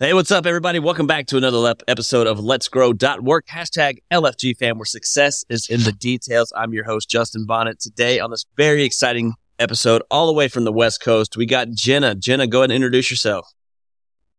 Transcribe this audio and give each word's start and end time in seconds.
Hey, 0.00 0.14
what's 0.14 0.30
up, 0.30 0.46
everybody? 0.46 0.78
Welcome 0.78 1.08
back 1.08 1.26
to 1.26 1.38
another 1.38 1.74
episode 1.88 2.28
of 2.28 2.38
Let's 2.38 2.68
Grow 2.68 2.92
Work. 3.20 3.48
Hashtag 3.48 3.98
LFG 4.12 4.56
fam, 4.56 4.78
where 4.78 4.84
success 4.84 5.44
is 5.48 5.68
in 5.68 5.82
the 5.82 5.90
details. 5.90 6.52
I'm 6.56 6.72
your 6.72 6.84
host, 6.84 7.10
Justin 7.10 7.46
Bonnet. 7.46 7.80
Today 7.80 8.20
on 8.20 8.30
this 8.30 8.46
very 8.56 8.84
exciting 8.84 9.34
episode, 9.58 10.04
all 10.08 10.28
the 10.28 10.32
way 10.32 10.46
from 10.46 10.62
the 10.62 10.72
West 10.72 11.02
Coast, 11.02 11.36
we 11.36 11.46
got 11.46 11.70
Jenna. 11.70 12.14
Jenna, 12.14 12.46
go 12.46 12.60
ahead 12.60 12.70
and 12.70 12.76
introduce 12.76 13.10
yourself. 13.10 13.52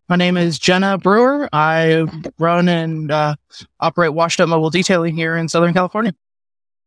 My 0.08 0.16
name 0.16 0.38
is 0.38 0.60
Jenna 0.60 0.98
Brewer. 0.98 1.50
I 1.52 2.06
run 2.40 2.70
and 2.70 3.12
uh, 3.12 3.36
operate 3.82 4.14
Washed 4.14 4.40
Up 4.40 4.48
Mobile 4.48 4.70
Detailing 4.70 5.14
here 5.14 5.36
in 5.36 5.50
Southern 5.50 5.74
California. 5.74 6.16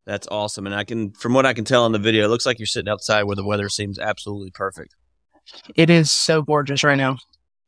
That's 0.07 0.27
awesome. 0.31 0.65
And 0.65 0.73
I 0.73 0.83
can, 0.83 1.11
from 1.11 1.35
what 1.35 1.45
I 1.45 1.53
can 1.53 1.63
tell 1.63 1.85
in 1.85 1.91
the 1.91 1.99
video, 1.99 2.25
it 2.25 2.29
looks 2.29 2.47
like 2.47 2.57
you're 2.57 2.65
sitting 2.65 2.89
outside 2.91 3.25
where 3.25 3.35
the 3.35 3.45
weather 3.45 3.69
seems 3.69 3.99
absolutely 3.99 4.49
perfect. 4.49 4.95
It 5.75 5.91
is 5.91 6.11
so 6.11 6.41
gorgeous 6.41 6.83
right 6.83 6.97
now. 6.97 7.17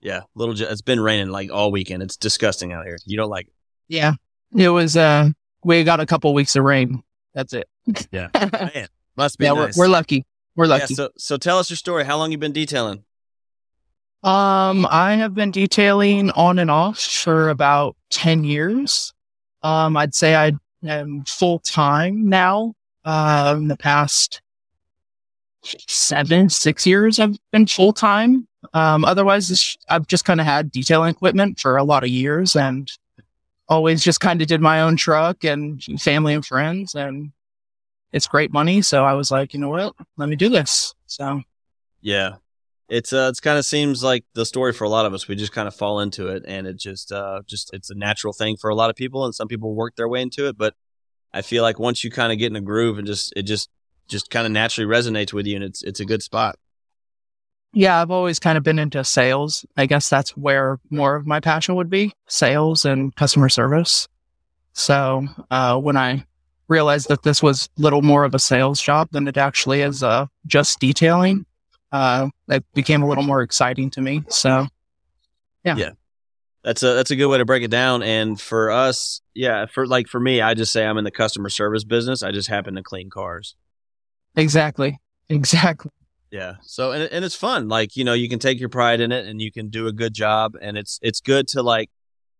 Yeah, 0.05 0.21
little. 0.35 0.53
It's 0.61 0.83
been 0.83 0.99
raining 0.99 1.29
like 1.29 1.51
all 1.51 1.71
weekend. 1.71 2.03
It's 2.03 2.15
disgusting 2.15 2.71
out 2.71 2.85
here. 2.85 2.99
You 3.07 3.17
don't 3.17 3.31
like 3.31 3.47
it? 3.47 3.53
Yeah, 3.87 4.13
it 4.55 4.69
was. 4.69 4.95
Uh, 4.95 5.29
we 5.63 5.83
got 5.83 5.99
a 5.99 6.05
couple 6.05 6.31
weeks 6.35 6.55
of 6.55 6.63
rain. 6.63 7.01
That's 7.33 7.53
it. 7.53 7.67
Yeah, 8.11 8.27
man, 8.35 8.87
must 9.17 9.39
be. 9.39 9.45
Yeah, 9.45 9.53
nice. 9.53 9.75
we're, 9.75 9.85
we're 9.85 9.91
lucky. 9.91 10.23
We're 10.55 10.67
lucky. 10.67 10.93
Yeah, 10.93 10.95
so, 10.95 11.09
so 11.17 11.37
tell 11.37 11.57
us 11.57 11.71
your 11.71 11.77
story. 11.77 12.05
How 12.05 12.17
long 12.17 12.31
you 12.31 12.37
been 12.37 12.51
detailing? 12.51 13.03
Um, 14.21 14.85
I 14.91 15.15
have 15.15 15.33
been 15.33 15.49
detailing 15.49 16.29
on 16.31 16.59
and 16.59 16.69
off 16.69 16.99
for 16.99 17.49
about 17.49 17.95
ten 18.11 18.43
years. 18.43 19.11
Um, 19.63 19.97
I'd 19.97 20.13
say 20.13 20.35
I 20.35 20.51
am 20.85 21.23
full 21.25 21.57
time 21.57 22.29
now. 22.29 22.75
Uh, 23.03 23.55
the 23.55 23.75
past 23.75 24.39
seven, 25.87 26.49
six 26.49 26.85
years, 26.85 27.19
I've 27.19 27.39
been 27.51 27.65
full 27.65 27.91
time. 27.91 28.47
Um, 28.73 29.05
otherwise, 29.05 29.77
I've 29.89 30.07
just 30.07 30.25
kind 30.25 30.39
of 30.39 30.45
had 30.45 30.71
detailing 30.71 31.11
equipment 31.11 31.59
for 31.59 31.77
a 31.77 31.83
lot 31.83 32.03
of 32.03 32.09
years 32.09 32.55
and 32.55 32.91
always 33.67 34.03
just 34.03 34.19
kind 34.19 34.41
of 34.41 34.47
did 34.47 34.61
my 34.61 34.81
own 34.81 34.95
truck 34.95 35.43
and 35.43 35.83
family 35.99 36.33
and 36.33 36.45
friends. 36.45 36.95
And 36.95 37.31
it's 38.11 38.27
great 38.27 38.51
money. 38.51 38.81
So 38.81 39.03
I 39.03 39.13
was 39.13 39.31
like, 39.31 39.53
you 39.53 39.59
know 39.59 39.69
what? 39.69 39.95
Let 40.17 40.29
me 40.29 40.35
do 40.35 40.49
this. 40.49 40.93
So, 41.05 41.41
yeah. 42.01 42.35
It's 42.87 43.13
uh, 43.13 43.29
it's 43.31 43.39
kind 43.39 43.57
of 43.57 43.65
seems 43.65 44.03
like 44.03 44.25
the 44.35 44.45
story 44.45 44.71
for 44.71 44.83
a 44.83 44.89
lot 44.89 45.07
of 45.07 45.13
us. 45.15 45.27
We 45.27 45.35
just 45.35 45.51
kind 45.51 45.67
of 45.67 45.73
fall 45.73 46.01
into 46.01 46.27
it, 46.27 46.43
and 46.47 46.67
it 46.67 46.77
just 46.77 47.11
uh, 47.11 47.41
just 47.47 47.73
it's 47.73 47.89
a 47.89 47.95
natural 47.95 48.31
thing 48.31 48.57
for 48.57 48.69
a 48.69 48.75
lot 48.75 48.91
of 48.91 48.95
people, 48.95 49.25
and 49.25 49.33
some 49.33 49.47
people 49.47 49.73
work 49.73 49.95
their 49.95 50.07
way 50.07 50.21
into 50.21 50.47
it. 50.47 50.55
But 50.55 50.75
I 51.33 51.41
feel 51.41 51.63
like 51.63 51.79
once 51.79 52.03
you 52.03 52.11
kind 52.11 52.31
of 52.31 52.37
get 52.37 52.51
in 52.51 52.55
a 52.55 52.61
groove, 52.61 52.99
and 52.99 53.07
just 53.07 53.33
it 53.35 53.43
just 53.43 53.71
just 54.07 54.29
kind 54.29 54.45
of 54.45 54.51
naturally 54.51 54.87
resonates 54.87 55.33
with 55.33 55.47
you, 55.47 55.55
and 55.55 55.63
it's 55.63 55.81
it's 55.81 55.99
a 55.99 56.05
good 56.05 56.21
spot. 56.21 56.59
Yeah, 57.75 58.01
I've 58.01 58.09
always 58.09 58.39
kind 58.39 58.57
of 58.57 58.63
been 58.63 58.79
into 58.79 59.03
sales. 59.03 59.65
I 59.75 59.85
guess 59.85 60.09
that's 60.09 60.31
where 60.37 60.79
more 60.89 61.15
of 61.15 61.27
my 61.27 61.41
passion 61.41 61.75
would 61.75 61.89
be 61.89 62.13
sales 62.27 62.85
and 62.85 63.13
customer 63.15 63.49
service. 63.49 64.07
So, 64.71 65.27
uh, 65.51 65.77
when 65.77 65.97
I 65.97 66.25
realized 66.69 67.09
that 67.09 67.23
this 67.23 67.43
was 67.43 67.67
little 67.77 68.01
more 68.01 68.23
of 68.23 68.33
a 68.33 68.39
sales 68.39 68.81
job 68.81 69.09
than 69.11 69.27
it 69.27 69.35
actually 69.35 69.81
is, 69.81 70.03
uh, 70.03 70.27
just 70.47 70.79
detailing, 70.79 71.45
uh, 71.91 72.29
it 72.47 72.63
became 72.73 73.03
a 73.03 73.07
little 73.07 73.25
more 73.25 73.41
exciting 73.41 73.89
to 73.91 74.01
me. 74.01 74.23
So, 74.29 74.67
yeah. 75.65 75.75
Yeah. 75.75 75.91
That's 76.63 76.81
a, 76.81 76.93
that's 76.93 77.11
a 77.11 77.15
good 77.17 77.27
way 77.27 77.39
to 77.39 77.45
break 77.45 77.61
it 77.63 77.71
down. 77.71 78.03
And 78.03 78.39
for 78.39 78.71
us, 78.71 79.21
yeah, 79.33 79.65
for 79.65 79.85
like 79.85 80.07
for 80.07 80.19
me, 80.19 80.41
I 80.41 80.53
just 80.53 80.71
say 80.71 80.85
I'm 80.85 80.97
in 80.97 81.03
the 81.03 81.11
customer 81.11 81.49
service 81.49 81.83
business. 81.83 82.23
I 82.23 82.31
just 82.31 82.47
happen 82.47 82.75
to 82.75 82.83
clean 82.83 83.09
cars. 83.09 83.55
Exactly. 84.35 84.97
Exactly. 85.29 85.91
Yeah. 86.35 86.55
So 86.63 86.91
and 86.91 87.03
and 87.03 87.23
it's 87.23 87.35
fun. 87.35 87.69
Like, 87.69 87.95
you 87.95 88.03
know, 88.03 88.11
you 88.13 88.27
can 88.27 88.39
take 88.39 88.59
your 88.59 88.67
pride 88.67 88.99
in 88.99 89.13
it 89.13 89.25
and 89.25 89.41
you 89.41 89.53
can 89.53 89.69
do 89.69 89.87
a 89.87 89.93
good 89.93 90.13
job 90.13 90.57
and 90.61 90.77
it's 90.77 90.99
it's 91.01 91.21
good 91.21 91.47
to 91.49 91.63
like 91.63 91.89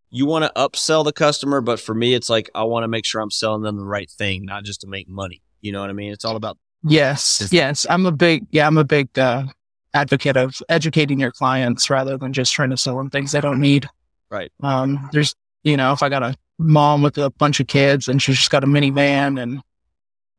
you 0.09 0.25
want 0.25 0.43
to 0.43 0.51
upsell 0.61 1.05
the 1.05 1.13
customer, 1.13 1.61
but 1.61 1.79
for 1.79 1.95
me 1.95 2.13
it's 2.13 2.29
like 2.29 2.49
I 2.53 2.63
want 2.63 2.83
to 2.83 2.89
make 2.89 3.05
sure 3.05 3.21
I'm 3.21 3.31
selling 3.31 3.61
them 3.61 3.77
the 3.77 3.85
right 3.85 4.11
thing, 4.11 4.43
not 4.43 4.65
just 4.65 4.81
to 4.81 4.87
make 4.87 5.07
money. 5.07 5.41
You 5.61 5.71
know 5.71 5.79
what 5.79 5.89
I 5.89 5.93
mean? 5.93 6.11
It's 6.11 6.25
all 6.25 6.35
about 6.35 6.57
Yes. 6.83 7.47
Yes. 7.51 7.85
I'm 7.89 8.05
a 8.05 8.11
big 8.11 8.45
yeah, 8.51 8.67
I'm 8.67 8.77
a 8.77 8.83
big 8.83 9.17
uh 9.17 9.45
advocate 9.93 10.35
of 10.35 10.61
educating 10.67 11.17
your 11.21 11.31
clients 11.31 11.89
rather 11.89 12.17
than 12.17 12.33
just 12.33 12.51
trying 12.51 12.71
to 12.71 12.77
sell 12.77 12.97
them 12.97 13.09
things 13.09 13.31
they 13.31 13.39
don't 13.39 13.61
need. 13.61 13.87
Right. 14.29 14.51
Um 14.61 15.09
there's 15.13 15.35
you 15.63 15.77
know, 15.77 15.93
if 15.93 16.03
I 16.03 16.09
got 16.09 16.21
a 16.21 16.35
mom 16.57 17.01
with 17.01 17.17
a 17.17 17.29
bunch 17.29 17.61
of 17.61 17.67
kids 17.67 18.09
and 18.09 18.21
she's 18.21 18.35
just 18.35 18.51
got 18.51 18.65
a 18.65 18.67
minivan 18.67 19.41
and 19.41 19.61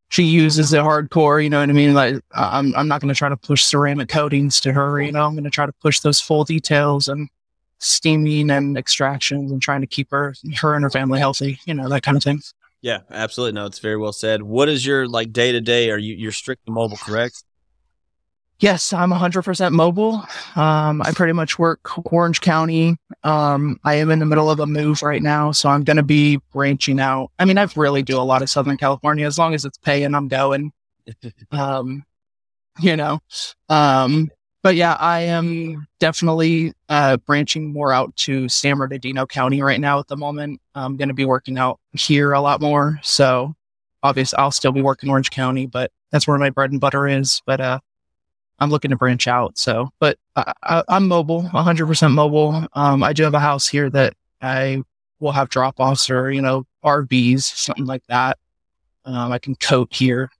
she 0.09 0.23
uses 0.23 0.73
it 0.73 0.81
hardcore. 0.81 1.43
You 1.43 1.51
know 1.51 1.61
what 1.61 1.69
I 1.69 1.73
mean? 1.73 1.95
Like 1.95 2.17
I'm, 2.33 2.75
I'm 2.75 2.89
not 2.89 3.01
going 3.01 3.13
to 3.13 3.19
try 3.19 3.29
to 3.29 3.37
push 3.37 3.65
ceramic 3.65 4.09
coatings 4.09 4.61
to 4.61 4.73
her. 4.73 5.01
You 5.01 5.13
know, 5.13 5.27
I'm 5.27 5.33
going 5.33 5.45
to 5.45 5.51
try 5.51 5.67
to 5.67 5.73
push 5.73 6.01
those 6.01 6.21
full 6.21 6.45
details 6.45 7.09
and 7.09 7.29
steaming 7.79 8.51
and 8.51 8.79
extractions 8.79 9.51
and 9.51 9.61
trying 9.61 9.81
to 9.81 9.87
keep 9.87 10.11
her, 10.11 10.35
her 10.61 10.75
and 10.75 10.83
her 10.83 10.91
family 10.91 11.19
healthy. 11.19 11.59
You 11.67 11.75
know, 11.75 11.89
that 11.89 12.03
kind 12.03 12.17
of 12.17 12.23
thing. 12.23 12.41
Yeah, 12.83 13.01
absolutely. 13.11 13.53
No, 13.53 13.67
it's 13.67 13.81
very 13.81 13.97
well 13.97 14.13
said. 14.13 14.43
What 14.43 14.69
is 14.69 14.87
your 14.87 15.09
like 15.09 15.33
day 15.33 15.53
to 15.53 15.61
day? 15.61 15.91
Are 15.91 15.99
you 15.99 16.15
you're 16.15 16.33
strictly 16.33 16.73
mobile, 16.73 16.97
correct? 16.97 17.43
Yes, 18.59 18.95
I'm 18.95 19.11
100% 19.11 19.73
mobile. 19.73 20.25
Um, 20.55 21.03
I 21.03 21.13
pretty 21.15 21.35
much 21.35 21.59
work 21.59 21.81
Orange 22.11 22.41
County. 22.41 22.97
Um, 23.23 23.79
I 23.85 23.97
am 23.97 24.11
in 24.11 24.19
the 24.19 24.25
middle 24.25 24.51
of 24.51 24.61
a 24.61 24.67
move 24.67 25.03
right 25.03 25.23
now, 25.23 25.53
so 25.53 25.69
I'm 25.69 25.85
going 25.85 25.99
to 25.99 26.03
be 26.03 26.39
branching 26.55 26.99
out. 26.99 27.31
I 27.39 27.45
mean, 27.45 27.59
I 27.59 27.69
really 27.77 28.03
do 28.03 28.19
a 28.19 28.23
lot 28.23 28.41
of 28.41 28.49
Southern 28.49 28.79
California. 28.79 29.27
As 29.27 29.39
long 29.39 29.53
as 29.53 29.67
it's 29.67 29.77
paying, 29.77 30.15
I'm 30.15 30.29
going. 30.29 30.73
um, 31.51 32.05
you 32.81 32.97
know, 32.97 33.21
um, 33.69 34.31
but 34.63 34.75
yeah, 34.75 34.95
I 34.95 35.21
am 35.21 35.87
definitely 36.01 36.73
uh, 36.89 37.19
branching 37.19 37.73
more 37.73 37.93
out 37.93 38.17
to 38.17 38.49
San 38.49 38.79
Bernardino 38.79 39.27
County 39.27 39.63
right 39.63 39.81
now 39.81 39.99
at 39.99 40.09
the 40.09 40.17
moment. 40.17 40.61
I'm 40.75 40.97
going 40.97 41.09
to 41.09 41.15
be 41.15 41.25
working 41.25 41.59
out 41.59 41.79
here 41.93 42.33
a 42.33 42.41
lot 42.41 42.61
more. 42.61 42.99
So 43.03 43.55
obviously, 44.03 44.39
I'll 44.39 44.51
still 44.51 44.73
be 44.73 44.83
working 44.83 45.11
Orange 45.11 45.31
County, 45.31 45.67
but 45.67 45.93
that's 46.11 46.27
where 46.27 46.39
my 46.39 46.51
bread 46.51 46.73
and 46.73 46.81
butter 46.81 47.07
is. 47.07 47.43
But 47.47 47.61
uh, 47.61 47.81
I'm 48.59 48.71
looking 48.71 48.91
to 48.91 48.97
branch 48.97 49.29
out. 49.29 49.59
So, 49.59 49.91
but 49.99 50.19
I, 50.35 50.83
am 50.89 51.09
mobile, 51.09 51.43
100% 51.43 52.13
mobile. 52.13 52.67
Um, 52.73 53.03
I 53.03 53.13
do 53.13 53.23
have 53.25 53.35
a 53.35 53.41
house 53.41 53.69
here 53.69 53.91
that 53.91 54.15
I 54.41 54.83
will 55.21 55.33
have 55.33 55.49
drop 55.49 55.79
offs 55.79 56.11
or, 56.11 56.31
you 56.31 56.41
know, 56.41 56.65
RVs, 56.85 57.43
something 57.43 57.87
like 57.87 58.03
that. 58.09 58.39
Um, 59.05 59.33
I 59.33 59.39
can 59.39 59.55
coat 59.57 59.95
here. 59.95 60.31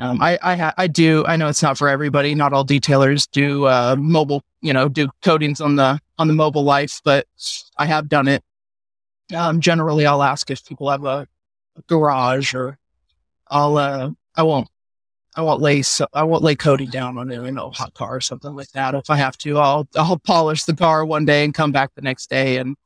Um, 0.00 0.22
I, 0.22 0.38
I, 0.42 0.56
ha- 0.56 0.74
I 0.78 0.86
do, 0.86 1.24
I 1.26 1.36
know 1.36 1.48
it's 1.48 1.62
not 1.62 1.76
for 1.76 1.88
everybody. 1.88 2.34
Not 2.34 2.52
all 2.52 2.64
detailers 2.64 3.28
do, 3.30 3.64
uh, 3.64 3.96
mobile, 3.98 4.44
you 4.60 4.72
know, 4.72 4.88
do 4.88 5.08
coatings 5.22 5.60
on 5.60 5.76
the, 5.76 5.98
on 6.18 6.28
the 6.28 6.34
mobile 6.34 6.62
life, 6.62 7.00
but 7.02 7.26
I 7.76 7.86
have 7.86 8.08
done 8.08 8.28
it. 8.28 8.44
Um, 9.34 9.60
generally 9.60 10.06
I'll 10.06 10.22
ask 10.22 10.50
if 10.50 10.64
people 10.64 10.90
have 10.90 11.04
a, 11.04 11.26
a 11.76 11.82
garage 11.86 12.54
or 12.54 12.78
I'll, 13.48 13.76
uh, 13.76 14.10
I 14.36 14.42
won't 14.42 14.68
I 15.36 15.42
won't 15.42 15.60
lay 15.60 15.82
so, 15.82 16.06
I 16.12 16.24
won't 16.24 16.42
lay 16.42 16.56
coating 16.56 16.90
down 16.90 17.18
on 17.18 17.30
you 17.30 17.50
know 17.50 17.70
hot 17.70 17.94
car 17.94 18.16
or 18.16 18.20
something 18.20 18.54
like 18.54 18.70
that. 18.72 18.94
If 18.94 19.10
I 19.10 19.16
have 19.16 19.36
to, 19.38 19.58
I'll 19.58 19.88
I'll 19.96 20.18
polish 20.18 20.64
the 20.64 20.74
car 20.74 21.04
one 21.04 21.24
day 21.24 21.44
and 21.44 21.54
come 21.54 21.72
back 21.72 21.94
the 21.94 22.02
next 22.02 22.30
day 22.30 22.56
and 22.56 22.76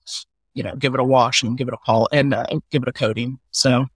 you 0.55 0.63
know 0.63 0.75
give 0.77 0.95
it 0.95 1.01
a 1.01 1.05
wash 1.05 1.43
and 1.43 1.57
give 1.57 1.69
it 1.69 1.75
a 1.75 1.79
pol 1.79 2.09
and 2.13 2.35
uh, 2.35 2.47
give 2.71 2.83
it 2.83 2.89
a 2.89 2.93
coating. 2.93 3.39
So, 3.53 3.87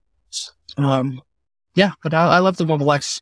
um, 0.77 1.21
yeah, 1.75 1.91
but 2.01 2.13
I, 2.13 2.37
I 2.37 2.39
love 2.39 2.57
the 2.57 2.65
mobile 2.65 2.85
life. 2.85 3.21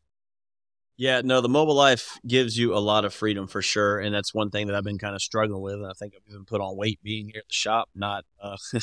Yeah, 0.97 1.19
no, 1.22 1.41
the 1.41 1.50
mobile 1.50 1.75
life 1.75 2.18
gives 2.25 2.58
you 2.58 2.74
a 2.74 2.80
lot 2.80 3.03
of 3.03 3.14
freedom 3.14 3.47
for 3.47 3.62
sure, 3.62 4.00
and 4.00 4.16
that's 4.16 4.34
one 4.34 4.50
thing 4.50 4.68
that 4.68 4.75
I've 4.78 4.85
been 4.85 4.97
kind 4.97 5.14
of 5.14 5.22
struggling 5.22 5.62
with. 5.62 5.74
And 5.74 5.88
I 5.88 5.94
think 5.94 6.14
I've 6.16 6.22
even 6.30 6.46
put 6.46 6.62
on 6.62 6.78
weight 6.78 7.00
being 7.03 7.25
here 7.25 7.40
at 7.40 7.50
the 7.50 7.53
shop, 7.53 7.90
not 7.94 8.24
uh, 8.41 8.56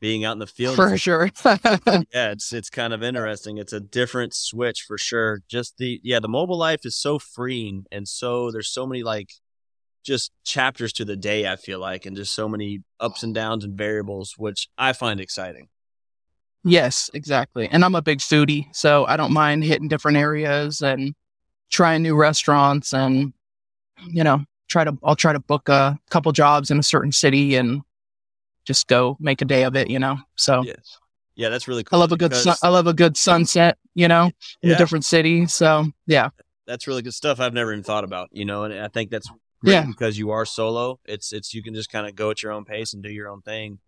being 0.00 0.24
out 0.24 0.32
in 0.32 0.38
the 0.38 0.46
field 0.46 0.76
for 0.76 0.96
sure. 0.96 1.30
yeah, 1.44 2.32
it's 2.32 2.52
it's 2.52 2.70
kind 2.70 2.92
of 2.92 3.02
interesting. 3.02 3.58
It's 3.58 3.72
a 3.72 3.80
different 3.80 4.34
switch 4.34 4.82
for 4.82 4.98
sure. 4.98 5.42
Just 5.48 5.78
the 5.78 6.00
yeah, 6.02 6.20
the 6.20 6.28
mobile 6.28 6.58
life 6.58 6.84
is 6.84 6.96
so 6.96 7.18
freeing 7.18 7.84
and 7.90 8.06
so 8.06 8.50
there's 8.50 8.68
so 8.68 8.86
many 8.86 9.02
like 9.02 9.30
just 10.04 10.32
chapters 10.44 10.92
to 10.94 11.04
the 11.04 11.16
day. 11.16 11.50
I 11.50 11.56
feel 11.56 11.78
like 11.78 12.06
and 12.06 12.16
just 12.16 12.32
so 12.32 12.48
many 12.48 12.82
ups 13.00 13.22
and 13.22 13.34
downs 13.34 13.64
and 13.64 13.76
variables, 13.76 14.34
which 14.38 14.68
I 14.78 14.92
find 14.92 15.20
exciting. 15.20 15.68
Yes, 16.64 17.10
exactly. 17.14 17.68
And 17.68 17.84
I'm 17.84 17.94
a 17.94 18.02
big 18.02 18.18
foodie, 18.18 18.74
so 18.74 19.06
I 19.06 19.16
don't 19.16 19.32
mind 19.32 19.64
hitting 19.64 19.88
different 19.88 20.16
areas 20.16 20.82
and 20.82 21.14
trying 21.70 22.02
new 22.02 22.16
restaurants 22.16 22.92
and 22.92 23.32
you 24.06 24.24
know 24.24 24.44
try 24.68 24.84
to 24.84 24.96
I'll 25.02 25.16
try 25.16 25.32
to 25.32 25.40
book 25.40 25.68
a 25.68 25.98
couple 26.10 26.30
jobs 26.32 26.70
in 26.70 26.78
a 26.78 26.82
certain 26.82 27.12
city 27.12 27.56
and 27.56 27.82
just 28.68 28.86
go 28.86 29.16
make 29.18 29.40
a 29.40 29.46
day 29.46 29.64
of 29.64 29.74
it, 29.76 29.88
you 29.88 29.98
know? 29.98 30.18
So 30.36 30.62
yes. 30.62 30.98
yeah, 31.36 31.48
that's 31.48 31.66
really 31.66 31.82
cool. 31.82 31.96
I 31.96 32.00
love 32.00 32.12
a 32.12 32.18
good, 32.18 32.34
sun, 32.34 32.54
I 32.62 32.68
love 32.68 32.86
a 32.86 32.92
good 32.92 33.16
sunset, 33.16 33.78
you 33.94 34.08
know, 34.08 34.26
in 34.60 34.68
yeah. 34.68 34.74
a 34.74 34.78
different 34.78 35.06
city. 35.06 35.46
So 35.46 35.86
yeah, 36.06 36.28
that's 36.66 36.86
really 36.86 37.00
good 37.00 37.14
stuff. 37.14 37.40
I've 37.40 37.54
never 37.54 37.72
even 37.72 37.82
thought 37.82 38.04
about, 38.04 38.28
you 38.30 38.44
know, 38.44 38.64
and 38.64 38.78
I 38.78 38.88
think 38.88 39.10
that's 39.10 39.28
yeah 39.62 39.86
because 39.86 40.18
you 40.18 40.32
are 40.32 40.44
solo. 40.44 41.00
It's, 41.06 41.32
it's, 41.32 41.54
you 41.54 41.62
can 41.62 41.74
just 41.74 41.90
kind 41.90 42.06
of 42.06 42.14
go 42.14 42.30
at 42.30 42.42
your 42.42 42.52
own 42.52 42.66
pace 42.66 42.92
and 42.92 43.02
do 43.02 43.08
your 43.08 43.30
own 43.30 43.40
thing. 43.40 43.78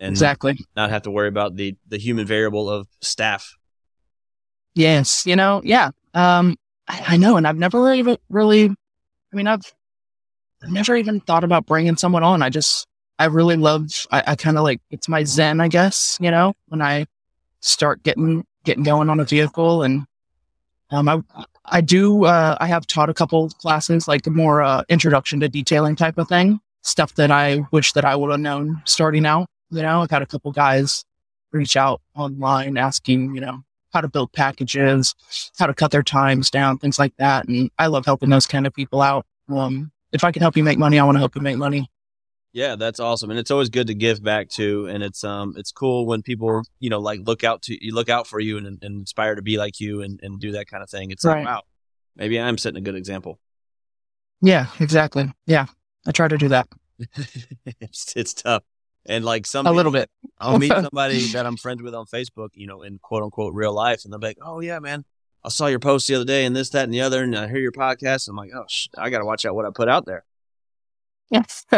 And 0.00 0.10
exactly. 0.10 0.58
Not 0.74 0.88
have 0.88 1.02
to 1.02 1.10
worry 1.10 1.28
about 1.28 1.54
the, 1.54 1.76
the 1.86 1.98
human 1.98 2.26
variable 2.26 2.70
of 2.70 2.88
staff. 3.02 3.58
Yes. 4.74 5.26
You 5.26 5.36
know, 5.36 5.60
yeah. 5.62 5.90
Um, 6.14 6.56
I, 6.88 7.04
I 7.08 7.16
know. 7.18 7.36
And 7.36 7.46
I've 7.46 7.58
never 7.58 7.82
really, 7.82 8.18
really, 8.30 8.70
I 8.70 9.36
mean, 9.36 9.46
I've, 9.46 9.70
never 10.66 10.96
even 10.96 11.20
thought 11.20 11.44
about 11.44 11.66
bringing 11.66 11.94
someone 11.94 12.22
on. 12.22 12.40
I 12.40 12.48
just, 12.48 12.86
I 13.18 13.26
really 13.26 13.56
love, 13.56 13.86
I, 14.10 14.22
I 14.28 14.36
kind 14.36 14.58
of 14.58 14.64
like, 14.64 14.80
it's 14.90 15.08
my 15.08 15.24
zen, 15.24 15.60
I 15.60 15.68
guess, 15.68 16.18
you 16.20 16.30
know, 16.30 16.54
when 16.66 16.82
I 16.82 17.06
start 17.60 18.02
getting, 18.02 18.44
getting 18.64 18.82
going 18.82 19.08
on 19.08 19.20
a 19.20 19.24
vehicle 19.24 19.82
and, 19.82 20.06
um, 20.90 21.08
I, 21.08 21.22
I 21.64 21.80
do, 21.80 22.24
uh, 22.24 22.56
I 22.60 22.66
have 22.66 22.86
taught 22.86 23.08
a 23.10 23.14
couple 23.14 23.48
classes, 23.50 24.08
like 24.08 24.26
more, 24.26 24.62
uh, 24.62 24.82
introduction 24.88 25.40
to 25.40 25.48
detailing 25.48 25.96
type 25.96 26.18
of 26.18 26.28
thing, 26.28 26.60
stuff 26.82 27.14
that 27.14 27.30
I 27.30 27.64
wish 27.70 27.92
that 27.92 28.04
I 28.04 28.16
would 28.16 28.30
have 28.30 28.40
known 28.40 28.82
starting 28.84 29.26
out. 29.26 29.46
You 29.70 29.82
know, 29.82 30.02
I've 30.02 30.10
had 30.10 30.22
a 30.22 30.26
couple 30.26 30.52
guys 30.52 31.04
reach 31.52 31.76
out 31.76 32.00
online 32.16 32.76
asking, 32.76 33.34
you 33.34 33.40
know, 33.40 33.62
how 33.92 34.00
to 34.00 34.08
build 34.08 34.32
packages, 34.32 35.14
how 35.56 35.66
to 35.66 35.74
cut 35.74 35.92
their 35.92 36.02
times 36.02 36.50
down, 36.50 36.78
things 36.78 36.98
like 36.98 37.14
that. 37.18 37.46
And 37.48 37.70
I 37.78 37.86
love 37.86 38.04
helping 38.04 38.28
those 38.28 38.46
kind 38.46 38.66
of 38.66 38.74
people 38.74 39.00
out. 39.00 39.24
Um, 39.48 39.92
if 40.12 40.24
I 40.24 40.32
can 40.32 40.42
help 40.42 40.56
you 40.56 40.64
make 40.64 40.78
money, 40.78 40.98
I 40.98 41.04
want 41.04 41.14
to 41.14 41.20
help 41.20 41.36
you 41.36 41.42
make 41.42 41.56
money. 41.56 41.88
Yeah, 42.54 42.76
that's 42.76 43.00
awesome, 43.00 43.30
and 43.30 43.38
it's 43.38 43.50
always 43.50 43.68
good 43.68 43.88
to 43.88 43.94
give 43.94 44.22
back 44.22 44.48
too. 44.48 44.86
And 44.86 45.02
it's 45.02 45.24
um, 45.24 45.54
it's 45.56 45.72
cool 45.72 46.06
when 46.06 46.22
people 46.22 46.62
you 46.78 46.88
know 46.88 47.00
like 47.00 47.20
look 47.24 47.42
out 47.44 47.62
to 47.62 47.84
you 47.84 47.92
look 47.92 48.08
out 48.08 48.26
for 48.28 48.38
you 48.38 48.56
and, 48.56 48.66
and 48.66 48.82
inspire 48.82 49.34
to 49.34 49.42
be 49.42 49.58
like 49.58 49.80
you 49.80 50.02
and, 50.02 50.20
and 50.22 50.38
do 50.40 50.52
that 50.52 50.68
kind 50.68 50.82
of 50.82 50.88
thing. 50.88 51.10
It's 51.10 51.24
Right. 51.24 51.38
like 51.38 51.46
wow, 51.46 51.62
maybe 52.16 52.38
I'm 52.40 52.56
setting 52.56 52.78
a 52.78 52.80
good 52.80 52.94
example. 52.94 53.40
Yeah, 54.40 54.66
exactly. 54.78 55.32
Yeah, 55.46 55.66
I 56.06 56.12
try 56.12 56.28
to 56.28 56.38
do 56.38 56.48
that 56.48 56.68
it's 57.80 58.14
it's 58.16 58.32
tough, 58.34 58.62
and 59.04 59.24
like 59.24 59.46
some 59.46 59.66
a 59.66 59.72
little 59.72 59.90
bit. 59.90 60.08
I'll 60.38 60.60
meet 60.60 60.68
somebody 60.86 61.26
that 61.32 61.44
I'm 61.46 61.56
friends 61.56 61.82
with 61.82 61.92
on 61.92 62.06
Facebook, 62.06 62.50
you 62.54 62.68
know, 62.68 62.82
in 62.82 62.98
quote 63.02 63.24
unquote 63.24 63.52
real 63.54 63.72
life, 63.74 64.04
and 64.04 64.12
they'll 64.12 64.20
be 64.20 64.28
like, 64.28 64.38
"Oh 64.40 64.60
yeah, 64.60 64.78
man, 64.78 65.04
I 65.42 65.48
saw 65.48 65.66
your 65.66 65.80
post 65.80 66.06
the 66.06 66.14
other 66.14 66.24
day, 66.24 66.44
and 66.44 66.54
this, 66.54 66.70
that, 66.70 66.84
and 66.84 66.94
the 66.94 67.00
other, 67.00 67.24
and 67.24 67.36
I 67.36 67.48
hear 67.48 67.58
your 67.58 67.72
podcast." 67.72 68.28
I'm 68.28 68.36
like, 68.36 68.50
"Oh, 68.54 68.64
sh- 68.68 68.86
I 68.96 69.10
got 69.10 69.18
to 69.18 69.24
watch 69.24 69.44
out 69.44 69.56
what 69.56 69.64
I 69.66 69.70
put 69.74 69.88
out 69.88 70.06
there." 70.06 70.24
Yes. 71.30 71.66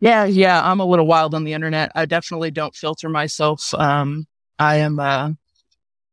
yeah, 0.00 0.24
yeah. 0.24 0.60
I'm 0.62 0.80
a 0.80 0.84
little 0.84 1.06
wild 1.06 1.34
on 1.34 1.44
the 1.44 1.52
internet. 1.52 1.92
I 1.94 2.06
definitely 2.06 2.50
don't 2.50 2.74
filter 2.74 3.08
myself. 3.08 3.72
Um, 3.74 4.26
I 4.58 4.76
am, 4.76 4.98
uh, 4.98 5.32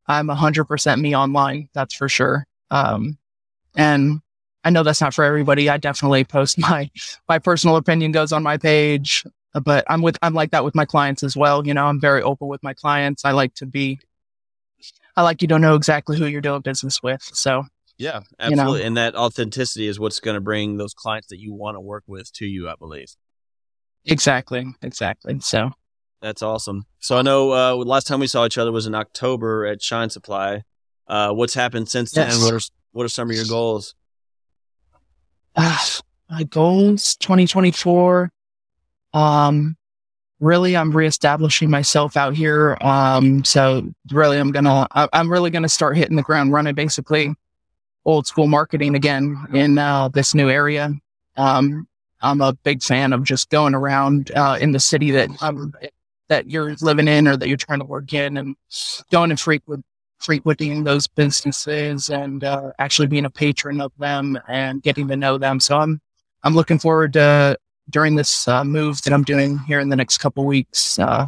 I'm 0.07 0.29
a 0.29 0.35
hundred 0.35 0.65
percent 0.65 1.01
me 1.01 1.15
online. 1.15 1.69
That's 1.73 1.93
for 1.93 2.09
sure. 2.09 2.45
Um, 2.71 3.17
and 3.75 4.19
I 4.63 4.69
know 4.69 4.83
that's 4.83 5.01
not 5.01 5.13
for 5.13 5.23
everybody. 5.23 5.69
I 5.69 5.77
definitely 5.77 6.23
post 6.23 6.57
my, 6.59 6.89
my 7.27 7.39
personal 7.39 7.75
opinion 7.75 8.11
goes 8.11 8.31
on 8.31 8.43
my 8.43 8.57
page, 8.57 9.23
but 9.63 9.85
I'm 9.89 10.01
with, 10.01 10.17
I'm 10.21 10.33
like 10.33 10.51
that 10.51 10.63
with 10.63 10.75
my 10.75 10.85
clients 10.85 11.23
as 11.23 11.35
well. 11.35 11.65
You 11.65 11.73
know, 11.73 11.85
I'm 11.85 11.99
very 11.99 12.21
open 12.21 12.47
with 12.47 12.63
my 12.63 12.73
clients. 12.73 13.25
I 13.25 13.31
like 13.31 13.53
to 13.55 13.65
be, 13.65 13.99
I 15.15 15.21
like 15.21 15.41
you 15.41 15.47
don't 15.47 15.61
know 15.61 15.75
exactly 15.75 16.17
who 16.17 16.25
you're 16.25 16.41
doing 16.41 16.61
business 16.61 17.03
with. 17.03 17.21
So 17.21 17.65
Yeah, 17.97 18.21
You 18.41 18.55
know. 18.55 18.63
absolutely, 18.63 18.83
and 18.83 18.97
that 18.97 19.15
authenticity 19.15 19.87
is 19.87 19.99
what's 19.99 20.19
going 20.19 20.35
to 20.35 20.41
bring 20.41 20.77
those 20.77 20.93
clients 20.93 21.27
that 21.27 21.39
you 21.39 21.53
want 21.53 21.75
to 21.75 21.81
work 21.81 22.03
with 22.07 22.31
to 22.33 22.45
you. 22.45 22.67
I 22.67 22.75
believe 22.75 23.15
exactly, 24.05 24.65
exactly. 24.81 25.39
So 25.39 25.71
that's 26.21 26.41
awesome. 26.41 26.85
So 26.99 27.17
I 27.17 27.21
know 27.21 27.51
uh, 27.53 27.75
last 27.75 28.07
time 28.07 28.19
we 28.19 28.27
saw 28.27 28.45
each 28.45 28.57
other 28.57 28.71
was 28.71 28.87
in 28.87 28.95
October 28.95 29.65
at 29.65 29.81
Shine 29.81 30.09
Supply. 30.09 30.63
Uh, 31.07 31.31
what's 31.31 31.53
happened 31.53 31.89
since 31.89 32.11
then? 32.11 32.29
What 32.41 32.53
are 32.53 32.59
what 32.93 33.03
are 33.03 33.09
some 33.09 33.29
of 33.29 33.35
your 33.35 33.45
goals? 33.45 33.95
Ah, 35.55 35.99
my 36.29 36.43
goals 36.43 37.15
2024 37.17 38.31
um 39.13 39.75
really 40.39 40.75
i'm 40.75 40.91
reestablishing 40.95 41.69
myself 41.69 42.17
out 42.17 42.35
here 42.35 42.75
um 42.81 43.43
so 43.43 43.87
really 44.11 44.39
i'm 44.39 44.51
gonna 44.51 44.87
I- 44.91 45.09
i'm 45.13 45.31
really 45.31 45.51
gonna 45.51 45.69
start 45.69 45.95
hitting 45.95 46.15
the 46.15 46.23
ground 46.23 46.51
running 46.51 46.73
basically 46.73 47.35
old 48.05 48.25
school 48.25 48.47
marketing 48.47 48.95
again 48.95 49.45
in 49.53 49.77
uh, 49.77 50.07
this 50.07 50.33
new 50.33 50.49
area 50.49 50.91
um 51.37 51.87
i'm 52.23 52.41
a 52.41 52.53
big 52.63 52.81
fan 52.81 53.13
of 53.13 53.23
just 53.23 53.49
going 53.49 53.75
around 53.75 54.31
uh, 54.35 54.57
in 54.59 54.71
the 54.71 54.79
city 54.79 55.11
that 55.11 55.29
um, 55.41 55.73
that 56.29 56.49
you're 56.49 56.75
living 56.81 57.07
in 57.07 57.27
or 57.27 57.37
that 57.37 57.47
you're 57.47 57.57
trying 57.57 57.79
to 57.79 57.85
work 57.85 58.11
in 58.13 58.37
and 58.37 58.55
going 59.11 59.29
and 59.29 59.39
frequent 59.39 59.85
frequenting 60.23 60.83
those 60.83 61.05
businesses 61.05 62.09
and 62.09 62.43
uh, 62.43 62.71
actually 62.79 63.07
being 63.07 63.25
a 63.25 63.29
patron 63.29 63.81
of 63.81 63.91
them 63.99 64.39
and 64.47 64.81
getting 64.81 65.07
to 65.09 65.15
know 65.15 65.37
them. 65.37 65.59
So 65.59 65.77
I'm 65.77 65.99
I'm 66.43 66.55
looking 66.55 66.79
forward 66.79 67.13
to 67.13 67.57
during 67.89 68.15
this 68.15 68.47
uh, 68.47 68.63
move 68.63 69.01
that 69.03 69.13
I'm 69.13 69.23
doing 69.23 69.59
here 69.59 69.79
in 69.79 69.89
the 69.89 69.95
next 69.95 70.17
couple 70.19 70.45
weeks. 70.45 70.97
Uh, 70.97 71.27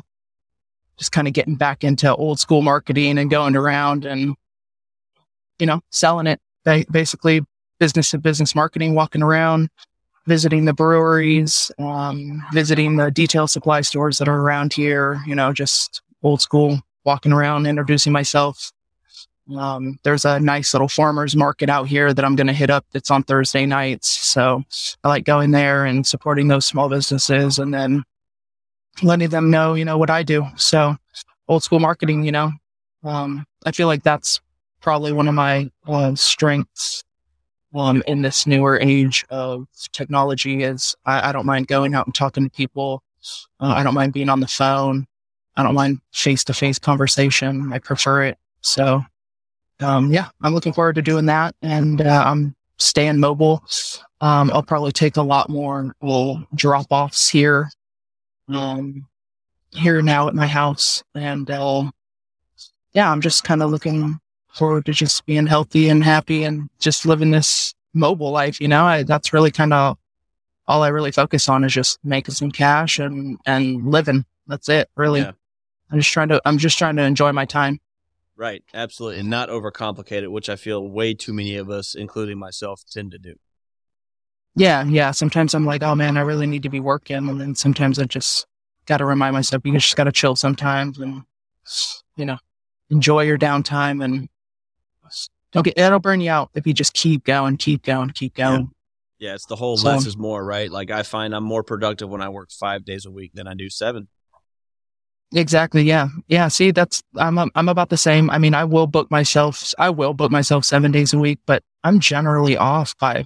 just 0.97 1.11
kind 1.11 1.27
of 1.27 1.33
getting 1.33 1.55
back 1.55 1.83
into 1.83 2.13
old 2.15 2.39
school 2.39 2.61
marketing 2.61 3.17
and 3.17 3.29
going 3.29 3.55
around 3.55 4.05
and 4.05 4.35
you 5.59 5.65
know 5.65 5.81
selling 5.91 6.27
it. 6.27 6.39
Ba- 6.63 6.85
basically, 6.89 7.41
business 7.79 8.11
to 8.11 8.17
business 8.17 8.55
marketing, 8.55 8.95
walking 8.95 9.21
around, 9.21 9.69
visiting 10.27 10.65
the 10.65 10.73
breweries, 10.73 11.71
um, 11.77 12.43
visiting 12.53 12.97
the 12.97 13.11
detail 13.11 13.47
supply 13.47 13.81
stores 13.81 14.17
that 14.17 14.27
are 14.27 14.41
around 14.41 14.73
here. 14.73 15.21
You 15.25 15.35
know, 15.35 15.53
just 15.53 16.01
old 16.23 16.41
school 16.41 16.81
walking 17.03 17.31
around, 17.31 17.67
introducing 17.67 18.11
myself. 18.11 18.71
Um, 19.55 19.99
there's 20.03 20.25
a 20.25 20.39
nice 20.39 20.73
little 20.73 20.87
farmers 20.87 21.35
market 21.35 21.69
out 21.69 21.87
here 21.87 22.13
that 22.13 22.25
I'm 22.25 22.35
going 22.35 22.47
to 22.47 22.53
hit 22.53 22.71
up. 22.71 22.85
That's 22.91 23.11
on 23.11 23.23
Thursday 23.23 23.67
nights. 23.67 24.09
So 24.09 24.63
I 25.03 25.07
like 25.07 25.23
going 25.23 25.51
there 25.51 25.85
and 25.85 26.05
supporting 26.05 26.47
those 26.47 26.65
small 26.65 26.89
businesses 26.89 27.59
and 27.59 27.71
then 27.71 28.03
letting 29.03 29.29
them 29.29 29.51
know, 29.51 29.75
you 29.75 29.85
know, 29.85 29.99
what 29.99 30.09
I 30.09 30.23
do. 30.23 30.47
So 30.55 30.95
old 31.47 31.63
school 31.63 31.79
marketing, 31.79 32.23
you 32.23 32.31
know, 32.31 32.51
um, 33.03 33.45
I 33.65 33.71
feel 33.71 33.87
like 33.87 34.01
that's 34.01 34.41
probably 34.81 35.13
one 35.13 35.27
of 35.27 35.35
my 35.35 35.69
uh, 35.87 36.15
strengths 36.15 37.03
um, 37.75 38.01
in 38.07 38.21
this 38.21 38.47
newer 38.47 38.79
age 38.79 39.25
of 39.29 39.67
technology 39.91 40.63
is 40.63 40.95
I, 41.05 41.29
I 41.29 41.31
don't 41.31 41.45
mind 41.45 41.67
going 41.67 41.93
out 41.93 42.05
and 42.05 42.15
talking 42.15 42.43
to 42.43 42.49
people. 42.49 43.03
Uh, 43.59 43.73
I 43.75 43.83
don't 43.83 43.93
mind 43.93 44.13
being 44.13 44.29
on 44.29 44.39
the 44.39 44.47
phone. 44.47 45.07
I 45.57 45.63
don't 45.63 45.75
mind 45.75 45.99
face 46.11 46.43
to 46.45 46.53
face 46.53 46.79
conversation. 46.79 47.71
I 47.73 47.79
prefer 47.79 48.23
it. 48.23 48.37
So, 48.61 49.01
um, 49.79 50.11
yeah, 50.11 50.29
I'm 50.41 50.53
looking 50.53 50.73
forward 50.73 50.95
to 50.95 51.01
doing 51.01 51.25
that 51.27 51.55
and, 51.61 52.01
uh, 52.01 52.23
I'm 52.25 52.55
staying 52.77 53.19
mobile. 53.19 53.63
Um, 54.21 54.51
I'll 54.53 54.63
probably 54.63 54.91
take 54.91 55.17
a 55.17 55.21
lot 55.21 55.49
more 55.49 55.95
little 56.01 56.43
drop 56.55 56.87
offs 56.89 57.29
here, 57.29 57.69
um, 58.49 59.07
here 59.71 60.01
now 60.01 60.27
at 60.27 60.35
my 60.35 60.47
house. 60.47 61.03
And, 61.13 61.49
uh, 61.49 61.91
yeah, 62.93 63.11
I'm 63.11 63.21
just 63.21 63.43
kind 63.43 63.61
of 63.61 63.71
looking 63.71 64.19
forward 64.55 64.85
to 64.85 64.93
just 64.93 65.25
being 65.25 65.47
healthy 65.47 65.89
and 65.89 66.03
happy 66.03 66.43
and 66.43 66.69
just 66.79 67.05
living 67.05 67.31
this 67.31 67.73
mobile 67.93 68.31
life. 68.31 68.59
You 68.61 68.67
know, 68.67 68.85
I, 68.85 69.03
that's 69.03 69.33
really 69.33 69.51
kind 69.51 69.73
of 69.73 69.97
all 70.67 70.81
I 70.81 70.87
really 70.87 71.11
focus 71.11 71.47
on 71.49 71.63
is 71.63 71.73
just 71.73 71.99
making 72.03 72.33
some 72.33 72.51
cash 72.51 72.97
and, 72.97 73.37
and 73.45 73.85
living. 73.85 74.25
That's 74.47 74.69
it, 74.69 74.89
really. 74.95 75.21
Yeah. 75.21 75.31
I'm 75.91 75.99
just 75.99 76.11
trying 76.11 76.29
to, 76.29 76.41
I'm 76.45 76.57
just 76.57 76.77
trying 76.77 76.95
to 76.95 77.03
enjoy 77.03 77.31
my 77.31 77.45
time. 77.45 77.79
Right, 78.37 78.63
absolutely, 78.73 79.19
and 79.19 79.29
not 79.29 79.49
overcomplicate 79.49 80.23
it, 80.23 80.31
which 80.31 80.49
I 80.49 80.55
feel 80.55 80.85
way 80.85 81.13
too 81.13 81.31
many 81.31 81.55
of 81.55 81.69
us, 81.69 81.95
including 81.95 82.37
myself, 82.37 82.81
tend 82.91 83.11
to 83.11 83.17
do. 83.17 83.35
Yeah. 84.55 84.83
Yeah. 84.85 85.11
Sometimes 85.11 85.53
I'm 85.53 85.65
like, 85.65 85.83
oh 85.83 85.95
man, 85.95 86.17
I 86.17 86.21
really 86.21 86.47
need 86.47 86.63
to 86.63 86.69
be 86.69 86.79
working. 86.79 87.29
And 87.29 87.39
then 87.39 87.55
sometimes 87.55 87.99
I 87.99 88.05
just 88.05 88.45
got 88.85 88.97
to 88.97 89.05
remind 89.05 89.33
myself, 89.33 89.65
you 89.65 89.73
just 89.73 89.95
got 89.95 90.05
to 90.05 90.11
chill 90.11 90.35
sometimes 90.35 90.97
and, 90.97 91.23
you 92.15 92.25
know, 92.25 92.37
enjoy 92.89 93.23
your 93.23 93.37
downtime 93.37 94.03
and 94.03 94.29
don't 95.55 95.63
get, 95.63 95.77
it'll 95.79 95.99
burn 95.99 96.19
you 96.21 96.29
out 96.29 96.49
if 96.53 96.67
you 96.67 96.73
just 96.73 96.93
keep 96.93 97.23
going, 97.23 97.55
keep 97.57 97.81
going, 97.83 98.09
keep 98.09 98.35
going. 98.35 98.69
Yeah, 99.17 99.33
it's 99.35 99.45
the 99.45 99.55
whole 99.55 99.77
So- 99.77 99.87
less 99.87 100.05
is 100.05 100.17
more, 100.17 100.43
right? 100.43 100.69
Like 100.69 100.91
I 100.91 101.01
find 101.03 101.33
I'm 101.33 101.45
more 101.45 101.63
productive 101.63 102.09
when 102.09 102.21
I 102.21 102.27
work 102.29 102.51
five 102.51 102.83
days 102.83 103.05
a 103.05 103.11
week 103.11 103.31
than 103.33 103.47
I 103.47 103.53
do 103.53 103.69
seven. 103.69 104.09
Exactly. 105.33 105.83
Yeah. 105.83 106.09
Yeah. 106.27 106.49
See, 106.49 106.71
that's, 106.71 107.01
I'm, 107.15 107.37
I'm 107.39 107.69
about 107.69 107.89
the 107.89 107.97
same. 107.97 108.29
I 108.29 108.37
mean, 108.37 108.53
I 108.53 108.63
will 108.65 108.85
book 108.87 109.09
myself, 109.09 109.73
I 109.79 109.89
will 109.89 110.13
book 110.13 110.31
myself 110.31 110.65
seven 110.65 110.91
days 110.91 111.13
a 111.13 111.17
week, 111.17 111.39
but 111.45 111.63
I'm 111.83 111.99
generally 111.99 112.55
off 112.57 112.97
by, 112.97 113.25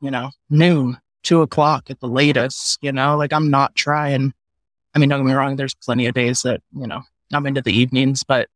you 0.00 0.10
know, 0.10 0.30
noon, 0.50 0.98
two 1.22 1.42
o'clock 1.42 1.90
at 1.90 2.00
the 2.00 2.08
latest, 2.08 2.78
you 2.82 2.92
know, 2.92 3.16
like 3.16 3.32
I'm 3.32 3.50
not 3.50 3.74
trying. 3.74 4.32
I 4.94 4.98
mean, 4.98 5.08
don't 5.08 5.20
get 5.20 5.26
me 5.26 5.32
wrong. 5.34 5.56
There's 5.56 5.74
plenty 5.74 6.06
of 6.06 6.14
days 6.14 6.42
that, 6.42 6.60
you 6.72 6.86
know, 6.86 7.02
I'm 7.32 7.46
into 7.46 7.62
the 7.62 7.72
evenings, 7.72 8.22
but 8.22 8.48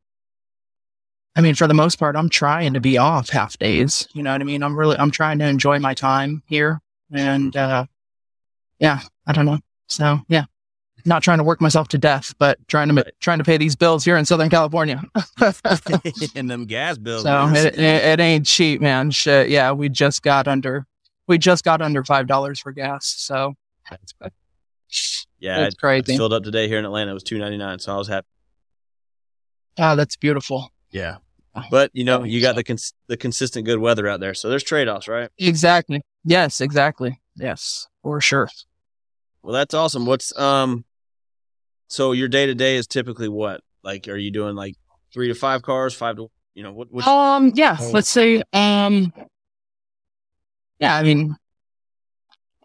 I 1.39 1.41
mean, 1.41 1.55
for 1.55 1.69
the 1.69 1.75
most 1.75 2.01
part, 2.01 2.17
I'm 2.17 2.29
trying 2.29 2.75
to 2.75 2.81
be 2.81 2.99
off 2.99 3.29
half 3.31 3.57
days. 3.59 4.09
You 4.13 4.25
know 4.25 4.33
what 4.33 4.41
I 4.41 4.45
mean? 4.45 4.65
I'm 4.65 4.77
really, 4.77 4.99
I'm 4.99 5.13
trying 5.13 5.39
to 5.39 5.47
enjoy 5.47 5.79
my 5.79 5.95
time 5.95 6.43
here. 6.47 6.81
And, 7.13 7.57
uh, 7.57 7.87
yeah, 8.81 9.01
I 9.25 9.33
don't 9.33 9.47
know. 9.47 9.61
So 9.87 10.19
yeah, 10.29 10.47
not 11.05 11.23
trying 11.23 11.39
to 11.39 11.45
work 11.45 11.61
myself 11.61 11.87
to 11.89 11.99
death, 11.99 12.35
but 12.39 12.59
trying 12.67 12.95
to, 12.95 13.05
trying 13.21 13.39
to 13.39 13.45
pay 13.45 13.57
these 13.57 13.77
bills 13.77 14.05
here 14.05 14.17
in 14.17 14.25
Southern 14.25 14.51
California. 14.51 15.01
and 16.35 16.51
them 16.51 16.67
gas 16.67 16.99
bills. 16.99 17.23
so 17.23 17.49
it, 17.55 17.79
it, 17.79 18.05
it 18.05 18.21
ain't 18.21 18.45
cheap, 18.45 18.81
man. 18.81 19.13
Shit. 19.13 19.49
Yeah. 19.49 19.71
We 19.71 19.89
just 19.89 20.23
got 20.23 20.49
under, 20.49 20.87
we 21.29 21.39
just 21.39 21.65
got 21.65 21.81
under 21.81 22.03
$5 22.03 22.61
for 22.61 22.73
gas. 22.73 23.07
So 23.07 23.55
yeah, 23.91 23.97
it's 24.01 24.15
I, 24.21 25.67
I 25.67 25.71
crazy. 25.79 26.17
filled 26.17 26.33
up 26.33 26.43
today 26.43 26.69
here 26.69 26.79
in 26.79 26.85
Atlanta. 26.85 27.13
It 27.13 27.15
was 27.15 27.23
two 27.23 27.39
ninety 27.39 27.59
nine, 27.59 27.79
so 27.79 27.95
I 27.95 27.99
was 27.99 28.09
happy. 28.09 28.27
Ah, 29.79 29.95
that's 29.95 30.17
beautiful. 30.17 30.73
Yeah, 30.91 31.19
but 31.71 31.91
you 31.93 32.05
know, 32.05 32.25
you 32.25 32.41
got 32.41 32.55
the 32.57 32.65
cons- 32.65 32.95
the 33.07 33.17
consistent 33.17 33.65
good 33.67 33.79
weather 33.79 34.07
out 34.09 34.21
there, 34.21 34.35
so 34.35 34.49
there's 34.49 34.63
trade 34.63 34.89
offs, 34.89 35.09
right? 35.09 35.31
Exactly. 35.39 36.03
Yes, 36.25 36.61
exactly. 36.61 37.21
Yes, 37.37 37.87
for 38.03 38.21
sure. 38.21 38.49
Well, 39.43 39.53
that's 39.55 39.75
awesome. 39.75 40.07
What's 40.07 40.37
um, 40.39 40.85
so 41.89 42.13
your 42.13 42.29
day 42.29 42.47
to 42.47 42.55
day 42.55 42.77
is 42.77 42.87
typically 42.87 43.29
what? 43.29 43.61
Like, 43.83 44.09
are 44.09 44.17
you 44.17 44.31
doing 44.31 44.55
like 44.57 44.75
three 45.13 45.29
to 45.29 45.35
five 45.35 45.63
cars, 45.63 45.95
five 45.95 46.17
to 46.17 46.31
you 46.55 46.63
know 46.63 46.73
what? 46.73 46.93
what 46.93 47.07
Um, 47.07 47.53
yeah, 47.55 47.77
Oh. 47.81 47.91
let's 47.93 48.09
say, 48.09 48.43
um, 48.53 49.13
yeah, 50.81 50.97
I 50.97 51.03
mean, 51.03 51.37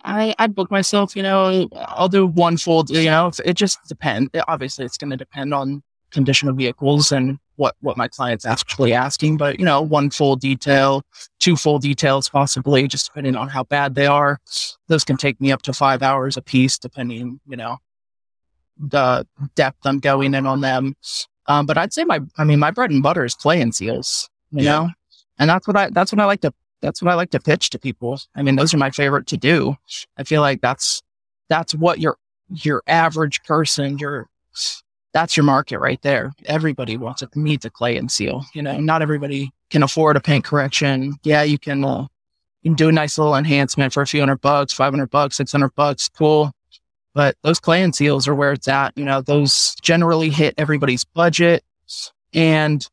I, 0.04 0.36
I'd 0.38 0.54
book 0.56 0.70
myself, 0.70 1.16
you 1.16 1.24
know, 1.24 1.70
I'll 1.76 2.10
do 2.10 2.26
one 2.28 2.58
full, 2.58 2.84
you 2.90 3.06
know, 3.06 3.28
it- 3.28 3.40
it 3.46 3.54
just 3.54 3.80
depends. 3.88 4.30
Obviously, 4.48 4.84
it's 4.86 4.98
going 4.98 5.12
to 5.12 5.18
depend 5.18 5.54
on 5.54 5.82
condition 6.14 6.48
of 6.48 6.56
vehicles 6.56 7.12
and 7.12 7.40
what, 7.56 7.76
what 7.82 7.98
my 7.98 8.08
client's 8.08 8.46
actually 8.46 8.94
asking, 8.94 9.38
but, 9.38 9.60
you 9.60 9.66
know, 9.66 9.82
one 9.82 10.10
full 10.10 10.36
detail, 10.36 11.04
two 11.40 11.56
full 11.56 11.80
details, 11.80 12.30
possibly, 12.30 12.88
just 12.88 13.08
depending 13.08 13.36
on 13.36 13.48
how 13.50 13.64
bad 13.64 13.96
they 13.96 14.08
are. 14.08 14.40
Those 14.88 15.04
can 15.04 15.18
take 15.18 15.40
me 15.42 15.52
up 15.52 15.62
to 15.64 15.74
five 15.74 16.02
hours 16.02 16.38
a 16.38 16.42
piece, 16.42 16.80
depending, 16.80 17.40
you 17.48 17.58
know, 17.58 17.78
the 18.78 19.28
depth 19.56 19.86
I'm 19.86 20.00
going 20.00 20.34
in 20.34 20.48
on 20.48 20.62
them. 20.62 20.96
Um, 21.48 21.66
but 21.66 21.78
I'd 21.78 21.94
say 21.94 22.06
my, 22.06 22.22
I 22.38 22.44
mean, 22.44 22.60
my 22.60 22.72
bread 22.72 22.90
and 22.92 23.04
butter 23.04 23.26
is 23.26 23.36
clay 23.36 23.62
and 23.62 23.76
seals, 23.76 24.30
you 24.52 24.64
Yeah. 24.64 24.72
know, 24.72 24.90
and 25.38 25.50
that's 25.50 25.68
what 25.68 25.78
I, 25.78 25.90
that's 25.90 26.12
what 26.12 26.20
I 26.22 26.26
like 26.26 26.42
to, 26.42 26.54
that's 26.82 27.02
what 27.02 27.12
I 27.12 27.16
like 27.16 27.32
to 27.32 27.40
pitch 27.40 27.70
to 27.72 27.80
people. 27.80 28.20
I 28.36 28.42
mean, 28.44 28.56
those 28.56 28.74
are 28.74 28.78
my 28.78 28.90
favorite 28.90 29.28
to 29.28 29.38
do. 29.38 29.76
I 30.18 30.24
feel 30.24 30.42
like 30.42 30.62
that's, 30.62 31.04
that's 31.50 31.76
what 31.76 32.00
your, 32.00 32.18
your 32.50 32.82
average 32.88 33.44
person, 33.44 33.98
your, 34.00 34.28
that's 35.14 35.38
your 35.38 35.44
market 35.46 35.80
right 35.80 36.02
there. 36.02 36.34
Everybody 36.46 36.98
wants 36.98 37.22
to 37.22 37.30
meet 37.36 37.62
the 37.62 37.70
clay 37.70 37.98
and 37.98 38.12
seal, 38.12 38.44
you 38.54 38.62
know, 38.62 38.80
not 38.80 39.02
everybody 39.02 39.52
can 39.70 39.84
afford 39.84 40.18
a 40.18 40.22
paint 40.22 40.44
correction. 40.44 41.16
Yeah, 41.24 41.44
you 41.44 41.60
can, 41.60 41.84
uh, 41.84 42.08
you 42.64 42.72
can 42.72 42.76
do 42.76 42.90
a 42.90 42.92
nice 42.92 43.18
little 43.18 43.36
enhancement 43.36 43.94
for 43.94 44.02
a 44.02 44.08
few 44.08 44.20
hundred 44.20 44.42
bucks, 44.42 44.74
500 44.74 45.10
bucks, 45.10 45.38
600 45.38 45.76
bucks. 45.76 46.10
Cool. 46.10 46.52
But 47.14 47.36
those 47.44 47.60
clay 47.60 47.84
and 47.84 47.96
seals 47.96 48.28
are 48.28 48.34
where 48.34 48.54
it's 48.54 48.68
at. 48.68 48.98
You 48.98 49.06
know, 49.06 49.22
those 49.22 49.76
generally 49.82 50.30
hit 50.30 50.56
everybody's 50.58 51.04
budget 51.06 51.64
and 52.34 52.86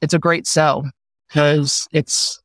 it's 0.00 0.14
a 0.14 0.18
great 0.18 0.46
sell 0.46 0.90
because 1.28 1.86
it's, 1.92 2.40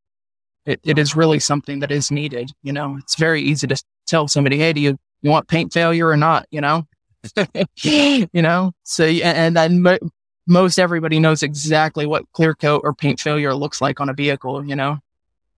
it, 0.66 0.82
it 0.84 1.00
is 1.00 1.16
really 1.16 1.40
something 1.40 1.80
that 1.80 1.92
is 1.92 2.12
needed. 2.12 2.52
You 2.64 2.74
know, 2.74 2.98
it's 2.98 3.16
very 3.16 3.42
easy 3.42 3.68
to 3.68 3.82
tell 4.08 4.28
somebody, 4.28 4.58
Hey, 4.58 4.74
do 4.74 4.82
you, 4.82 4.98
you 5.22 5.30
want 5.30 5.48
paint 5.48 5.72
failure 5.72 6.08
or 6.08 6.18
not? 6.18 6.48
You 6.52 6.60
know, 6.60 6.86
you 7.84 8.42
know, 8.42 8.74
so, 8.84 9.06
and 9.06 9.56
then 9.56 9.82
mo- 9.82 10.00
most 10.48 10.80
everybody 10.80 11.20
knows 11.20 11.44
exactly 11.44 12.06
what 12.06 12.32
clear 12.32 12.54
coat 12.54 12.82
or 12.84 12.94
paint 12.94 13.20
failure 13.20 13.54
looks 13.54 13.82
like 13.82 14.00
on 14.00 14.10
a 14.10 14.14
vehicle, 14.14 14.66
you 14.66 14.76
know? 14.76 15.00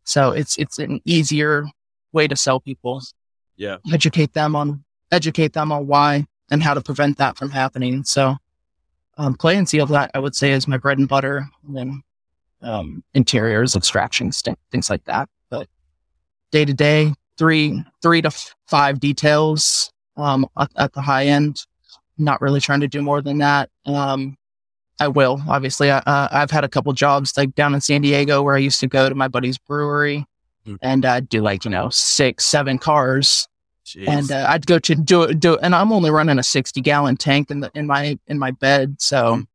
So 0.04 0.32
it's, 0.32 0.58
it's 0.58 0.80
an 0.80 1.02
easier 1.06 1.66
way 2.12 2.28
to 2.28 2.36
sell 2.36 2.60
people 2.60 3.02
yeah, 3.56 3.78
educate 3.92 4.34
them 4.34 4.56
on 4.56 4.84
educate 5.12 5.54
them 5.54 5.72
on 5.72 5.88
why 5.88 6.26
and 6.50 6.62
how 6.62 6.74
to 6.74 6.82
prevent 6.82 7.18
that 7.18 7.38
from 7.38 7.52
happening. 7.52 8.04
So, 8.04 8.36
um, 9.18 9.36
clay 9.36 9.58
and 9.58 9.70
seal 9.70 9.86
that 9.88 10.12
I 10.14 10.20
would 10.20 10.36
say 10.36 10.52
is 10.52 10.68
my 10.68 10.78
bread 10.78 10.98
and 10.98 11.08
butter, 11.08 11.48
and 11.66 11.78
then 11.78 12.04
um, 12.62 13.04
interiors, 13.14 13.76
extractions, 13.76 14.38
st- 14.38 14.60
things 14.72 14.90
like 14.90 15.04
that. 15.06 15.30
But 15.50 15.68
day 16.52 16.66
to 16.66 16.74
day, 16.74 17.14
three 17.38 17.84
three 18.02 18.22
to 18.22 18.28
f- 18.28 18.56
five 18.68 19.00
details 19.00 19.93
um, 20.18 20.48
at, 20.58 20.72
at 20.76 20.94
the 20.94 21.02
high 21.02 21.26
end. 21.26 21.66
Not 22.18 22.42
really 22.42 22.60
trying 22.62 22.82
to 22.82 22.88
do 22.88 23.02
more 23.02 23.22
than 23.22 23.40
that. 23.40 23.70
Um, 23.86 24.38
I 25.00 25.08
will 25.08 25.42
obviously. 25.48 25.90
I, 25.92 25.98
uh, 25.98 26.28
I've 26.32 26.52
had 26.52 26.64
a 26.64 26.70
couple 26.70 26.94
jobs 26.94 27.36
like 27.36 27.56
down 27.56 27.74
in 27.74 27.82
San 27.82 28.02
Diego 28.02 28.44
where 28.44 28.56
I 28.56 28.60
used 28.60 28.80
to 28.82 28.88
go 28.88 29.10
to 29.10 29.16
my 29.16 29.28
buddy's 29.28 29.58
brewery. 29.58 30.26
Hmm. 30.66 30.76
And 30.82 31.06
I'd 31.06 31.28
do 31.28 31.42
like, 31.42 31.66
you 31.66 31.72
know, 31.72 31.90
six, 31.90 32.46
seven 32.46 32.78
cars 32.78 33.48
Jeez. 33.86 34.08
and 34.08 34.32
uh, 34.32 34.46
I'd 34.48 34.66
go 34.66 34.80
to 34.80 34.96
do 34.96 35.24
it, 35.24 35.40
do 35.40 35.54
it, 35.56 35.60
and 35.62 35.76
I'm 35.76 35.92
only 35.92 36.10
running 36.10 36.40
a 36.40 36.44
60 36.44 36.80
gallon 36.82 37.18
tank 37.18 37.52
in 37.52 37.60
the 37.60 37.72
in 37.76 37.86
my 37.88 38.18
in 38.28 38.40
my 38.40 38.52
bed, 38.52 38.96
so 39.00 39.36
Mm. 39.38 39.48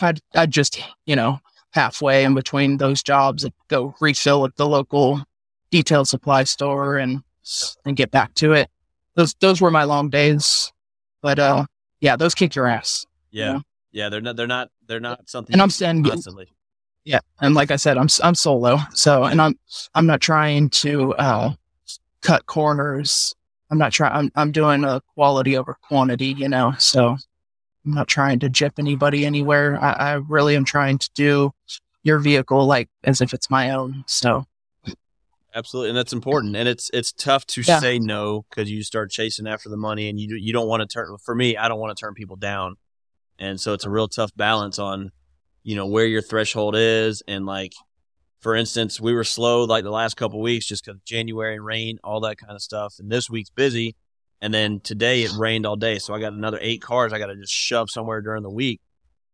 I'd 0.00 0.20
I'd 0.34 0.50
just 0.50 0.82
you 1.06 1.14
know 1.14 1.38
halfway 1.72 2.24
in 2.24 2.34
between 2.34 2.78
those 2.78 3.02
jobs, 3.02 3.44
I'd 3.44 3.52
go 3.68 3.94
refill 4.00 4.44
at 4.46 4.56
the 4.56 4.66
local 4.66 5.22
detail 5.70 6.04
supply 6.04 6.44
store 6.44 6.96
and 6.96 7.22
and 7.84 7.96
get 7.96 8.10
back 8.10 8.34
to 8.34 8.52
it. 8.54 8.68
Those 9.14 9.34
those 9.40 9.60
were 9.60 9.70
my 9.70 9.84
long 9.84 10.10
days, 10.10 10.72
but 11.20 11.38
uh 11.38 11.66
yeah, 12.00 12.16
those 12.16 12.34
kick 12.34 12.54
your 12.54 12.66
ass. 12.66 13.06
yeah, 13.30 13.52
yeah. 13.52 13.60
yeah, 13.92 14.08
they're 14.08 14.20
not, 14.20 14.36
they're 14.36 14.46
not, 14.46 14.70
they're 14.86 15.00
not 15.00 15.28
something. 15.28 15.52
And 15.52 15.62
I'm 15.62 15.70
saying 15.70 16.04
constantly. 16.04 16.48
yeah, 17.04 17.20
and 17.40 17.54
like 17.54 17.70
I 17.70 17.76
said, 17.76 17.96
I'm 17.98 18.08
I'm 18.22 18.34
solo, 18.34 18.78
so 18.92 19.24
and 19.24 19.40
I'm 19.40 19.58
I'm 19.94 20.06
not 20.06 20.20
trying 20.20 20.70
to 20.70 21.14
uh 21.14 21.52
cut 22.22 22.46
corners. 22.46 23.34
I'm 23.70 23.78
not 23.78 23.92
trying. 23.92 24.12
I'm 24.12 24.32
I'm 24.34 24.52
doing 24.52 24.84
a 24.84 25.00
quality 25.14 25.56
over 25.56 25.76
quantity, 25.82 26.26
you 26.26 26.48
know. 26.48 26.74
So 26.78 27.16
I'm 27.84 27.94
not 27.94 28.08
trying 28.08 28.38
to 28.40 28.48
jip 28.48 28.74
anybody 28.78 29.24
anywhere. 29.26 29.78
I, 29.80 29.92
I 29.92 30.12
really 30.14 30.56
am 30.56 30.64
trying 30.64 30.98
to 30.98 31.10
do 31.14 31.52
your 32.02 32.18
vehicle 32.18 32.66
like 32.66 32.88
as 33.04 33.20
if 33.20 33.32
it's 33.32 33.50
my 33.50 33.70
own. 33.70 34.04
So 34.06 34.44
Absolutely, 35.54 35.90
and 35.90 35.98
that's 35.98 36.12
important. 36.12 36.56
And 36.56 36.66
it's 36.68 36.90
it's 36.94 37.12
tough 37.12 37.46
to 37.48 37.60
Yeah. 37.60 37.78
say 37.78 37.98
no 37.98 38.44
because 38.48 38.70
you 38.70 38.82
start 38.82 39.10
chasing 39.10 39.46
after 39.46 39.68
the 39.68 39.76
money, 39.76 40.08
and 40.08 40.18
you 40.18 40.36
you 40.36 40.52
don't 40.52 40.68
want 40.68 40.80
to 40.80 40.86
turn. 40.86 41.16
For 41.24 41.34
me, 41.34 41.56
I 41.56 41.68
don't 41.68 41.78
want 41.78 41.96
to 41.96 42.00
turn 42.00 42.14
people 42.14 42.36
down, 42.36 42.76
and 43.38 43.60
so 43.60 43.72
it's 43.74 43.84
a 43.84 43.90
real 43.90 44.08
tough 44.08 44.30
balance 44.34 44.78
on, 44.78 45.10
you 45.62 45.76
know, 45.76 45.86
where 45.86 46.06
your 46.06 46.22
threshold 46.22 46.74
is, 46.76 47.22
and 47.28 47.44
like, 47.44 47.74
for 48.40 48.54
instance, 48.54 48.98
we 49.00 49.12
were 49.12 49.24
slow 49.24 49.64
like 49.64 49.84
the 49.84 49.90
last 49.90 50.16
couple 50.16 50.40
weeks 50.40 50.66
just 50.66 50.84
because 50.86 51.00
January 51.04 51.60
rain, 51.60 51.98
all 52.02 52.20
that 52.20 52.38
kind 52.38 52.52
of 52.54 52.62
stuff, 52.62 52.94
and 52.98 53.10
this 53.12 53.28
week's 53.28 53.50
busy, 53.50 53.94
and 54.40 54.54
then 54.54 54.80
today 54.80 55.22
it 55.22 55.32
rained 55.36 55.66
all 55.66 55.76
day, 55.76 55.98
so 55.98 56.14
I 56.14 56.20
got 56.20 56.32
another 56.32 56.58
eight 56.62 56.80
cars 56.80 57.12
I 57.12 57.18
got 57.18 57.26
to 57.26 57.36
just 57.36 57.52
shove 57.52 57.90
somewhere 57.90 58.22
during 58.22 58.42
the 58.42 58.50
week, 58.50 58.80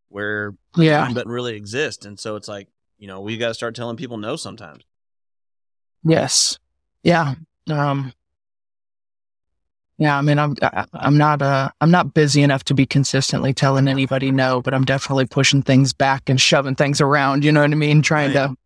where 0.08 0.54
yeah, 0.76 1.06
doesn't 1.08 1.28
really 1.28 1.54
exist, 1.54 2.04
and 2.04 2.18
so 2.18 2.34
it's 2.34 2.48
like, 2.48 2.66
you 2.98 3.06
know, 3.06 3.20
we 3.20 3.36
got 3.36 3.48
to 3.48 3.54
start 3.54 3.76
telling 3.76 3.96
people 3.96 4.16
no 4.16 4.34
sometimes. 4.34 4.82
Yes, 6.04 6.58
yeah, 7.02 7.34
um, 7.70 8.12
yeah. 9.98 10.16
I 10.18 10.22
mean, 10.22 10.38
I'm 10.38 10.54
I'm 10.92 11.16
not 11.18 11.42
uh 11.42 11.70
I'm 11.80 11.90
not 11.90 12.14
busy 12.14 12.42
enough 12.42 12.64
to 12.64 12.74
be 12.74 12.86
consistently 12.86 13.52
telling 13.52 13.88
anybody 13.88 14.30
no, 14.30 14.62
but 14.62 14.74
I'm 14.74 14.84
definitely 14.84 15.26
pushing 15.26 15.62
things 15.62 15.92
back 15.92 16.28
and 16.28 16.40
shoving 16.40 16.74
things 16.74 17.00
around. 17.00 17.44
You 17.44 17.52
know 17.52 17.60
what 17.62 17.70
I 17.70 17.74
mean? 17.74 18.02
Trying 18.02 18.34
Right. 18.34 18.48
to 18.48 18.56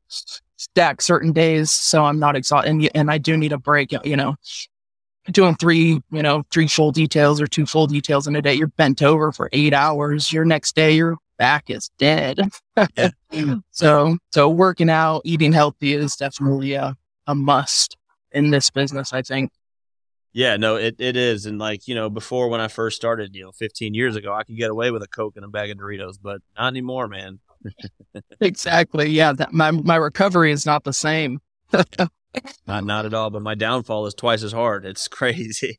stack 0.56 1.00
certain 1.00 1.32
days 1.32 1.70
so 1.72 2.04
I'm 2.04 2.18
not 2.18 2.36
exhausted. 2.36 2.70
And, 2.70 2.90
and 2.94 3.10
I 3.10 3.18
do 3.18 3.36
need 3.36 3.52
a 3.52 3.58
break. 3.58 3.92
You 4.04 4.16
know, 4.16 4.36
doing 5.30 5.54
three, 5.56 6.00
you 6.10 6.22
know, 6.22 6.42
three 6.52 6.66
full 6.68 6.92
details 6.92 7.40
or 7.40 7.46
two 7.46 7.66
full 7.66 7.86
details 7.86 8.26
in 8.26 8.36
a 8.36 8.42
day. 8.42 8.54
You're 8.54 8.68
bent 8.68 9.02
over 9.02 9.32
for 9.32 9.48
eight 9.52 9.72
hours. 9.72 10.32
Your 10.32 10.44
next 10.44 10.74
day, 10.74 10.92
your 10.92 11.16
back 11.38 11.70
is 11.70 11.90
dead. 11.98 12.40
so, 13.70 14.16
so 14.30 14.48
working 14.48 14.90
out, 14.90 15.22
eating 15.24 15.52
healthy 15.52 15.94
is 15.94 16.16
definitely 16.16 16.74
a, 16.74 16.96
a 17.26 17.34
must 17.34 17.96
in 18.30 18.50
this 18.50 18.70
business. 18.70 19.12
I 19.12 19.22
think. 19.22 19.50
Yeah, 20.34 20.56
no, 20.56 20.76
it, 20.76 20.96
it 20.98 21.16
is. 21.16 21.44
And 21.44 21.58
like, 21.58 21.86
you 21.86 21.94
know, 21.94 22.08
before 22.08 22.48
when 22.48 22.60
I 22.60 22.68
first 22.68 22.96
started, 22.96 23.34
you 23.36 23.44
know, 23.44 23.52
15 23.52 23.92
years 23.92 24.16
ago, 24.16 24.32
I 24.32 24.44
could 24.44 24.56
get 24.56 24.70
away 24.70 24.90
with 24.90 25.02
a 25.02 25.08
Coke 25.08 25.36
and 25.36 25.44
a 25.44 25.48
bag 25.48 25.70
of 25.70 25.76
Doritos, 25.76 26.16
but 26.20 26.40
not 26.56 26.68
anymore, 26.68 27.08
man. 27.08 27.40
Exactly. 28.40 29.08
Yeah. 29.08 29.32
That 29.32 29.52
my, 29.52 29.70
my 29.70 29.96
recovery 29.96 30.50
is 30.52 30.66
not 30.66 30.84
the 30.84 30.92
same. 30.92 31.40
Not, 32.66 32.84
not 32.84 33.04
at 33.04 33.12
all. 33.12 33.28
But 33.28 33.42
my 33.42 33.54
downfall 33.54 34.06
is 34.06 34.14
twice 34.14 34.42
as 34.42 34.52
hard. 34.52 34.86
It's 34.86 35.06
crazy. 35.08 35.78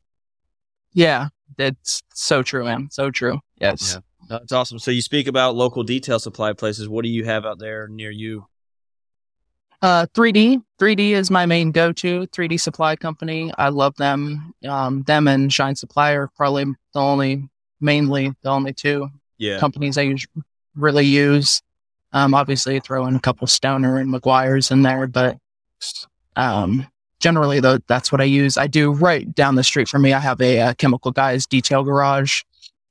Yeah. 0.92 1.28
That's 1.56 2.02
so 2.14 2.42
true, 2.42 2.64
man. 2.64 2.88
So 2.90 3.10
true. 3.10 3.40
Yes. 3.60 3.94
Yeah. 3.94 4.38
That's 4.38 4.52
awesome. 4.52 4.78
So 4.78 4.90
you 4.92 5.02
speak 5.02 5.26
about 5.26 5.56
local 5.56 5.82
detail 5.82 6.18
supply 6.18 6.52
places. 6.52 6.88
What 6.88 7.02
do 7.02 7.10
you 7.10 7.24
have 7.24 7.44
out 7.44 7.58
there 7.58 7.88
near 7.88 8.10
you? 8.10 8.46
Uh, 9.84 10.06
3D. 10.14 10.62
3D 10.80 11.10
is 11.10 11.30
my 11.30 11.44
main 11.44 11.70
go-to. 11.70 12.26
3D 12.28 12.58
supply 12.58 12.96
company. 12.96 13.52
I 13.58 13.68
love 13.68 13.94
them. 13.96 14.54
Um, 14.66 15.02
them 15.02 15.28
and 15.28 15.52
Shine 15.52 15.76
Supply 15.76 16.12
are 16.12 16.28
probably 16.38 16.64
the 16.64 17.00
only, 17.00 17.50
mainly 17.82 18.32
the 18.40 18.48
only 18.48 18.72
two 18.72 19.10
Yeah. 19.36 19.58
companies 19.58 19.98
I 19.98 20.06
us- 20.06 20.24
really 20.74 21.04
use. 21.04 21.60
Um, 22.14 22.32
obviously 22.32 22.80
throw 22.80 23.04
in 23.04 23.14
a 23.14 23.20
couple 23.20 23.46
Stoner 23.46 23.98
and 23.98 24.08
Meguiar's 24.10 24.70
in 24.70 24.80
there, 24.80 25.06
but, 25.06 25.36
um, 26.34 26.86
generally 27.20 27.60
though, 27.60 27.76
that's 27.86 28.10
what 28.10 28.22
I 28.22 28.24
use. 28.24 28.56
I 28.56 28.66
do 28.66 28.90
right 28.90 29.34
down 29.34 29.56
the 29.56 29.64
street 29.64 29.88
from 29.90 30.00
me. 30.00 30.14
I 30.14 30.18
have 30.20 30.40
a, 30.40 30.60
uh 30.62 30.74
chemical 30.74 31.10
guys 31.10 31.46
detail 31.46 31.82
garage. 31.82 32.40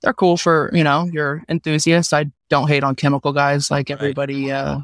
They're 0.04 0.14
cool 0.14 0.38
for, 0.38 0.70
you 0.76 0.84
know, 0.84 1.06
your 1.12 1.42
enthusiasts. 1.50 2.14
I 2.14 2.26
don't 2.52 2.68
hate 2.68 2.84
on 2.84 2.94
chemical 2.94 3.34
guys 3.34 3.72
like 3.72 3.90
Right. 3.90 3.98
everybody, 3.98 4.52
uh, 4.52 4.82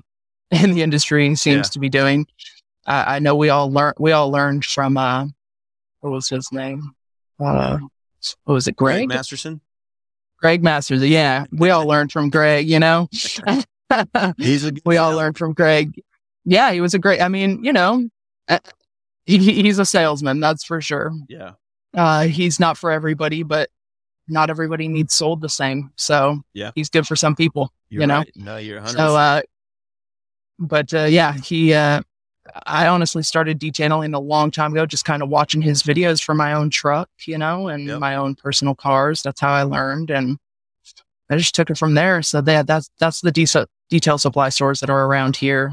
in 0.64 0.72
the 0.72 0.82
industry 0.82 1.34
seems 1.36 1.68
Yeah. 1.68 1.72
to 1.72 1.80
be 1.80 1.90
doing. 1.90 2.28
I 2.86 3.16
I 3.16 3.20
know 3.20 3.36
we 3.36 3.50
all 3.50 3.72
learned, 3.72 3.96
we 4.00 4.12
all 4.12 4.32
learned 4.32 4.66
from, 4.66 4.98
uh, 4.98 5.26
what 6.02 6.12
was 6.12 6.30
his 6.30 6.52
name? 6.52 6.92
Uh, 7.40 7.78
what 8.44 8.54
was 8.54 8.68
it? 8.68 8.76
Greg? 8.76 9.08
Greg 9.08 9.10
Masterson? 9.10 9.62
Greg 10.40 10.64
Masters. 10.64 11.04
Yeah, 11.06 11.46
we 11.52 11.70
all 11.70 11.86
learned 11.86 12.12
from 12.12 12.30
Greg, 12.30 12.68
you 12.70 12.80
know. 12.80 13.08
He's 14.38 14.64
a 14.64 14.72
good 14.72 14.82
we 14.86 14.98
all 14.98 15.14
learned 15.16 15.38
from 15.38 15.54
Greg. 15.54 16.02
Yeah, 16.46 16.72
he 16.72 16.82
was 16.82 16.94
a 16.94 17.00
great. 17.00 17.22
I 17.22 17.28
mean, 17.28 17.64
you 17.64 17.74
know, 17.74 18.08
uh, 18.48 18.60
he, 19.26 19.38
he's 19.38 19.78
a 19.80 19.86
salesman, 19.86 20.40
that's 20.40 20.64
for 20.64 20.80
sure. 20.82 21.12
Yeah. 21.28 21.52
Uh, 21.94 22.24
he's 22.24 22.60
not 22.60 22.78
for 22.78 22.92
everybody, 22.92 23.44
but 23.44 23.70
not 24.28 24.50
everybody 24.50 24.88
needs 24.88 25.14
sold 25.14 25.42
the 25.42 25.50
same. 25.50 25.92
So 25.96 26.42
Yeah. 26.54 26.72
he's 26.76 26.90
good 26.90 27.06
for 27.08 27.16
some 27.16 27.36
people. 27.36 27.72
You're 27.90 28.02
You 28.02 28.08
know? 28.08 28.18
right. 28.20 28.32
No, 28.36 28.58
you're 28.58 28.78
100. 28.78 28.98
So, 28.98 29.16
uh, 29.16 29.42
but 30.60 30.94
uh, 30.94 31.06
yeah, 31.06 31.34
he. 31.34 31.74
Uh, 31.74 32.02
I 32.66 32.88
honestly 32.88 33.22
started 33.22 33.60
detailing 33.60 34.14
a 34.16 34.20
long 34.20 34.50
time 34.50 34.72
ago, 34.72 34.86
just 34.88 35.06
kind 35.06 35.22
of 35.22 35.30
watching 35.30 35.62
his 35.62 35.84
videos 35.84 36.24
for 36.24 36.34
my 36.34 36.54
own 36.54 36.72
truck, 36.72 37.08
you 37.26 37.38
know, 37.38 37.68
and 37.68 37.86
Yep. 37.86 38.00
my 38.00 38.16
own 38.16 38.34
personal 38.34 38.74
cars. 38.74 39.22
That's 39.22 39.40
how 39.40 39.52
I 39.52 39.64
learned, 39.64 40.10
and 40.10 40.40
I 41.30 41.38
just 41.38 41.54
took 41.54 41.70
it 41.70 41.78
from 41.78 41.94
there. 41.94 42.22
So 42.24 42.42
that 42.42 42.66
that's 42.68 42.90
that's 43.00 43.22
the 43.22 43.32
detail 43.32 43.66
detail 43.90 44.18
supply 44.18 44.50
stores 44.50 44.80
that 44.80 44.90
are 44.90 45.06
around 45.06 45.36
here, 45.36 45.72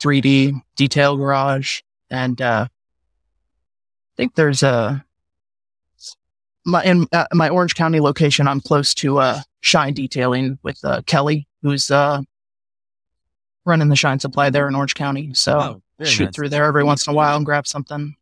3D 0.00 0.60
Detail 0.76 1.16
Garage, 1.16 1.80
and 2.10 2.40
uh, 2.42 2.66
I 2.68 4.12
think 4.16 4.34
there's 4.34 4.62
a 4.62 5.04
my 6.64 6.84
in 6.84 7.06
uh, 7.12 7.26
my 7.32 7.48
Orange 7.48 7.74
County 7.74 8.00
location. 8.00 8.46
I'm 8.46 8.60
close 8.60 8.92
to 8.94 9.18
uh, 9.18 9.40
Shine 9.62 9.94
Detailing 9.94 10.58
with 10.62 10.78
uh, 10.84 11.00
Kelly, 11.06 11.46
who's 11.62 11.90
uh, 11.90 12.20
running 13.68 13.88
the 13.88 13.96
Shine 13.96 14.18
Supply 14.18 14.50
there 14.50 14.66
in 14.66 14.74
Orange 14.74 14.94
County. 14.94 15.32
So 15.34 15.82
oh, 16.00 16.04
shoot 16.04 16.24
nice. 16.26 16.34
through 16.34 16.48
there 16.48 16.64
every 16.64 16.84
once 16.84 17.06
in 17.06 17.12
a 17.12 17.14
while 17.14 17.36
and 17.36 17.44
grab 17.46 17.66
something. 17.66 18.16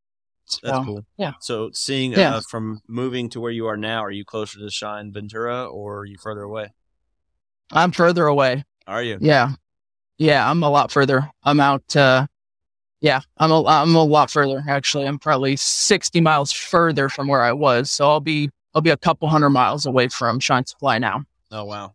That's 0.63 0.85
cool. 0.85 1.05
yeah. 1.17 1.33
So 1.41 1.71
seeing 1.73 2.13
Yeah. 2.13 2.37
uh, 2.37 2.41
from 2.49 2.81
moving 2.87 3.29
to 3.31 3.41
where 3.41 3.51
you 3.51 3.67
are 3.67 3.77
now, 3.77 4.05
are 4.05 4.11
you 4.11 4.25
closer 4.25 4.59
to 4.61 4.71
Shine 4.71 5.13
Ventura 5.13 5.65
or 5.67 6.01
are 6.01 6.05
you 6.05 6.17
further 6.19 6.43
away? 6.43 6.73
I'm 7.73 7.91
further 7.93 8.27
away. 8.27 8.65
Are 8.87 9.03
you? 9.03 9.19
Yeah, 9.21 9.53
yeah, 10.19 10.49
I'm 10.49 10.63
a 10.63 10.71
lot 10.71 10.93
further. 10.93 11.29
I'm 11.43 11.59
out. 11.59 11.97
Uh, 11.97 12.27
yeah, 13.01 13.21
I'm 13.39 13.51
a 13.51 13.65
I'm 13.65 13.95
a 13.97 14.05
lot 14.05 14.31
further 14.31 14.63
actually. 14.69 15.07
I'm 15.07 15.19
probably 15.19 15.57
60 15.57 16.21
miles 16.21 16.53
further 16.53 17.09
from 17.09 17.27
where 17.27 17.43
I 17.43 17.53
was. 17.53 17.91
So 17.91 18.09
I'll 18.09 18.21
be 18.21 18.51
I'll 18.75 18.83
be 18.83 18.91
a 18.91 18.97
couple 18.97 19.29
hundred 19.29 19.51
miles 19.51 19.85
away 19.85 20.07
from 20.09 20.39
Shine 20.39 20.65
Supply 20.65 20.99
now. 20.99 21.25
Oh 21.51 21.65
wow. 21.65 21.95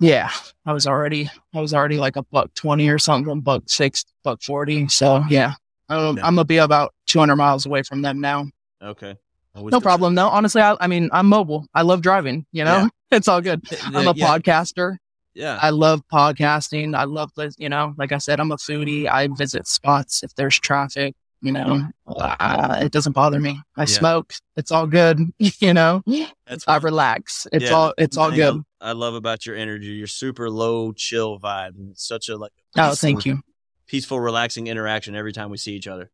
Yeah, 0.00 0.30
I 0.64 0.72
was 0.72 0.86
already 0.86 1.28
I 1.54 1.60
was 1.60 1.74
already 1.74 1.98
like 1.98 2.16
a 2.16 2.22
buck 2.24 2.54
twenty 2.54 2.88
or 2.88 2.98
something, 2.98 3.40
buck 3.40 3.64
six, 3.66 4.04
buck 4.22 4.42
forty. 4.42 4.88
So 4.88 5.24
yeah, 5.28 5.54
I'm, 5.88 6.16
Yeah. 6.16 6.26
I'm 6.26 6.34
gonna 6.36 6.44
be 6.44 6.58
about 6.58 6.94
200 7.06 7.34
miles 7.36 7.66
away 7.66 7.82
from 7.82 8.02
them 8.02 8.20
now. 8.20 8.46
Okay. 8.82 9.16
No 9.56 9.70
there- 9.70 9.80
problem. 9.80 10.14
No, 10.14 10.28
honestly, 10.28 10.62
I, 10.62 10.76
I 10.80 10.86
mean 10.86 11.10
I'm 11.12 11.26
mobile. 11.26 11.66
I 11.74 11.82
love 11.82 12.00
driving. 12.02 12.46
You 12.52 12.64
know, 12.64 12.76
Yeah. 12.82 12.88
it's 13.16 13.26
all 13.28 13.40
good. 13.40 13.62
I'm 13.86 14.06
a 14.06 14.12
yeah, 14.14 14.26
podcaster. 14.38 14.98
Yeah. 15.34 15.58
I 15.60 15.70
love 15.70 16.02
podcasting. 16.12 16.94
I 16.96 17.04
love 17.04 17.30
this. 17.36 17.54
You 17.58 17.68
know, 17.68 17.94
like 17.98 18.12
I 18.12 18.18
said, 18.18 18.38
I'm 18.38 18.52
a 18.52 18.56
foodie. 18.56 19.08
I 19.08 19.28
visit 19.28 19.66
spots 19.66 20.22
if 20.22 20.32
there's 20.36 20.58
traffic. 20.60 21.14
You 21.40 21.52
know, 21.52 21.86
uh, 22.08 22.78
it 22.82 22.90
doesn't 22.90 23.12
bother 23.12 23.38
me. 23.38 23.60
I 23.76 23.82
Yeah. 23.82 23.84
smoke. 23.86 24.32
It's 24.56 24.70
all 24.72 24.86
good. 24.86 25.20
You 25.60 25.72
know, 25.74 26.02
That's 26.46 26.66
I 26.68 26.76
relax. 26.78 27.46
It's 27.52 27.66
yeah, 27.66 27.70
all. 27.72 27.94
It's 27.98 28.16
all 28.16 28.30
the 28.30 28.36
thing 28.36 28.44
I- 28.46 28.50
good. 28.52 28.62
I 28.80 28.92
love 28.92 29.14
about 29.14 29.44
your 29.46 29.56
energy. 29.56 29.86
You're 29.88 30.06
super 30.06 30.48
low, 30.50 30.92
chill 30.92 31.38
vibe. 31.40 31.76
And 31.76 31.90
it's 31.90 32.06
such 32.06 32.28
a 32.28 32.36
like 32.36 32.52
Oh, 32.76 32.94
thank 32.94 33.26
you. 33.26 33.40
peaceful, 33.86 34.20
relaxing 34.20 34.66
interaction 34.68 35.16
every 35.16 35.32
time 35.32 35.50
we 35.50 35.56
see 35.56 35.72
each 35.74 35.88
other. 35.88 36.10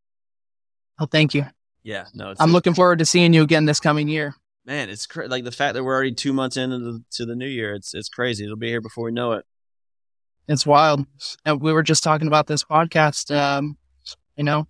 Oh, 0.99 1.07
thank 1.07 1.35
you. 1.35 1.45
Yeah. 1.83 2.07
No, 2.15 2.31
it's 2.31 2.41
I'm 2.41 2.53
looking 2.53 2.73
forward 2.75 3.01
to 3.01 3.05
seeing 3.07 3.35
you 3.35 3.43
again 3.43 3.67
this 3.67 3.81
coming 3.81 4.09
year. 4.09 4.35
man, 4.65 4.89
it's 4.89 5.07
cra- 5.07 5.29
like 5.29 5.45
the 5.45 5.51
fact 5.53 5.75
that 5.75 5.85
we're 5.85 5.95
already 5.95 6.15
two 6.15 6.33
months 6.33 6.57
into 6.57 6.79
the, 6.79 7.05
to 7.13 7.27
the 7.27 7.35
new 7.37 7.47
year. 7.49 7.75
It's 7.75 7.93
it's 7.93 8.09
crazy. 8.09 8.45
It'll 8.45 8.57
be 8.57 8.69
here 8.69 8.81
before 8.81 9.05
we 9.05 9.13
know 9.13 9.33
it. 9.33 9.45
It's 10.49 10.65
wild. 10.67 11.05
And 11.45 11.61
we 11.61 11.73
were 11.73 11.83
just 11.83 12.03
talking 12.05 12.27
about 12.29 12.47
this 12.47 12.65
podcast. 12.65 13.35
Um, 13.35 13.77
you 14.37 14.45
know, 14.45 14.67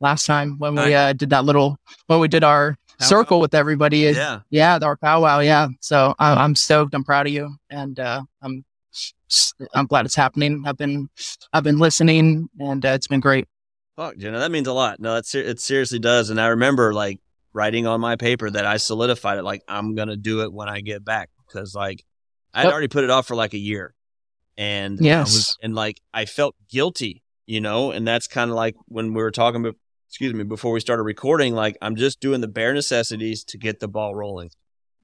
last 0.00 0.26
time 0.26 0.58
when 0.58 0.74
we 0.74 0.94
uh, 0.94 1.12
did 1.12 1.30
that 1.30 1.44
little 1.44 1.78
when 2.06 2.18
we 2.20 2.28
did 2.28 2.42
our 2.44 2.76
Powwow? 2.98 3.08
circle 3.08 3.40
with 3.40 3.54
everybody. 3.54 3.98
Yeah. 3.98 4.40
yeah, 4.50 4.78
our 4.82 4.96
powwow. 4.96 5.40
Yeah. 5.40 5.68
So 5.80 6.14
I, 6.18 6.34
I'm 6.34 6.54
stoked. 6.54 6.94
I'm 6.94 7.04
proud 7.04 7.26
of 7.26 7.32
you, 7.32 7.54
and 7.70 7.98
uh, 8.00 8.22
I'm 8.42 8.64
I'm 9.74 9.86
glad 9.86 10.06
it's 10.06 10.14
happening. 10.14 10.62
I've 10.66 10.76
been 10.76 11.08
I've 11.52 11.64
been 11.64 11.78
listening, 11.78 12.48
and 12.58 12.84
uh, 12.84 12.90
it's 12.90 13.06
been 13.06 13.20
great. 13.20 13.46
Fuck, 13.96 14.16
Jenna, 14.18 14.38
that 14.40 14.50
means 14.50 14.68
a 14.68 14.72
lot. 14.74 15.00
No, 15.00 15.16
it, 15.16 15.24
ser- 15.26 15.40
it 15.40 15.58
seriously 15.58 15.98
does. 15.98 16.28
And 16.30 16.38
I 16.40 16.48
remember 16.48 16.92
like 16.92 17.18
writing 17.54 17.86
on 17.86 18.00
my 18.00 18.16
paper 18.16 18.50
that 18.50 18.66
I 18.66 18.76
solidified 18.76 19.38
it. 19.38 19.42
Like 19.42 19.62
I'm 19.68 19.94
gonna 19.94 20.16
do 20.16 20.42
it 20.42 20.52
when 20.52 20.68
I 20.68 20.80
get 20.80 21.04
back 21.04 21.30
because 21.46 21.74
like 21.74 22.04
I'd 22.54 22.64
Yep. 22.64 22.72
already 22.72 22.88
put 22.88 23.04
it 23.04 23.10
off 23.10 23.26
for 23.26 23.34
like 23.36 23.54
a 23.54 23.58
year, 23.58 23.94
and 24.56 24.98
I 25.00 25.04
Yes. 25.04 25.34
was, 25.34 25.58
and 25.62 25.74
like 25.74 26.00
I 26.14 26.24
felt 26.26 26.54
guilty, 26.70 27.22
you 27.46 27.60
know. 27.60 27.90
And 27.90 28.06
that's 28.06 28.26
kind 28.26 28.50
of 28.50 28.56
like 28.56 28.76
when 28.86 29.12
we 29.14 29.22
were 29.22 29.30
talking. 29.30 29.72
Excuse 30.08 30.34
me, 30.34 30.44
before 30.44 30.72
we 30.72 30.80
started 30.80 31.02
recording, 31.02 31.54
like 31.54 31.76
I'm 31.82 31.96
just 31.96 32.20
doing 32.20 32.40
the 32.40 32.48
bare 32.48 32.72
necessities 32.72 33.44
to 33.44 33.58
get 33.58 33.80
the 33.80 33.88
ball 33.88 34.14
rolling 34.14 34.50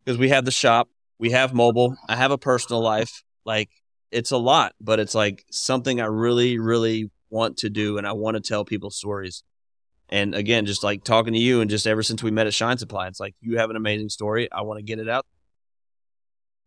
because 0.05 0.19
we 0.19 0.29
have 0.29 0.45
the 0.45 0.51
shop, 0.51 0.89
we 1.19 1.33
have 1.33 1.53
mobile, 1.53 1.97
I 2.09 2.17
have 2.17 2.31
a 2.31 2.39
personal 2.39 2.81
life. 2.81 3.23
Like 3.45 3.71
it's 4.11 4.31
a 4.31 4.37
lot, 4.37 4.75
but 4.81 5.01
it's 5.01 5.15
like 5.15 5.45
something 5.51 6.01
I 6.01 6.07
really, 6.07 6.59
really 6.59 7.11
want 7.31 7.59
to 7.59 7.71
do, 7.71 7.99
and 7.99 8.07
I 8.07 8.13
want 8.13 8.37
to 8.37 8.41
tell 8.41 8.65
people 8.65 8.91
stories. 8.91 9.43
And 10.09 10.35
again, 10.35 10.67
just 10.67 10.85
like 10.85 11.05
talking 11.05 11.33
to 11.33 11.39
you, 11.39 11.61
and 11.61 11.71
just 11.71 11.87
ever 11.87 12.03
since 12.03 12.23
we 12.23 12.31
met 12.31 12.47
at 12.47 12.55
Shine 12.55 12.79
Supply, 12.79 13.09
it's 13.09 13.19
like 13.19 13.35
you 13.41 13.59
have 13.59 13.71
an 13.71 13.77
amazing 13.77 14.11
story. 14.11 14.51
I 14.53 14.63
want 14.63 14.79
to 14.79 14.85
get 14.85 14.99
it 14.99 15.09
out. 15.09 15.27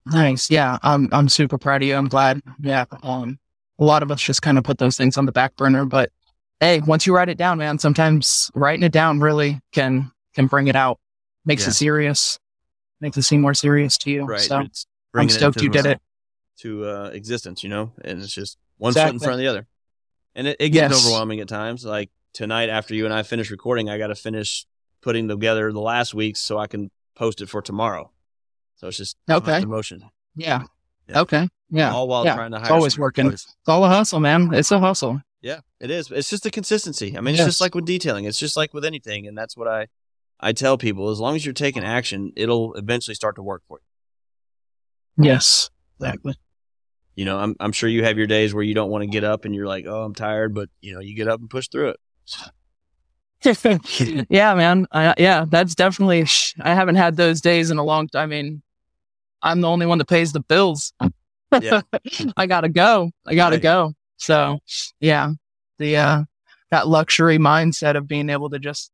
Nice. 0.08 0.50
Yeah, 0.50 0.78
I'm 0.84 1.10
I'm 1.12 1.30
super 1.30 1.58
proud 1.58 1.82
of 1.82 1.88
you. 1.88 1.95
I'm 1.95 2.08
glad. 2.08 2.41
Yeah. 2.60 2.86
Um, 3.04 3.39
a 3.80 3.84
lot 3.84 4.04
of 4.04 4.12
us 4.12 4.21
just 4.21 4.41
kind 4.41 4.58
of 4.58 4.63
put 4.63 4.78
those 4.78 4.98
things 4.98 5.17
on 5.17 5.26
the 5.26 5.32
back 5.32 5.56
burner, 5.56 5.86
but 5.86 6.12
hey, 6.60 6.82
once 6.82 7.06
you 7.06 7.13
write 7.15 7.30
it 7.30 7.38
down, 7.38 7.58
man, 7.58 7.80
sometimes 7.80 8.50
writing 8.56 8.84
it 8.84 8.91
down 8.91 9.20
really 9.20 9.62
can 9.72 10.12
can 10.34 10.48
bring 10.48 10.68
it 10.68 10.76
out, 10.76 11.00
makes 11.46 11.63
Yeah. 11.63 11.70
it 11.70 11.74
serious, 11.74 12.39
makes 13.02 13.18
it 13.18 13.24
seem 13.24 13.41
more 13.41 13.54
serious 13.54 13.98
to 14.00 14.12
you. 14.12 14.26
Right. 14.26 14.39
So 14.41 14.60
It's 14.62 14.86
I'm 15.13 15.30
stoked 15.30 15.62
you 15.62 15.70
did 15.70 15.86
it. 15.86 16.02
to 16.60 16.86
uh, 16.86 17.10
existence, 17.13 17.63
you 17.63 17.70
know, 17.70 17.91
and 18.04 18.22
it's 18.22 18.34
just 18.34 18.58
one 18.78 18.94
foot 18.94 19.08
in 19.10 19.20
front 19.20 19.34
of 19.34 19.39
the 19.39 19.48
other. 19.48 19.65
And 20.36 20.48
it, 20.48 20.58
it 20.60 20.70
gets 20.70 20.94
Yes. 20.94 21.06
overwhelming 21.06 21.39
at 21.39 21.48
times. 21.48 21.86
Like 21.86 22.10
tonight, 22.34 22.68
after 22.70 22.94
you 22.94 23.06
and 23.06 23.13
I 23.13 23.24
finish 23.24 23.50
recording, 23.50 23.89
I 23.89 23.98
got 23.98 24.08
to 24.08 24.15
finish 24.15 24.65
putting 25.02 25.30
together 25.30 25.72
the 25.72 25.80
last 25.80 26.13
week's 26.13 26.41
so 26.41 26.58
I 26.58 26.68
can 26.68 26.91
post 27.15 27.39
it 27.41 27.48
for 27.48 27.62
tomorrow. 27.62 28.12
So 28.76 28.88
it's 28.89 28.98
just 28.98 29.15
Okay. 29.30 29.62
emotion. 29.62 30.04
Yeah. 30.36 30.63
Yeah. 31.08 31.22
Okay. 31.22 31.48
Yeah. 31.70 31.94
All 31.94 32.10
while 32.10 32.26
yeah. 32.26 32.36
trying 32.36 32.52
to 32.52 32.58
hire. 32.58 32.65
It's 32.65 32.72
always 32.72 32.98
working. 33.00 33.26
employees. 33.28 33.46
It's 33.62 33.70
all 33.70 33.86
a 33.86 33.88
hustle, 33.88 34.20
man. 34.20 34.54
It's 34.54 34.72
a 34.72 34.80
hustle. 34.80 35.22
Yeah, 35.45 35.60
it 35.79 35.91
is. 35.91 36.10
It's 36.10 36.31
just 36.31 36.41
the 36.41 36.49
consistency. 36.49 37.15
I 37.15 37.21
mean, 37.21 37.36
it's 37.36 37.45
just 37.45 37.62
like 37.62 37.75
with 37.75 37.86
detailing. 37.86 38.25
It's 38.25 38.39
just 38.39 38.58
like 38.58 38.73
with 38.73 38.84
anything, 38.84 39.27
and 39.27 39.38
that's 39.38 39.55
what 39.55 39.67
I 39.67 39.86
I 40.39 40.53
tell 40.53 40.75
people. 40.75 41.12
As 41.12 41.19
long 41.19 41.36
as 41.36 41.45
you're 41.45 41.53
taking 41.53 41.84
action, 41.84 42.34
it'll 42.36 42.73
eventually 42.73 43.13
start 43.13 43.36
to 43.36 43.43
work 43.43 43.62
for 43.67 43.79
you. 45.17 45.25
Yes. 45.25 45.69
Exactly. 45.99 46.34
You 47.13 47.25
know, 47.25 47.38
I'm 47.38 47.55
I'm 47.60 47.71
sure 47.73 47.88
you 47.88 48.03
have 48.05 48.17
your 48.17 48.25
days 48.25 48.55
where 48.55 48.63
you 48.63 48.73
don't 48.73 48.89
want 48.89 49.03
to 49.03 49.08
get 49.08 49.23
up 49.23 49.45
and 49.45 49.53
you're 49.53 49.67
like, 49.67 49.86
oh, 49.88 50.01
I'm 50.01 50.15
tired, 50.15 50.55
but 50.55 50.67
you 50.81 50.95
know, 50.95 50.99
you 50.99 51.13
get 51.15 51.27
up 51.27 51.39
and 51.39 51.47
push 51.47 51.67
through 51.67 51.89
it. 51.89 51.99
yeah, 54.31 54.55
man. 54.55 54.88
I, 54.91 55.13
yeah, 55.19 55.45
that's 55.47 55.75
definitely. 55.75 56.25
I 56.60 56.73
haven't 56.73 56.95
had 56.95 57.17
those 57.17 57.39
days 57.39 57.69
in 57.69 57.77
a 57.77 57.84
long 57.84 58.08
time. 58.08 58.23
I 58.23 58.25
mean, 58.25 58.63
I'm 59.43 59.62
the 59.62 59.69
only 59.69 59.86
one 59.86 59.99
that 59.99 60.08
pays 60.08 60.34
the 60.34 60.39
bills. 60.39 60.91
Yeah. 61.62 61.81
I 62.36 62.47
gotta 62.47 62.69
go. 62.69 63.12
I 63.27 63.36
gotta 63.36 63.58
Right. 63.58 63.62
go. 63.62 63.93
So, 64.17 64.60
yeah, 64.99 65.32
the 65.78 65.97
uh, 65.97 66.23
that 66.71 66.88
luxury 66.88 67.38
mindset 67.38 67.95
of 67.95 68.08
being 68.08 68.30
able 68.30 68.49
to 68.49 68.60
just 68.60 68.91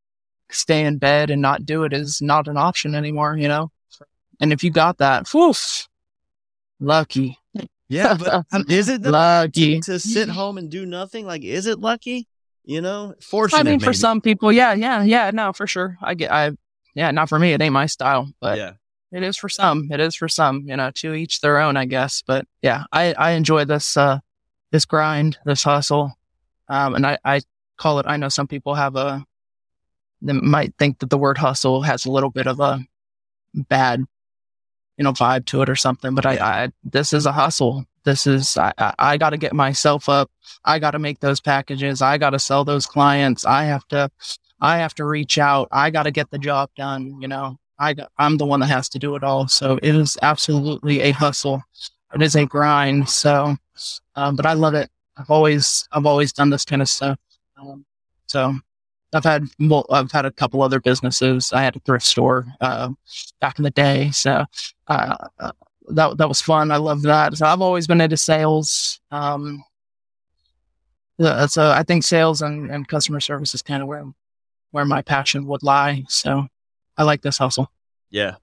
stay 0.49 0.83
in 0.83 0.97
bed 0.97 1.29
and 1.29 1.41
not 1.41 1.65
do 1.65 1.83
it 1.83 1.93
is 1.93 2.21
not 2.21 2.47
an 2.47 2.57
option 2.57 2.95
anymore. 2.95 3.37
You 3.37 3.47
know, 3.47 3.71
and 4.39 4.51
if 4.51 4.63
you 4.63 4.71
got 4.71 4.97
that, 4.97 5.27
whew, 5.29 5.53
lucky, 6.79 7.37
Yeah, 7.87 8.15
but 8.15 8.45
is 8.69 8.89
it 8.89 9.01
lucky. 9.03 9.79
to 9.81 9.99
sit 9.99 10.29
home 10.29 10.57
and 10.57 10.69
do 10.69 10.85
nothing? 10.85 11.25
Like, 11.25 11.43
is 11.43 11.65
it 11.67 11.79
lucky? 11.79 12.27
You 12.63 12.81
know, 12.81 13.15
fortunate. 13.21 13.59
I 13.59 13.63
mean, 13.63 13.79
for 13.79 13.93
some 13.93 14.21
people, 14.21 14.51
yeah, 14.51 14.73
yeah, 14.73 15.03
yeah. 15.03 15.31
No, 15.31 15.51
for 15.51 15.65
sure. 15.67 15.97
I 16.01 16.13
get. 16.13 16.31
I 16.31 16.51
yeah, 16.93 17.11
not 17.11 17.29
for 17.29 17.39
me. 17.39 17.53
It 17.53 17.61
ain't 17.61 17.73
my 17.73 17.85
style, 17.87 18.31
but 18.39 18.57
yeah, 18.57 18.73
it 19.11 19.23
is 19.23 19.35
for 19.35 19.49
some. 19.49 19.89
It 19.91 19.99
is 19.99 20.15
for 20.15 20.27
some. 20.27 20.63
You 20.67 20.77
know, 20.77 20.91
to 20.95 21.13
each 21.13 21.41
their 21.41 21.59
own, 21.59 21.75
I 21.75 21.85
guess. 21.85 22.21
But 22.25 22.45
yeah, 22.61 22.83
I 22.91 23.13
I 23.13 23.31
enjoy 23.31 23.65
this 23.65 23.97
uh 23.97 24.19
this 24.71 24.85
grind, 24.85 25.37
this 25.45 25.63
hustle, 25.63 26.13
um, 26.67 26.95
and 26.95 27.05
I 27.05 27.17
I 27.23 27.41
call 27.77 27.99
it. 27.99 28.05
I 28.07 28.17
know 28.17 28.29
some 28.29 28.47
people 28.47 28.75
have 28.75 28.95
a 28.95 29.25
they 30.21 30.33
might 30.33 30.73
think 30.77 30.99
that 30.99 31.09
the 31.09 31.17
word 31.17 31.37
hustle 31.37 31.81
has 31.81 32.05
a 32.05 32.11
little 32.11 32.29
bit 32.29 32.47
of 32.47 32.59
a 32.59 32.79
bad 33.53 34.05
you 34.97 35.03
know 35.03 35.13
vibe 35.13 35.45
to 35.47 35.61
it 35.61 35.69
or 35.69 35.75
something, 35.75 36.13
but 36.15 36.25
I, 36.25 36.37
I 36.37 36.69
this 36.83 37.13
is 37.13 37.25
a 37.25 37.31
hustle. 37.31 37.85
This 38.03 38.25
is 38.25 38.57
I 38.57 38.73
I, 38.77 39.17
got 39.17 39.31
to 39.31 39.37
get 39.37 39.53
myself 39.53 40.09
up. 40.09 40.31
I 40.65 40.79
got 40.79 40.91
to 40.91 40.99
make 40.99 41.19
those 41.19 41.39
packages. 41.39 42.01
I 42.01 42.17
got 42.17 42.31
to 42.31 42.39
sell 42.39 42.65
those 42.65 42.85
clients. 42.85 43.45
I 43.45 43.65
have 43.65 43.87
to 43.89 44.09
I 44.59 44.77
have 44.77 44.93
to 44.95 45.05
reach 45.05 45.37
out. 45.37 45.67
I 45.71 45.89
got 45.89 46.03
to 46.03 46.11
get 46.11 46.29
the 46.29 46.39
job 46.39 46.69
done. 46.75 47.19
You 47.19 47.27
know, 47.27 47.57
I 47.79 47.93
got, 47.95 48.11
I'm 48.17 48.37
the 48.37 48.45
one 48.45 48.59
that 48.59 48.67
has 48.67 48.87
to 48.89 48.99
do 48.99 49.15
it 49.15 49.23
all. 49.23 49.47
So 49.47 49.79
it 49.81 49.95
is 49.95 50.17
absolutely 50.21 51.01
a 51.01 51.11
hustle. 51.11 51.63
It 52.13 52.21
is 52.21 52.35
a 52.35 52.45
grind. 52.45 53.09
So, 53.09 53.55
um, 54.15 54.35
but 54.35 54.45
I 54.45 54.53
love 54.53 54.73
it. 54.73 54.89
I've 55.17 55.29
always, 55.29 55.87
I've 55.91 56.05
always 56.05 56.33
done 56.33 56.49
this 56.49 56.65
kind 56.65 56.81
of 56.81 56.89
stuff. 56.89 57.19
Um, 57.57 57.85
so 58.27 58.55
I've 59.13 59.23
had 59.23 59.47
well, 59.59 59.85
I've 59.89 60.11
had 60.11 60.25
a 60.25 60.31
couple 60.31 60.61
other 60.61 60.79
businesses. 60.79 61.51
I 61.51 61.63
had 61.63 61.75
a 61.75 61.79
thrift 61.79 62.05
store 62.05 62.47
uh, 62.61 62.89
back 63.39 63.59
in 63.59 63.63
the 63.63 63.71
day, 63.71 64.11
so 64.11 64.45
uh, 64.87 65.15
uh, 65.39 65.51
that 65.89 66.17
that 66.17 66.29
was 66.29 66.41
fun. 66.41 66.71
I 66.71 66.77
love 66.77 67.01
that. 67.03 67.35
So 67.35 67.45
I've 67.45 67.61
always 67.61 67.87
been 67.87 68.01
into 68.01 68.17
sales. 68.17 69.01
Um, 69.11 69.63
so 71.47 71.71
I 71.71 71.83
think 71.83 72.03
sales 72.03 72.41
and, 72.41 72.71
and 72.71 72.87
customer 72.87 73.19
service 73.19 73.53
is 73.53 73.61
kind 73.61 73.81
of 73.81 73.87
where 73.87 74.05
where 74.71 74.85
my 74.85 75.01
passion 75.01 75.45
would 75.47 75.61
lie. 75.61 76.05
So 76.07 76.47
I 76.97 77.03
like 77.03 77.21
this 77.21 77.37
hustle. 77.37 77.69
Yeah, 78.09 78.35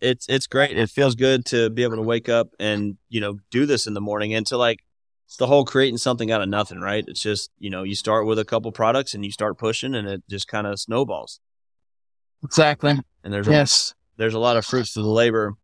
it's 0.00 0.26
it's 0.28 0.46
great. 0.46 0.76
It 0.78 0.90
feels 0.90 1.14
good 1.14 1.44
to 1.46 1.70
be 1.70 1.82
able 1.82 1.96
to 1.96 2.02
wake 2.02 2.28
up 2.28 2.48
and 2.58 2.96
you 3.08 3.20
know 3.20 3.38
do 3.50 3.66
this 3.66 3.86
in 3.86 3.94
the 3.94 4.00
morning 4.00 4.34
and 4.34 4.46
to 4.46 4.56
like 4.56 4.80
it's 5.26 5.36
the 5.36 5.46
whole 5.46 5.64
creating 5.64 5.98
something 5.98 6.30
out 6.30 6.40
of 6.40 6.48
nothing, 6.48 6.80
right? 6.80 7.04
It's 7.06 7.20
just 7.20 7.50
you 7.58 7.70
know 7.70 7.82
you 7.82 7.94
start 7.94 8.26
with 8.26 8.38
a 8.38 8.44
couple 8.44 8.72
products 8.72 9.14
and 9.14 9.24
you 9.24 9.30
start 9.32 9.58
pushing 9.58 9.94
and 9.94 10.08
it 10.08 10.22
just 10.28 10.48
kind 10.48 10.66
of 10.66 10.78
snowballs. 10.80 11.40
Exactly. 12.44 12.98
And 13.24 13.32
there's 13.32 13.48
yes, 13.48 13.92
a, 13.92 14.18
there's 14.18 14.34
a 14.34 14.38
lot 14.38 14.56
of 14.56 14.64
fruits 14.64 14.94
to 14.94 15.02
the 15.02 15.08
labor. 15.08 15.54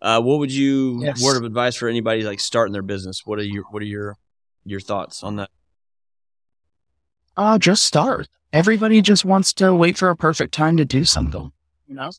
Uh, 0.00 0.20
what 0.20 0.38
would 0.38 0.52
you 0.52 1.02
Yes. 1.02 1.22
word 1.24 1.36
of 1.36 1.44
advice 1.44 1.74
for 1.74 1.88
anybody 1.88 2.22
like 2.22 2.38
starting 2.40 2.72
their 2.72 2.82
business? 2.82 3.22
What 3.24 3.38
are 3.38 3.44
your 3.44 3.64
what 3.70 3.82
are 3.82 3.86
your 3.86 4.16
your 4.64 4.80
thoughts 4.80 5.22
on 5.22 5.36
that? 5.36 5.50
uh, 7.36 7.58
just 7.58 7.84
start. 7.84 8.28
Everybody 8.52 9.00
just 9.00 9.24
wants 9.24 9.52
to 9.54 9.74
wait 9.74 9.96
for 9.96 10.10
a 10.10 10.16
perfect 10.16 10.52
time 10.52 10.76
to 10.76 10.84
do 10.84 11.04
something. 11.04 11.52
You 11.86 11.94
know, 11.94 12.10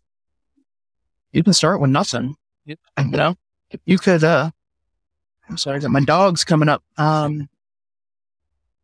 you 1.32 1.44
can 1.44 1.54
start 1.54 1.82
with 1.82 1.90
nothing. 1.90 2.36
You, 2.66 2.76
know, 2.98 3.36
you 3.86 3.98
could. 3.98 4.24
uh 4.24 4.52
I'm 5.50 5.58
sorry, 5.58 5.78
I 5.78 5.80
got 5.80 5.92
my 5.92 6.04
dogs 6.04 6.44
coming 6.44 6.70
up. 6.70 6.84
Um, 6.98 7.50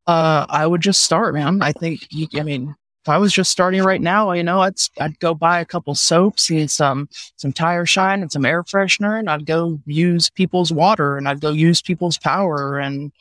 uh, 0.07 0.45
I 0.49 0.65
would 0.65 0.81
just 0.81 1.03
start, 1.03 1.33
man. 1.33 1.61
I 1.61 1.71
think. 1.71 2.07
You, 2.09 2.27
I 2.35 2.43
mean, 2.43 2.75
if 3.03 3.09
I 3.09 3.17
was 3.19 3.31
just 3.31 3.51
starting 3.51 3.83
right 3.83 4.01
now, 4.01 4.31
you 4.31 4.43
know, 4.43 4.61
I'd 4.61 4.75
I'd 4.99 5.19
go 5.19 5.33
buy 5.33 5.59
a 5.59 5.65
couple 5.65 5.93
soaps 5.93 6.49
and 6.49 6.69
some 6.69 7.07
some 7.35 7.53
tire 7.53 7.85
shine 7.85 8.21
and 8.21 8.31
some 8.31 8.45
air 8.45 8.63
freshener, 8.63 9.19
and 9.19 9.29
I'd 9.29 9.45
go 9.45 9.79
use 9.85 10.29
people's 10.29 10.71
water 10.73 11.17
and 11.17 11.27
I'd 11.27 11.41
go 11.41 11.51
use 11.51 11.81
people's 11.81 12.17
power 12.17 12.79
and 12.79 13.11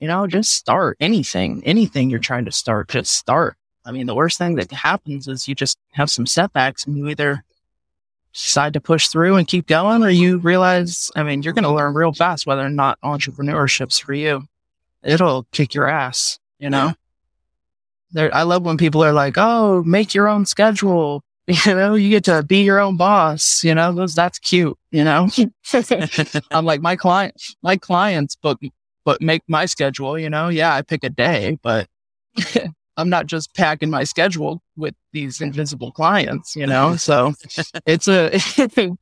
you 0.00 0.08
know, 0.08 0.26
just 0.26 0.54
start 0.54 0.96
anything, 0.98 1.62
anything 1.64 2.10
you're 2.10 2.18
trying 2.18 2.46
to 2.46 2.52
start, 2.52 2.88
just 2.88 3.12
start. 3.12 3.56
I 3.84 3.92
mean, 3.92 4.06
the 4.06 4.14
worst 4.14 4.38
thing 4.38 4.56
that 4.56 4.70
happens 4.72 5.28
is 5.28 5.46
you 5.46 5.54
just 5.54 5.78
have 5.92 6.10
some 6.10 6.26
setbacks 6.26 6.86
and 6.86 6.96
you 6.96 7.08
either 7.08 7.44
decide 8.32 8.72
to 8.74 8.80
push 8.80 9.08
through 9.08 9.36
and 9.36 9.46
keep 9.46 9.66
going 9.66 10.02
or 10.02 10.10
you 10.10 10.38
realize, 10.38 11.10
I 11.16 11.22
mean, 11.22 11.42
you're 11.42 11.52
going 11.52 11.64
to 11.64 11.72
learn 11.72 11.94
real 11.94 12.12
fast 12.12 12.46
whether 12.46 12.64
or 12.64 12.70
not 12.70 13.00
entrepreneurship's 13.02 13.98
for 13.98 14.14
you. 14.14 14.44
It'll 15.02 15.46
kick 15.52 15.74
your 15.74 15.88
ass, 15.88 16.38
you 16.58 16.70
know? 16.70 16.94
There, 18.12 18.34
I 18.34 18.42
love 18.42 18.64
when 18.64 18.76
people 18.76 19.04
are 19.04 19.12
like, 19.12 19.34
oh, 19.36 19.82
make 19.84 20.14
your 20.14 20.28
own 20.28 20.46
schedule. 20.46 21.22
You 21.66 21.74
know, 21.74 21.94
you 21.94 22.10
get 22.10 22.22
to 22.24 22.44
be 22.44 22.62
your 22.62 22.78
own 22.78 22.96
boss, 22.96 23.64
you 23.64 23.74
know, 23.74 23.92
those, 23.92 24.14
that's 24.14 24.38
cute, 24.38 24.78
you 24.92 25.02
know? 25.02 25.28
I'm 26.52 26.64
like, 26.64 26.80
my 26.80 26.94
client, 26.94 27.34
my 27.60 27.76
clients 27.76 28.36
book 28.36 28.60
but 29.04 29.20
make 29.20 29.42
my 29.48 29.66
schedule, 29.66 30.16
you 30.16 30.30
know? 30.30 30.48
Yeah, 30.48 30.72
I 30.72 30.82
pick 30.82 31.02
a 31.02 31.08
day, 31.08 31.58
but 31.60 31.88
I'm 32.96 33.08
not 33.08 33.26
just 33.26 33.54
packing 33.54 33.90
my 33.90 34.04
schedule 34.04 34.62
with 34.76 34.94
these 35.12 35.40
invisible 35.40 35.92
clients, 35.92 36.54
you 36.56 36.66
know? 36.66 36.96
So 36.96 37.32
it's 37.86 38.08
a, 38.08 38.30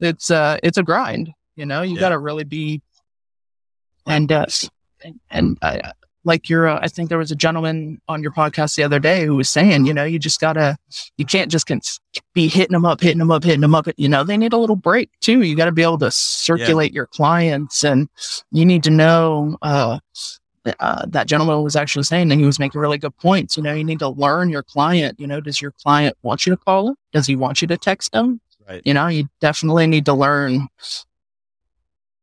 it's 0.00 0.30
a, 0.30 0.60
it's 0.62 0.76
a 0.78 0.82
grind, 0.82 1.30
you 1.56 1.64
know? 1.66 1.82
You 1.82 1.94
Yeah. 1.94 2.00
got 2.00 2.08
to 2.10 2.18
really 2.18 2.44
be, 2.44 2.82
and, 4.06 4.30
uh, 4.30 4.46
and, 5.30 5.58
like 6.26 6.48
you're, 6.48 6.66
uh, 6.66 6.78
I 6.82 6.88
think 6.88 7.10
there 7.10 7.18
was 7.18 7.30
a 7.30 7.36
gentleman 7.36 8.00
on 8.08 8.22
your 8.22 8.32
podcast 8.32 8.76
the 8.76 8.82
other 8.82 8.98
day 8.98 9.26
who 9.26 9.36
was 9.36 9.50
saying, 9.50 9.84
you 9.84 9.92
know, 9.92 10.04
you 10.04 10.18
just 10.18 10.40
gotta, 10.40 10.78
you 11.18 11.26
can't 11.26 11.50
just 11.50 11.66
con- 11.66 11.82
be 12.32 12.48
hitting 12.48 12.72
them 12.72 12.86
up, 12.86 13.02
hitting 13.02 13.18
them 13.18 13.30
up, 13.30 13.44
hitting 13.44 13.60
them 13.60 13.74
up. 13.74 13.86
You 13.98 14.08
know, 14.08 14.24
they 14.24 14.38
need 14.38 14.54
a 14.54 14.56
little 14.56 14.74
break 14.76 15.10
too. 15.20 15.42
You 15.42 15.54
got 15.54 15.66
to 15.66 15.72
be 15.72 15.82
able 15.82 15.98
to 15.98 16.10
circulate 16.10 16.94
your 16.94 17.06
clients 17.06 17.84
and 17.84 18.08
you 18.52 18.64
need 18.64 18.82
to 18.84 18.90
know, 18.90 19.58
uh, 20.80 21.04
that 21.08 21.26
gentleman 21.26 21.62
was 21.62 21.76
actually 21.76 22.04
saying 22.04 22.30
and 22.30 22.40
he 22.40 22.46
was 22.46 22.58
making 22.58 22.80
really 22.80 22.98
good 22.98 23.16
points. 23.16 23.56
You 23.56 23.62
know, 23.62 23.74
you 23.74 23.84
need 23.84 23.98
to 23.98 24.08
learn 24.08 24.48
your 24.48 24.62
client. 24.62 25.20
You 25.20 25.26
know, 25.26 25.40
does 25.40 25.60
your 25.60 25.72
client 25.72 26.16
want 26.22 26.46
you 26.46 26.50
to 26.50 26.56
call 26.56 26.88
him? 26.88 26.96
Does 27.12 27.26
he 27.26 27.36
want 27.36 27.60
you 27.60 27.68
to 27.68 27.76
text 27.76 28.14
him? 28.14 28.40
Right. 28.66 28.80
You 28.84 28.94
know, 28.94 29.08
you 29.08 29.28
definitely 29.40 29.86
need 29.86 30.06
to 30.06 30.14
learn 30.14 30.68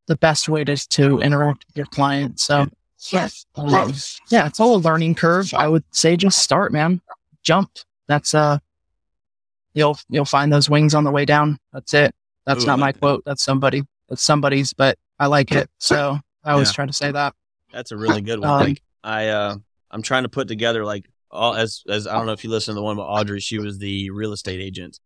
the 0.07 0.17
best 0.17 0.49
way 0.49 0.63
to, 0.63 0.75
to 0.75 1.19
interact 1.19 1.65
with 1.67 1.77
your 1.77 1.85
client. 1.85 2.39
So, 2.39 2.67
yes, 3.11 3.45
um, 3.55 3.93
yeah, 4.29 4.47
it's 4.47 4.59
all 4.59 4.75
a 4.75 4.77
learning 4.77 5.15
curve. 5.15 5.53
I 5.53 5.67
would 5.67 5.83
say 5.91 6.17
just 6.17 6.39
start, 6.39 6.73
man. 6.73 6.99
Jump. 7.43 7.69
That's, 8.07 8.33
uh, 8.33 8.57
you'll, 9.73 9.99
you'll 10.09 10.25
find 10.25 10.51
those 10.51 10.69
wings 10.69 10.95
on 10.95 11.03
the 11.03 11.11
way 11.11 11.25
down. 11.25 11.59
That's 11.73 11.93
it. 11.93 12.15
That's 12.45 12.63
Ooh, 12.63 12.67
not 12.67 12.79
my 12.79 12.91
that. 12.91 12.99
quote. 12.99 13.23
That's 13.23 13.43
somebody, 13.43 13.83
that's 14.09 14.23
somebody's, 14.23 14.73
but 14.73 14.97
I 15.19 15.27
like 15.27 15.51
it. 15.51 15.69
So 15.77 16.17
I 16.43 16.51
always 16.53 16.69
Yeah. 16.69 16.73
try 16.73 16.85
to 16.87 16.93
say 16.93 17.11
that. 17.11 17.35
That's 17.71 17.91
a 17.91 17.97
really 17.97 18.21
good 18.21 18.39
one. 18.39 18.49
Um, 18.51 18.59
like 18.59 18.81
I 19.03 19.27
uh 19.29 19.55
I'm 19.89 20.01
trying 20.01 20.23
to 20.23 20.29
put 20.29 20.47
together 20.47 20.85
like 20.85 21.05
all 21.29 21.53
as 21.55 21.83
as 21.87 22.07
I 22.07 22.13
don't 22.17 22.25
know 22.25 22.33
if 22.33 22.43
you 22.43 22.49
listen 22.49 22.73
to 22.73 22.79
the 22.79 22.83
one 22.83 22.97
about 22.97 23.07
Audrey, 23.07 23.39
she 23.39 23.59
was 23.59 23.77
the 23.79 24.09
real 24.11 24.33
estate 24.33 24.59
agent. 24.61 24.99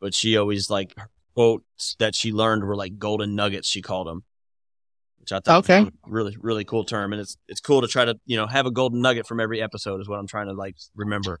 But 0.00 0.14
she 0.14 0.36
always 0.36 0.70
like 0.70 0.94
her 0.96 1.10
quotes 1.34 1.96
that 1.98 2.14
she 2.14 2.32
learned 2.32 2.64
were 2.64 2.76
like 2.76 2.98
golden 2.98 3.34
nuggets, 3.34 3.68
she 3.68 3.82
called 3.82 4.06
them. 4.06 4.24
Which 5.18 5.32
I 5.32 5.40
thought 5.40 5.64
Okay. 5.64 5.80
was 5.80 5.88
a 5.88 6.10
really, 6.10 6.36
really 6.40 6.64
cool 6.64 6.84
term. 6.84 7.12
And 7.12 7.20
it's 7.20 7.36
it's 7.48 7.60
cool 7.60 7.82
to 7.82 7.88
try 7.88 8.04
to, 8.06 8.18
you 8.24 8.36
know, 8.36 8.46
have 8.46 8.66
a 8.66 8.70
golden 8.70 9.00
nugget 9.02 9.26
from 9.26 9.38
every 9.40 9.60
episode 9.62 10.00
is 10.00 10.08
what 10.08 10.18
I'm 10.18 10.26
trying 10.26 10.46
to 10.46 10.54
like 10.54 10.76
remember. 10.96 11.40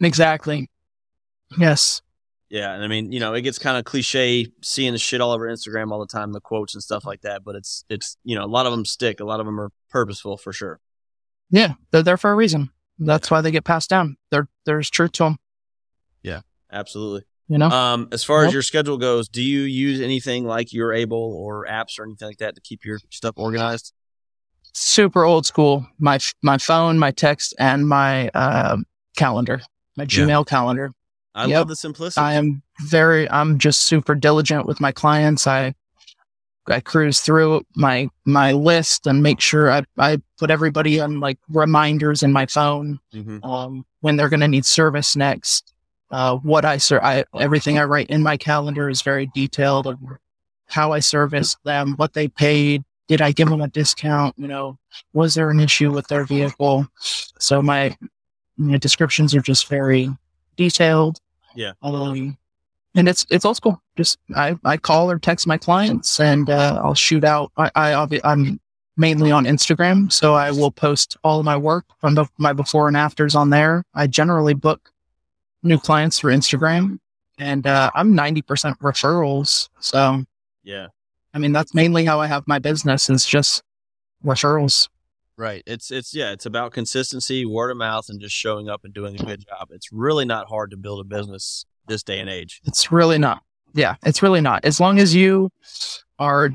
Exactly. 0.00 0.70
Yes. 1.58 2.02
Yeah, 2.50 2.72
and 2.72 2.82
I 2.82 2.86
mean, 2.88 3.12
you 3.12 3.20
know, 3.20 3.34
it 3.34 3.42
gets 3.42 3.58
kind 3.58 3.76
of 3.76 3.84
cliche 3.84 4.46
seeing 4.62 4.92
the 4.92 4.98
shit 4.98 5.20
all 5.20 5.32
over 5.32 5.46
Instagram 5.48 5.92
all 5.92 6.00
the 6.00 6.06
time, 6.06 6.32
the 6.32 6.40
quotes 6.40 6.74
and 6.74 6.82
stuff 6.82 7.04
like 7.04 7.20
that. 7.20 7.44
But 7.44 7.56
it's 7.56 7.84
it's 7.90 8.16
you 8.24 8.34
know, 8.36 8.44
a 8.44 8.46
lot 8.46 8.64
of 8.66 8.72
them 8.72 8.84
stick. 8.86 9.20
A 9.20 9.24
lot 9.24 9.38
of 9.40 9.44
them 9.46 9.60
are 9.60 9.70
purposeful 9.90 10.38
for 10.38 10.52
sure. 10.52 10.80
Yeah. 11.50 11.74
They're 11.90 12.02
there 12.02 12.16
for 12.16 12.30
a 12.30 12.34
reason. 12.34 12.70
That's 12.98 13.30
why 13.30 13.42
they 13.42 13.50
get 13.50 13.64
passed 13.64 13.88
down. 13.90 14.16
There, 14.30 14.48
there's 14.66 14.90
truth 14.90 15.12
to 15.12 15.24
them, 15.24 15.36
Yeah, 16.22 16.40
Absolutely. 16.72 17.22
you 17.48 17.56
know? 17.58 17.68
Um, 17.68 18.08
as 18.12 18.24
far 18.24 18.44
as 18.44 18.52
your 18.52 18.62
schedule 18.62 18.98
goes, 18.98 19.28
do 19.28 19.40
you 19.40 19.60
use 19.60 20.00
anything 20.00 20.44
like 20.44 20.68
Urable 20.68 21.12
or 21.12 21.64
apps 21.66 21.98
or 21.98 22.04
anything 22.04 22.26
like 22.28 22.38
that 22.38 22.54
to 22.56 22.60
keep 22.60 22.84
your 22.84 22.98
stuff 23.10 23.34
organized? 23.36 23.92
Super 24.74 25.24
old 25.24 25.46
school. 25.46 25.86
My, 25.98 26.18
my 26.42 26.58
phone, 26.58 26.98
my 26.98 27.10
text, 27.12 27.54
and 27.58 27.88
my, 27.88 28.28
um 28.30 28.84
calendar, 29.16 29.60
my 29.96 30.02
Yeah. 30.04 30.08
Gmail 30.08 30.46
calendar. 30.46 30.92
I 31.38 31.46
Yep. 31.46 31.58
love 31.58 31.68
the 31.68 31.76
simplicity. 31.76 32.20
I 32.20 32.34
am 32.34 32.62
very, 32.82 33.30
I'm 33.30 33.58
just 33.58 33.82
super 33.82 34.14
diligent 34.14 34.66
with 34.66 34.80
my 34.80 34.92
clients. 34.92 35.46
I, 35.46 35.74
I 36.66 36.80
cruise 36.80 37.20
through 37.20 37.64
my, 37.76 38.08
my 38.24 38.52
list 38.52 39.06
and 39.06 39.22
make 39.22 39.40
sure 39.40 39.70
I, 39.70 39.84
I 39.96 40.20
put 40.38 40.50
everybody 40.50 41.00
on 41.00 41.20
like 41.20 41.38
reminders 41.48 42.22
in 42.22 42.32
my 42.32 42.46
phone. 42.46 42.98
Mhm. 43.14 43.42
um, 43.44 43.86
when 44.00 44.16
they're 44.16 44.28
going 44.28 44.40
to 44.40 44.48
need 44.48 44.64
service 44.66 45.16
next. 45.16 45.72
Uh, 46.10 46.36
what 46.36 46.64
I, 46.64 46.76
ser- 46.78 47.02
I, 47.04 47.24
everything 47.38 47.78
I 47.78 47.84
write 47.84 48.10
in 48.10 48.22
my 48.22 48.36
calendar 48.36 48.88
is 48.88 49.02
very 49.02 49.30
detailed 49.34 49.86
of 49.86 49.98
how 50.66 50.92
I 50.92 51.00
serviced 51.00 51.58
them, 51.64 51.94
what 51.96 52.12
they 52.14 52.28
paid. 52.28 52.82
Did 53.08 53.22
I 53.22 53.32
give 53.32 53.48
them 53.48 53.60
a 53.60 53.68
discount? 53.68 54.34
You 54.38 54.48
know, 54.48 54.78
was 55.12 55.34
there 55.34 55.50
an 55.50 55.60
issue 55.60 55.90
with 55.90 56.06
their 56.08 56.24
vehicle? 56.24 56.86
So 57.38 57.62
my, 57.62 57.96
my 58.56 58.76
descriptions 58.78 59.34
are 59.34 59.40
just 59.40 59.68
very 59.68 60.10
detailed. 60.56 61.18
Yeah. 61.58 61.72
Um, 61.82 62.38
and 62.94 63.08
it's, 63.08 63.26
it's 63.30 63.44
old 63.44 63.56
school. 63.56 63.82
Just, 63.96 64.18
I, 64.34 64.56
I 64.64 64.76
call 64.76 65.10
or 65.10 65.18
text 65.18 65.46
my 65.46 65.58
clients 65.58 66.20
and, 66.20 66.48
uh, 66.48 66.80
I'll 66.82 66.94
shoot 66.94 67.24
out. 67.24 67.50
I, 67.56 67.70
I, 67.74 67.90
obvi- 67.90 68.20
I'm 68.22 68.60
mainly 68.96 69.32
on 69.32 69.44
Instagram. 69.44 70.12
So 70.12 70.34
I 70.34 70.52
will 70.52 70.70
post 70.70 71.16
all 71.24 71.40
of 71.40 71.44
my 71.44 71.56
work 71.56 71.84
from 72.00 72.14
the, 72.14 72.26
my 72.38 72.52
before 72.52 72.86
and 72.86 72.96
afters 72.96 73.34
on 73.34 73.50
there. 73.50 73.82
I 73.92 74.06
generally 74.06 74.54
book 74.54 74.90
new 75.64 75.78
clients 75.78 76.20
through 76.20 76.34
Instagram 76.34 77.00
and 77.38 77.66
uh, 77.66 77.90
I'm 77.94 78.14
90% 78.14 78.42
referrals. 78.78 79.68
So, 79.80 80.24
yeah, 80.62 80.88
I 81.34 81.38
mean, 81.38 81.52
that's 81.52 81.74
mainly 81.74 82.04
how 82.04 82.20
I 82.20 82.28
have 82.28 82.46
my 82.46 82.58
business 82.58 83.10
is 83.10 83.26
just 83.26 83.62
referrals. 84.24 84.88
Right. 85.38 85.62
It's 85.66 85.90
it's 85.90 86.12
yeah, 86.12 86.32
it's 86.32 86.44
about 86.44 86.72
consistency, 86.72 87.46
word 87.46 87.70
of 87.70 87.78
mouth, 87.78 88.08
and 88.08 88.20
just 88.20 88.34
showing 88.34 88.68
up 88.68 88.84
and 88.84 88.92
doing 88.92 89.18
a 89.18 89.24
good 89.24 89.46
job. 89.48 89.68
It's 89.70 89.90
really 89.92 90.24
not 90.24 90.48
hard 90.48 90.70
to 90.72 90.76
build 90.76 91.00
a 91.00 91.04
business 91.04 91.64
this 91.86 92.02
day 92.02 92.18
and 92.18 92.28
age. 92.28 92.60
It's 92.66 92.92
really 92.92 93.18
not. 93.18 93.42
Yeah, 93.74 93.96
it's 94.04 94.22
really 94.22 94.40
not. 94.40 94.64
As 94.64 94.80
long 94.80 94.98
as 94.98 95.14
you 95.14 95.50
are, 96.18 96.50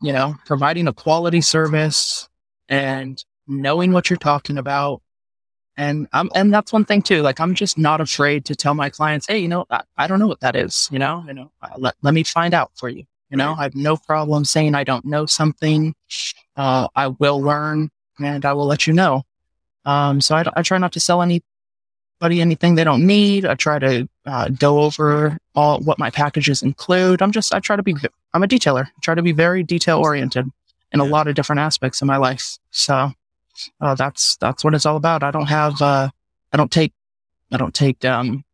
you 0.00 0.12
know, 0.12 0.34
providing 0.46 0.88
a 0.88 0.92
quality 0.92 1.40
service 1.40 2.28
and 2.68 3.22
knowing 3.46 3.92
what 3.92 4.10
you're 4.10 4.18
talking 4.18 4.58
about. 4.58 5.02
And 5.76 6.08
I'm, 6.12 6.28
and 6.34 6.52
that's 6.52 6.72
one 6.72 6.84
thing 6.84 7.02
too. 7.02 7.22
Like, 7.22 7.38
I'm 7.38 7.54
just 7.54 7.78
not 7.78 8.00
afraid 8.00 8.44
to 8.46 8.56
tell 8.56 8.74
my 8.74 8.90
clients, 8.90 9.26
Hey, 9.28 9.38
you 9.38 9.48
know, 9.48 9.64
I, 9.70 9.82
I 9.96 10.06
don't 10.08 10.18
know 10.18 10.26
what 10.26 10.40
that 10.40 10.56
is. 10.56 10.88
You 10.90 10.98
know, 10.98 11.24
you 11.26 11.34
know, 11.34 11.52
let, 11.76 11.94
let 12.02 12.14
me 12.14 12.24
find 12.24 12.52
out 12.52 12.72
for 12.74 12.88
you. 12.88 13.04
You 13.30 13.36
know, 13.36 13.54
I 13.58 13.64
have 13.64 13.74
no 13.74 13.96
problem 13.96 14.44
saying 14.44 14.74
I 14.74 14.84
don't 14.84 15.04
know 15.04 15.26
something. 15.26 15.94
Uh, 16.56 16.88
I 16.94 17.08
will 17.08 17.40
learn 17.40 17.90
and 18.18 18.44
I 18.44 18.52
will 18.54 18.66
let 18.66 18.86
you 18.86 18.92
know. 18.92 19.22
Um, 19.84 20.20
so 20.20 20.34
I, 20.36 20.44
I 20.56 20.62
try 20.62 20.78
not 20.78 20.92
to 20.92 21.00
sell 21.00 21.22
anybody 21.22 22.40
anything 22.40 22.74
they 22.74 22.84
don't 22.84 23.06
need. 23.06 23.44
I 23.44 23.54
try 23.54 23.78
to 23.78 24.08
uh, 24.26 24.48
go 24.48 24.80
over 24.80 25.38
all 25.54 25.80
what 25.80 25.98
my 25.98 26.10
packages 26.10 26.62
include. 26.62 27.22
I'm 27.22 27.32
just 27.32 27.54
I 27.54 27.60
try 27.60 27.76
to 27.76 27.82
be 27.82 27.94
I'm 28.32 28.42
a 28.42 28.48
detailer. 28.48 28.86
I 28.86 29.00
try 29.02 29.14
to 29.14 29.22
be 29.22 29.32
very 29.32 29.62
detail 29.62 29.98
oriented 29.98 30.50
in 30.92 31.00
a 31.00 31.04
lot 31.04 31.28
of 31.28 31.34
different 31.34 31.60
aspects 31.60 32.00
of 32.00 32.06
my 32.06 32.16
life. 32.16 32.58
So 32.70 33.12
uh, 33.80 33.94
that's 33.94 34.36
that's 34.36 34.64
what 34.64 34.74
it's 34.74 34.86
all 34.86 34.96
about. 34.96 35.22
I 35.22 35.30
don't 35.30 35.46
have 35.48 35.80
uh, 35.82 36.08
I 36.52 36.56
don't 36.56 36.70
take 36.70 36.92
I 37.52 37.56
don't 37.56 37.74
take 37.74 38.04
um, 38.04 38.44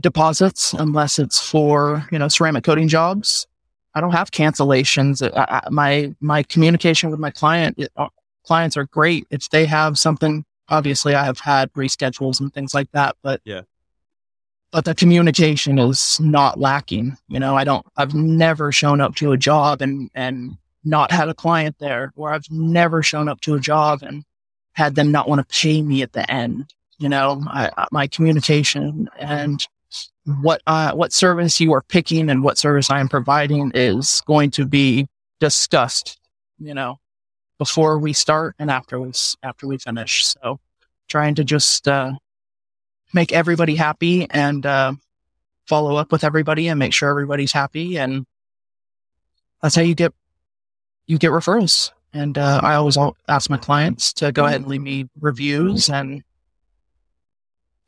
deposits 0.00 0.72
unless 0.72 1.18
it's 1.18 1.38
for 1.38 2.06
you 2.10 2.18
know 2.18 2.28
ceramic 2.28 2.64
coating 2.64 2.88
jobs. 2.88 3.46
I 4.00 4.02
don't 4.02 4.12
have 4.12 4.30
cancellations. 4.30 5.20
I, 5.36 5.60
I, 5.62 5.68
my 5.70 6.14
my 6.20 6.42
communication 6.42 7.10
with 7.10 7.20
my 7.20 7.30
client 7.30 7.78
it, 7.78 7.92
uh, 7.98 8.08
clients 8.46 8.78
are 8.78 8.86
great. 8.86 9.26
If 9.30 9.50
they 9.50 9.66
have 9.66 9.98
something, 9.98 10.46
obviously 10.70 11.14
I 11.14 11.22
have 11.26 11.38
had 11.38 11.70
reschedules 11.74 12.40
and 12.40 12.50
things 12.50 12.72
like 12.72 12.90
that, 12.92 13.16
but 13.22 13.42
Yeah. 13.44 13.62
But 14.72 14.86
the 14.86 14.94
communication 14.94 15.78
is 15.78 16.18
not 16.18 16.58
lacking. 16.58 17.18
You 17.28 17.40
know, 17.40 17.56
I 17.58 17.64
don't. 17.64 17.84
I've 17.98 18.14
never 18.14 18.72
shown 18.72 19.02
up 19.02 19.16
to 19.16 19.32
a 19.32 19.36
job 19.36 19.82
and 19.82 20.08
and 20.14 20.56
not 20.82 21.10
had 21.12 21.28
a 21.28 21.34
client 21.34 21.76
there, 21.78 22.10
or 22.16 22.32
I've 22.32 22.50
never 22.50 23.02
shown 23.02 23.28
up 23.28 23.42
to 23.42 23.54
a 23.54 23.60
job 23.60 24.02
and 24.02 24.24
had 24.72 24.94
them 24.94 25.12
not 25.12 25.28
want 25.28 25.46
to 25.46 25.54
pay 25.60 25.82
me 25.82 26.00
at 26.00 26.12
the 26.14 26.24
end. 26.30 26.72
You 26.98 27.10
know, 27.10 27.42
I, 27.48 27.68
I- 27.76 27.88
my 27.92 28.06
communication 28.06 29.10
and 29.18 29.66
what 30.42 30.62
uh, 30.66 30.92
what 30.92 31.12
service 31.12 31.60
you 31.60 31.72
are 31.72 31.82
picking 31.82 32.30
and 32.30 32.42
what 32.42 32.58
service 32.58 32.90
I 32.90 33.00
am 33.00 33.08
providing 33.08 33.72
is 33.74 34.22
going 34.26 34.50
to 34.52 34.66
be 34.66 35.08
discussed. 35.40 36.18
You 36.58 36.74
know, 36.74 36.98
before 37.58 37.98
we 37.98 38.12
start 38.12 38.54
and 38.58 38.70
after 38.70 38.98
we 38.98 39.12
after 39.42 39.66
we 39.66 39.78
finish. 39.78 40.26
So, 40.26 40.60
trying 41.08 41.34
to 41.36 41.44
just 41.44 41.86
uh, 41.88 42.12
make 43.12 43.32
everybody 43.32 43.76
happy 43.76 44.26
and 44.30 44.64
uh, 44.64 44.94
follow 45.66 45.96
up 45.96 46.12
with 46.12 46.24
everybody 46.24 46.68
and 46.68 46.78
make 46.78 46.92
sure 46.92 47.10
everybody's 47.10 47.52
happy, 47.52 47.98
and 47.98 48.26
that's 49.62 49.74
how 49.74 49.82
you 49.82 49.94
get 49.94 50.12
you 51.06 51.18
get 51.18 51.30
referrals. 51.30 51.92
And 52.12 52.36
uh, 52.38 52.60
I 52.62 52.74
always 52.74 52.98
ask 53.28 53.50
my 53.50 53.56
clients 53.56 54.12
to 54.14 54.32
go 54.32 54.44
ahead 54.44 54.62
and 54.62 54.68
leave 54.68 54.82
me 54.82 55.08
reviews, 55.20 55.88
and 55.90 56.22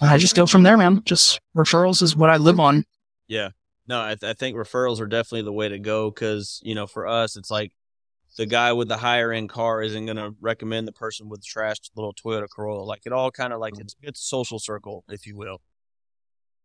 I 0.02 0.18
just 0.18 0.34
go 0.36 0.46
from 0.46 0.62
there, 0.64 0.76
man. 0.76 1.02
Just 1.04 1.40
referrals 1.56 2.02
is 2.02 2.16
what 2.16 2.28
I 2.30 2.36
live 2.36 2.58
on. 2.60 2.84
Yeah. 3.28 3.50
No, 3.86 4.00
I, 4.00 4.14
th- 4.14 4.30
I 4.30 4.32
think 4.34 4.56
referrals 4.56 5.00
are 5.00 5.06
definitely 5.06 5.42
the 5.42 5.52
way 5.52 5.68
to 5.68 5.78
go 5.78 6.10
because, 6.10 6.60
you 6.62 6.74
know, 6.74 6.86
for 6.86 7.06
us, 7.06 7.36
it's 7.36 7.50
like 7.50 7.72
the 8.36 8.46
guy 8.46 8.72
with 8.72 8.88
the 8.88 8.96
higher 8.96 9.32
end 9.32 9.48
car 9.48 9.82
isn't 9.82 10.04
going 10.06 10.16
to 10.16 10.34
recommend 10.40 10.88
the 10.88 10.92
person 10.92 11.28
with 11.28 11.40
the 11.42 11.46
trashed 11.46 11.90
little 11.94 12.14
Toyota 12.14 12.48
Corolla. 12.48 12.82
Like 12.84 13.02
it 13.06 13.12
all 13.12 13.30
kind 13.30 13.52
of 13.52 13.60
like 13.60 13.78
it's, 13.78 13.94
it's 14.02 14.20
a 14.20 14.24
social 14.24 14.58
circle, 14.58 15.04
if 15.08 15.26
you 15.26 15.36
will, 15.36 15.60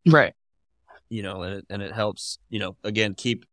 Right. 0.08 0.34
you 1.10 1.23
know, 1.23 1.41
and 1.43 1.56
it, 1.56 1.65
and 1.69 1.82
it 1.82 1.91
helps, 1.93 2.39
you 2.50 2.60
know, 2.60 2.76
again, 2.84 3.13
keep, 3.13 3.45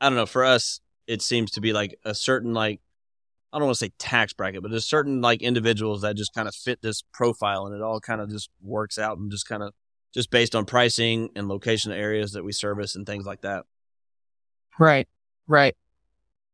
I 0.00 0.08
don't 0.08 0.16
know, 0.16 0.26
for 0.26 0.44
us, 0.44 0.80
it 1.06 1.22
seems 1.22 1.52
to 1.52 1.60
be 1.60 1.72
like 1.72 1.98
a 2.04 2.14
certain, 2.14 2.52
like, 2.54 2.80
I 3.52 3.58
don't 3.58 3.66
want 3.66 3.78
to 3.78 3.84
say 3.86 3.92
tax 3.98 4.32
bracket, 4.32 4.62
but 4.62 4.70
there's 4.70 4.84
certain 4.86 5.20
like 5.20 5.40
individuals 5.42 6.02
that 6.02 6.16
just 6.16 6.34
kind 6.34 6.46
of 6.48 6.54
fit 6.54 6.82
this 6.82 7.02
profile 7.12 7.66
and 7.66 7.74
it 7.74 7.80
all 7.82 8.00
kind 8.00 8.20
of 8.20 8.28
just 8.28 8.50
works 8.62 8.98
out 8.98 9.18
and 9.18 9.30
just 9.30 9.46
kind 9.48 9.62
of 9.62 9.72
just 10.14 10.30
based 10.30 10.54
on 10.54 10.64
pricing 10.66 11.30
and 11.34 11.48
location 11.48 11.92
areas 11.92 12.32
that 12.32 12.44
we 12.44 12.52
service 12.52 12.94
and 12.94 13.06
things 13.06 13.24
like 13.26 13.40
that. 13.42 13.64
Right. 14.78 15.08
Right. 15.46 15.76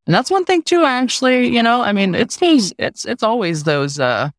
And 0.06 0.14
that's 0.14 0.30
one 0.30 0.44
thing 0.44 0.62
too, 0.62 0.84
actually, 0.84 1.48
you 1.48 1.62
know, 1.62 1.82
I 1.82 1.92
mean, 1.92 2.14
it's 2.14 2.38
it's, 2.42 3.04
it's 3.06 3.22
always 3.22 3.64
those, 3.64 3.98
uh, 3.98 4.30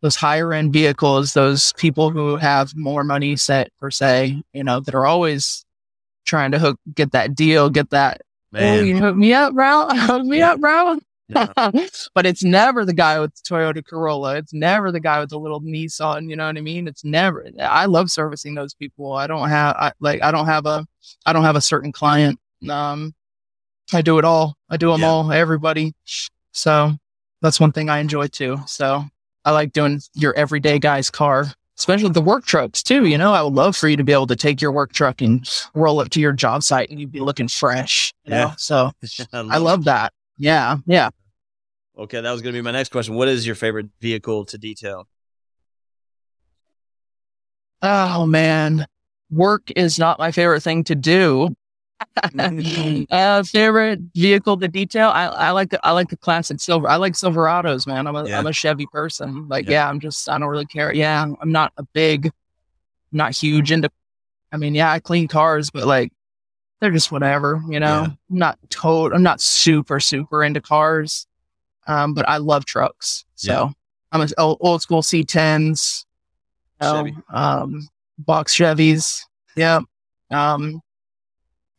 those 0.00 0.16
higher 0.16 0.52
end 0.54 0.72
vehicles, 0.72 1.34
those 1.34 1.74
people 1.74 2.10
who 2.10 2.36
have 2.36 2.74
more 2.74 3.04
money 3.04 3.36
set 3.36 3.70
per 3.78 3.90
se, 3.90 4.42
you 4.54 4.64
know, 4.64 4.80
that 4.80 4.94
are 4.94 5.04
always 5.06 5.64
trying 6.24 6.52
to 6.52 6.58
hook, 6.58 6.78
get 6.94 7.12
that 7.12 7.34
deal, 7.34 7.68
get 7.68 7.90
that, 7.90 8.22
oh, 8.54 8.80
you 8.80 8.96
hook 8.96 9.14
me 9.16 9.34
up, 9.34 9.52
bro. 9.54 9.88
Hook 9.90 10.24
me 10.24 10.38
Yeah. 10.38 10.52
up, 10.52 10.60
bro. 10.60 10.98
But 12.14 12.26
it's 12.26 12.42
never 12.42 12.84
the 12.84 12.92
guy 12.92 13.18
with 13.20 13.34
the 13.34 13.42
Toyota 13.42 13.84
Corolla. 13.84 14.36
It's 14.36 14.52
never 14.52 14.90
the 14.92 15.00
guy 15.00 15.20
with 15.20 15.30
the 15.30 15.38
little 15.38 15.60
Nissan. 15.60 16.28
You 16.28 16.36
know 16.36 16.46
what 16.46 16.56
I 16.56 16.60
mean? 16.60 16.88
It's 16.88 17.04
never. 17.04 17.46
I 17.60 17.86
love 17.86 18.10
servicing 18.10 18.54
those 18.54 18.74
people. 18.74 19.12
I 19.12 19.26
don't 19.26 19.48
have 19.48 19.76
I, 19.76 19.92
like 20.00 20.22
I 20.22 20.30
don't 20.30 20.46
have 20.46 20.66
a 20.66 20.86
I 21.26 21.32
don't 21.32 21.44
have 21.44 21.56
a 21.56 21.60
certain 21.60 21.92
client. 21.92 22.38
Um, 22.68 23.14
I 23.92 24.02
do 24.02 24.18
it 24.18 24.24
all. 24.24 24.56
I 24.68 24.76
do 24.76 24.90
them 24.92 25.00
Yeah. 25.00 25.08
all. 25.08 25.32
Everybody. 25.32 25.94
So 26.52 26.92
that's 27.42 27.60
one 27.60 27.72
thing 27.72 27.88
I 27.88 27.98
enjoy 27.98 28.26
too. 28.28 28.58
So 28.66 29.04
I 29.44 29.50
like 29.52 29.72
doing 29.72 30.00
your 30.14 30.34
everyday 30.34 30.78
guy's 30.78 31.10
car. 31.10 31.46
Especially 31.78 32.10
the 32.10 32.20
work 32.20 32.44
trucks 32.44 32.82
too, 32.82 33.06
you 33.06 33.16
know. 33.16 33.32
I 33.32 33.40
would 33.42 33.54
love 33.54 33.74
for 33.74 33.88
you 33.88 33.96
to 33.96 34.04
be 34.04 34.12
able 34.12 34.26
to 34.26 34.36
take 34.36 34.60
your 34.60 34.70
work 34.70 34.92
truck 34.92 35.22
and 35.22 35.48
roll 35.74 35.98
up 36.00 36.10
to 36.10 36.20
your 36.20 36.32
job 36.32 36.62
site 36.62 36.90
and 36.90 37.00
you'd 37.00 37.10
be 37.10 37.20
looking 37.20 37.48
fresh. 37.48 38.12
You 38.26 38.34
Yeah. 38.34 38.44
know? 38.44 38.52
So 38.58 38.90
I 39.32 39.38
I 39.38 39.56
love 39.56 39.84
that. 39.84 40.12
Yeah. 40.36 40.76
Yeah. 40.86 41.08
Okay, 42.00 42.18
that 42.18 42.32
was 42.32 42.40
going 42.40 42.54
to 42.54 42.58
be 42.58 42.62
my 42.62 42.70
next 42.70 42.90
question. 42.90 43.14
What 43.14 43.28
is 43.28 43.46
your 43.46 43.54
favorite 43.54 43.88
vehicle 44.00 44.46
to 44.46 44.56
detail? 44.56 45.06
Oh 47.82 48.24
man, 48.24 48.86
work 49.30 49.70
is 49.76 49.98
not 49.98 50.18
my 50.18 50.32
favorite 50.32 50.62
thing 50.62 50.82
to 50.84 50.94
do. 50.94 51.54
uh, 53.10 53.42
favorite 53.42 54.00
vehicle 54.14 54.56
to 54.58 54.68
detail? 54.68 55.10
I, 55.10 55.26
I 55.26 55.50
like 55.50 55.68
the 55.68 55.86
I 55.86 55.90
like 55.92 56.08
the 56.08 56.16
classic 56.16 56.58
silver. 56.60 56.88
I 56.88 56.96
like 56.96 57.12
Silverados, 57.12 57.86
man. 57.86 58.06
I'm 58.06 58.16
a 58.16 58.26
Yeah. 58.26 58.38
am 58.38 58.46
a 58.46 58.52
Chevy 58.52 58.86
person. 58.86 59.46
Like, 59.48 59.66
Yeah. 59.66 59.72
yeah. 59.72 59.88
I'm 59.90 60.00
just 60.00 60.26
I 60.28 60.38
don't 60.38 60.48
really 60.48 60.64
care. 60.64 60.94
Yeah, 60.94 61.22
I'm 61.22 61.52
not 61.52 61.72
a 61.76 61.82
big, 61.92 62.30
not 63.12 63.36
huge 63.36 63.70
into. 63.72 63.90
I 64.52 64.56
mean, 64.56 64.74
yeah, 64.74 64.90
I 64.90 65.00
clean 65.00 65.28
cars, 65.28 65.70
but 65.70 65.86
like, 65.86 66.12
they're 66.80 66.90
just 66.90 67.12
whatever, 67.12 67.62
you 67.68 67.78
know. 67.78 68.02
Yeah. 68.02 68.04
I'm 68.06 68.18
not 68.30 68.58
total. 68.70 69.14
I'm 69.16 69.22
not 69.22 69.42
super 69.42 70.00
super 70.00 70.42
into 70.42 70.62
cars, 70.62 71.26
um, 71.90 72.14
but 72.14 72.28
I 72.28 72.36
love 72.38 72.64
trucks. 72.64 73.24
So 73.34 73.52
Yeah. 73.52 73.68
I'm 74.12 74.20
a 74.22 74.28
old, 74.38 74.58
old 74.60 74.82
school 74.82 75.02
C10s, 75.02 76.04
you 76.80 76.86
know, 76.86 76.96
Chevy. 77.04 77.16
um, 77.32 77.88
box 78.18 78.56
Chevys. 78.56 79.20
Yep. 79.56 79.82
Um, 80.30 80.80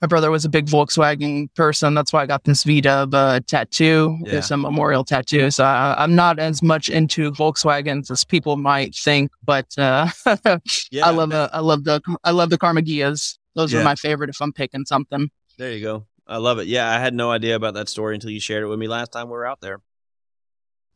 my 0.01 0.07
brother 0.07 0.31
was 0.31 0.45
a 0.45 0.49
big 0.49 0.65
Volkswagen 0.65 1.53
person. 1.55 1.93
That's 1.93 2.11
why 2.11 2.23
I 2.23 2.25
got 2.25 2.43
this 2.43 2.63
VW 2.63 3.13
uh, 3.13 3.39
tattoo. 3.45 4.17
Yeah. 4.23 4.37
It's 4.37 4.49
a 4.49 4.57
memorial 4.57 5.03
tattoo. 5.03 5.51
So 5.51 5.63
I, 5.63 5.95
I'm 6.01 6.15
not 6.15 6.39
as 6.39 6.63
much 6.63 6.89
into 6.89 7.31
Volkswagens 7.31 8.09
as 8.09 8.23
people 8.23 8.57
might 8.57 8.95
think, 8.95 9.29
but 9.43 9.67
uh, 9.77 10.07
Yeah, 10.91 11.05
I 11.05 11.11
love 11.11 11.31
uh, 11.33 11.49
I 11.53 11.59
love 11.59 11.83
the 11.83 12.01
I 12.23 12.31
love 12.31 12.49
the 12.49 12.57
Karmann 12.57 12.85
Ghias. 12.87 13.37
Those 13.55 13.73
Yeah. 13.73 13.81
are 13.81 13.83
my 13.83 13.95
favorite 13.95 14.29
if 14.31 14.41
I'm 14.41 14.51
picking 14.53 14.85
something. 14.85 15.29
There 15.59 15.71
you 15.71 15.83
go. 15.83 16.07
I 16.25 16.37
love 16.37 16.57
it. 16.59 16.67
Yeah, 16.67 16.89
I 16.89 16.97
had 16.99 17.13
no 17.13 17.29
idea 17.29 17.55
about 17.55 17.73
that 17.75 17.87
story 17.89 18.15
until 18.15 18.31
you 18.31 18.39
shared 18.39 18.63
it 18.63 18.67
with 18.67 18.79
me 18.79 18.87
last 18.87 19.11
time 19.11 19.27
we 19.27 19.33
were 19.33 19.45
out 19.45 19.61
there. 19.61 19.81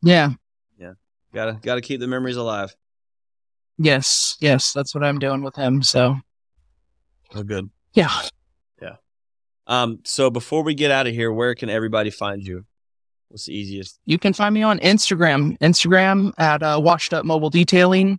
Yeah. 0.02 0.30
Yeah. 0.78 0.92
Gotta 1.32 1.58
gotta 1.62 1.80
keep 1.80 2.00
the 2.00 2.06
memories 2.06 2.36
alive. 2.36 2.74
Yes. 3.78 4.36
Yes. 4.40 4.72
That's 4.72 4.94
what 4.94 5.04
I'm 5.04 5.18
doing 5.18 5.42
with 5.42 5.56
him. 5.56 5.82
So 5.82 6.16
Oh, 7.34 7.42
good. 7.42 7.68
Yeah. 7.94 8.10
Yeah. 8.80 8.96
Um, 9.66 10.00
so 10.04 10.30
before 10.30 10.62
we 10.62 10.74
get 10.74 10.90
out 10.90 11.06
of 11.06 11.14
here, 11.14 11.32
where 11.32 11.54
can 11.54 11.68
everybody 11.68 12.10
find 12.10 12.42
you? 12.42 12.64
What's 13.28 13.46
the 13.46 13.54
easiest? 13.54 13.98
You 14.06 14.18
can 14.18 14.32
find 14.32 14.54
me 14.54 14.62
on 14.62 14.78
Instagram. 14.78 15.58
Instagram 15.58 16.32
at 16.38 16.62
uh, 16.62 16.80
Washed 16.82 17.12
Up 17.12 17.24
Mobile 17.24 17.50
Detailing. 17.50 18.18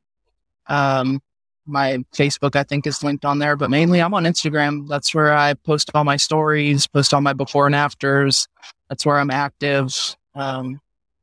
Um, 0.68 1.22
my 1.66 2.04
Facebook, 2.16 2.56
I 2.56 2.64
think, 2.64 2.86
is 2.86 3.04
linked 3.04 3.26
on 3.26 3.40
there, 3.40 3.56
but 3.56 3.70
mainly 3.70 4.02
I'm 4.02 4.14
on 4.14 4.24
Instagram. 4.26 4.88
That's 4.88 5.14
where 5.16 5.34
I 5.36 5.54
post 5.54 5.92
all 5.94 6.04
my 6.04 6.18
stories, 6.18 6.88
post 6.88 7.14
all 7.14 7.22
my 7.22 7.34
before 7.34 7.66
and 7.66 7.76
afters. 7.76 8.48
That's 8.90 9.06
where 9.06 9.18
I'm 9.18 9.32
active. 9.32 9.94
Um, 10.36 10.80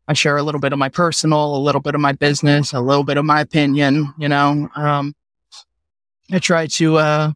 I 0.06 0.12
share 0.12 0.36
a 0.36 0.42
little 0.42 0.60
bit 0.60 0.72
of 0.72 0.78
my 0.78 0.88
personal, 0.88 1.56
a 1.56 1.58
little 1.58 1.80
bit 1.80 1.94
of 1.94 2.00
my 2.00 2.12
business, 2.12 2.72
a 2.72 2.80
little 2.80 3.04
bit 3.04 3.16
of 3.16 3.24
my 3.24 3.40
opinion. 3.40 4.12
You 4.18 4.28
know, 4.28 4.68
um, 4.76 5.14
I 6.30 6.38
try 6.38 6.66
to 6.66 6.96
uh, 6.96 7.32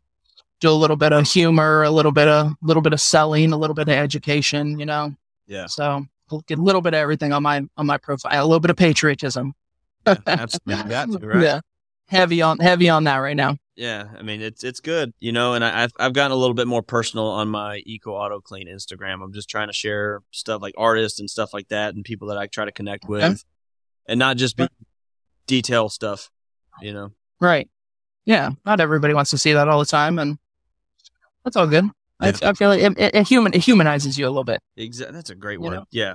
do 0.61 0.71
a 0.71 0.73
little 0.73 0.97
bit 0.97 1.13
of 1.13 1.27
humor, 1.27 1.83
a 1.83 1.91
little 1.91 2.13
bit 2.13 2.29
of, 2.29 2.49
a 2.49 2.57
little 2.63 2.83
bit 2.83 2.93
of 2.93 3.01
selling, 3.01 3.53
a 3.53 3.57
little 3.57 3.75
bit 3.75 3.89
of 3.89 3.95
education. 3.95 4.79
You 4.79 4.87
know, 4.87 5.15
Yeah, 5.47 5.67
so 5.67 6.07
get 6.47 6.59
a 6.59 6.63
little 6.63 6.83
bit 6.83 6.95
of 6.95 6.99
everything 6.99 7.33
on 7.33 7.43
my 7.43 7.67
on 7.77 7.87
my 7.87 7.97
profile, 7.97 8.45
a 8.45 8.47
little 8.47 8.61
bit 8.61 8.71
of 8.71 8.77
patriotism. 8.77 9.55
yeah, 10.07 10.17
absolutely. 10.27 10.75
You 10.85 10.89
got 10.91 11.11
to, 11.11 11.19
right? 11.27 11.43
Yeah, 11.43 11.61
heavy 12.07 12.43
on 12.43 12.59
heavy 12.59 12.89
on 12.91 13.05
that 13.05 13.17
right 13.17 13.37
now. 13.37 13.57
Yeah, 13.79 14.09
I 14.19 14.23
mean 14.23 14.43
it's 14.43 14.65
it's 14.65 14.81
good, 14.81 15.13
you 15.21 15.31
know, 15.31 15.55
and 15.55 15.65
I, 15.65 15.85
I've 15.85 15.93
I've 16.01 16.13
gotten 16.13 16.33
a 16.33 16.37
little 16.37 16.55
bit 16.55 16.67
more 16.67 16.83
personal 16.83 17.27
on 17.27 17.49
my 17.49 17.81
Eco 17.87 18.11
Auto 18.13 18.41
Clean 18.41 18.67
Instagram. 18.67 19.23
I'm 19.23 19.33
just 19.33 19.49
trying 19.49 19.69
to 19.69 19.73
share 19.73 20.21
stuff 20.33 20.61
like 20.61 20.75
artists 20.77 21.21
and 21.21 21.31
stuff 21.31 21.55
like 21.55 21.69
that, 21.69 21.95
and 21.95 22.05
people 22.05 22.27
that 22.29 22.37
I 22.39 22.49
try 22.49 22.65
to 22.65 22.73
connect 22.73 23.09
with, 23.09 23.23
Okay. 23.23 23.37
and 24.07 24.19
not 24.19 24.37
just 24.37 24.57
be 24.57 24.67
detail 25.47 25.89
stuff, 25.89 26.29
you 26.81 26.93
know. 26.93 27.13
Right. 27.41 27.69
Yeah. 28.25 28.51
Not 28.67 28.81
everybody 28.81 29.15
wants 29.15 29.31
to 29.31 29.39
see 29.39 29.53
that 29.53 29.69
all 29.69 29.79
the 29.79 29.87
time, 29.87 30.19
and 30.19 30.39
that's 31.45 31.55
all 31.57 31.69
good. 31.69 31.85
Yeah. 32.21 32.33
I, 32.43 32.49
I 32.49 32.53
feel 32.55 32.69
like 32.71 32.81
it, 32.83 32.99
it, 32.99 33.15
it 33.15 33.29
human 33.29 33.55
it 33.55 33.63
humanizes 33.63 34.19
you 34.19 34.27
a 34.27 34.29
little 34.31 34.43
bit. 34.43 34.61
Exactly, 34.77 35.15
that's 35.15 35.31
a 35.31 35.37
great 35.37 35.61
You 35.61 35.67
word. 35.67 35.75
know? 35.75 35.85
Yeah, 35.93 36.15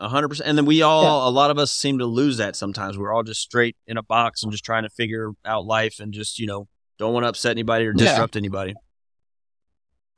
A 0.00 0.08
hundred 0.08 0.30
percent. 0.30 0.48
And 0.48 0.58
then 0.58 0.66
we 0.66 0.82
all, 0.82 1.28
a 1.28 1.30
lot 1.30 1.52
of 1.52 1.58
us 1.58 1.72
seem 1.72 1.98
to 2.00 2.06
lose 2.06 2.38
that 2.38 2.56
sometimes. 2.56 2.98
We're 2.98 3.14
all 3.14 3.22
just 3.22 3.40
straight 3.40 3.76
in 3.86 3.96
a 3.98 4.02
box 4.02 4.42
and 4.42 4.50
just 4.50 4.64
trying 4.64 4.82
to 4.82 4.90
figure 4.90 5.30
out 5.44 5.64
life 5.64 6.00
and 6.00 6.12
just, 6.12 6.40
you 6.40 6.48
know, 6.48 6.66
don't 6.98 7.12
want 7.12 7.24
to 7.24 7.28
upset 7.28 7.50
anybody 7.52 7.86
or 7.86 7.92
Yeah. 7.96 8.04
disrupt 8.04 8.36
anybody. 8.36 8.74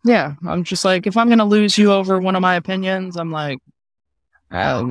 Yeah, 0.05 0.35
I'm 0.47 0.63
just 0.63 0.85
like, 0.85 1.07
if 1.07 1.17
I'm 1.17 1.27
going 1.29 1.39
to 1.39 1.45
lose 1.45 1.77
you 1.77 1.91
over 1.93 2.21
one 2.21 2.37
of 2.37 2.43
my 2.43 2.55
opinions, 2.55 3.17
I'm 3.17 3.33
like, 3.33 3.59
uh, 4.53 4.85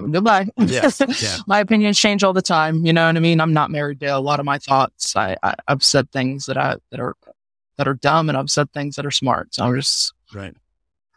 goodbye. 0.00 0.48
Yeah, 0.56 0.88
yeah. 1.20 1.36
my 1.46 1.60
opinions 1.60 1.98
change 1.98 2.24
all 2.24 2.32
the 2.32 2.40
time. 2.40 2.86
You 2.86 2.94
know 2.94 3.06
what 3.06 3.16
I 3.16 3.20
mean? 3.20 3.40
I'm 3.40 3.52
not 3.52 3.70
married 3.70 4.00
to 4.00 4.06
a 4.06 4.18
lot 4.18 4.40
of 4.40 4.46
my 4.46 4.58
thoughts. 4.58 5.14
I, 5.14 5.36
I 5.42 5.54
I've 5.68 5.82
said 5.82 6.10
things 6.10 6.46
that 6.46 6.56
I 6.56 6.76
that 6.90 7.00
are 7.00 7.14
that 7.76 7.86
are 7.86 7.92
dumb, 7.94 8.30
and 8.30 8.38
I've 8.38 8.48
said 8.48 8.72
things 8.72 8.96
that 8.96 9.04
are 9.04 9.10
smart. 9.10 9.54
So 9.54 9.64
I'm 9.66 9.74
just 9.76 10.14
Right. 10.32 10.54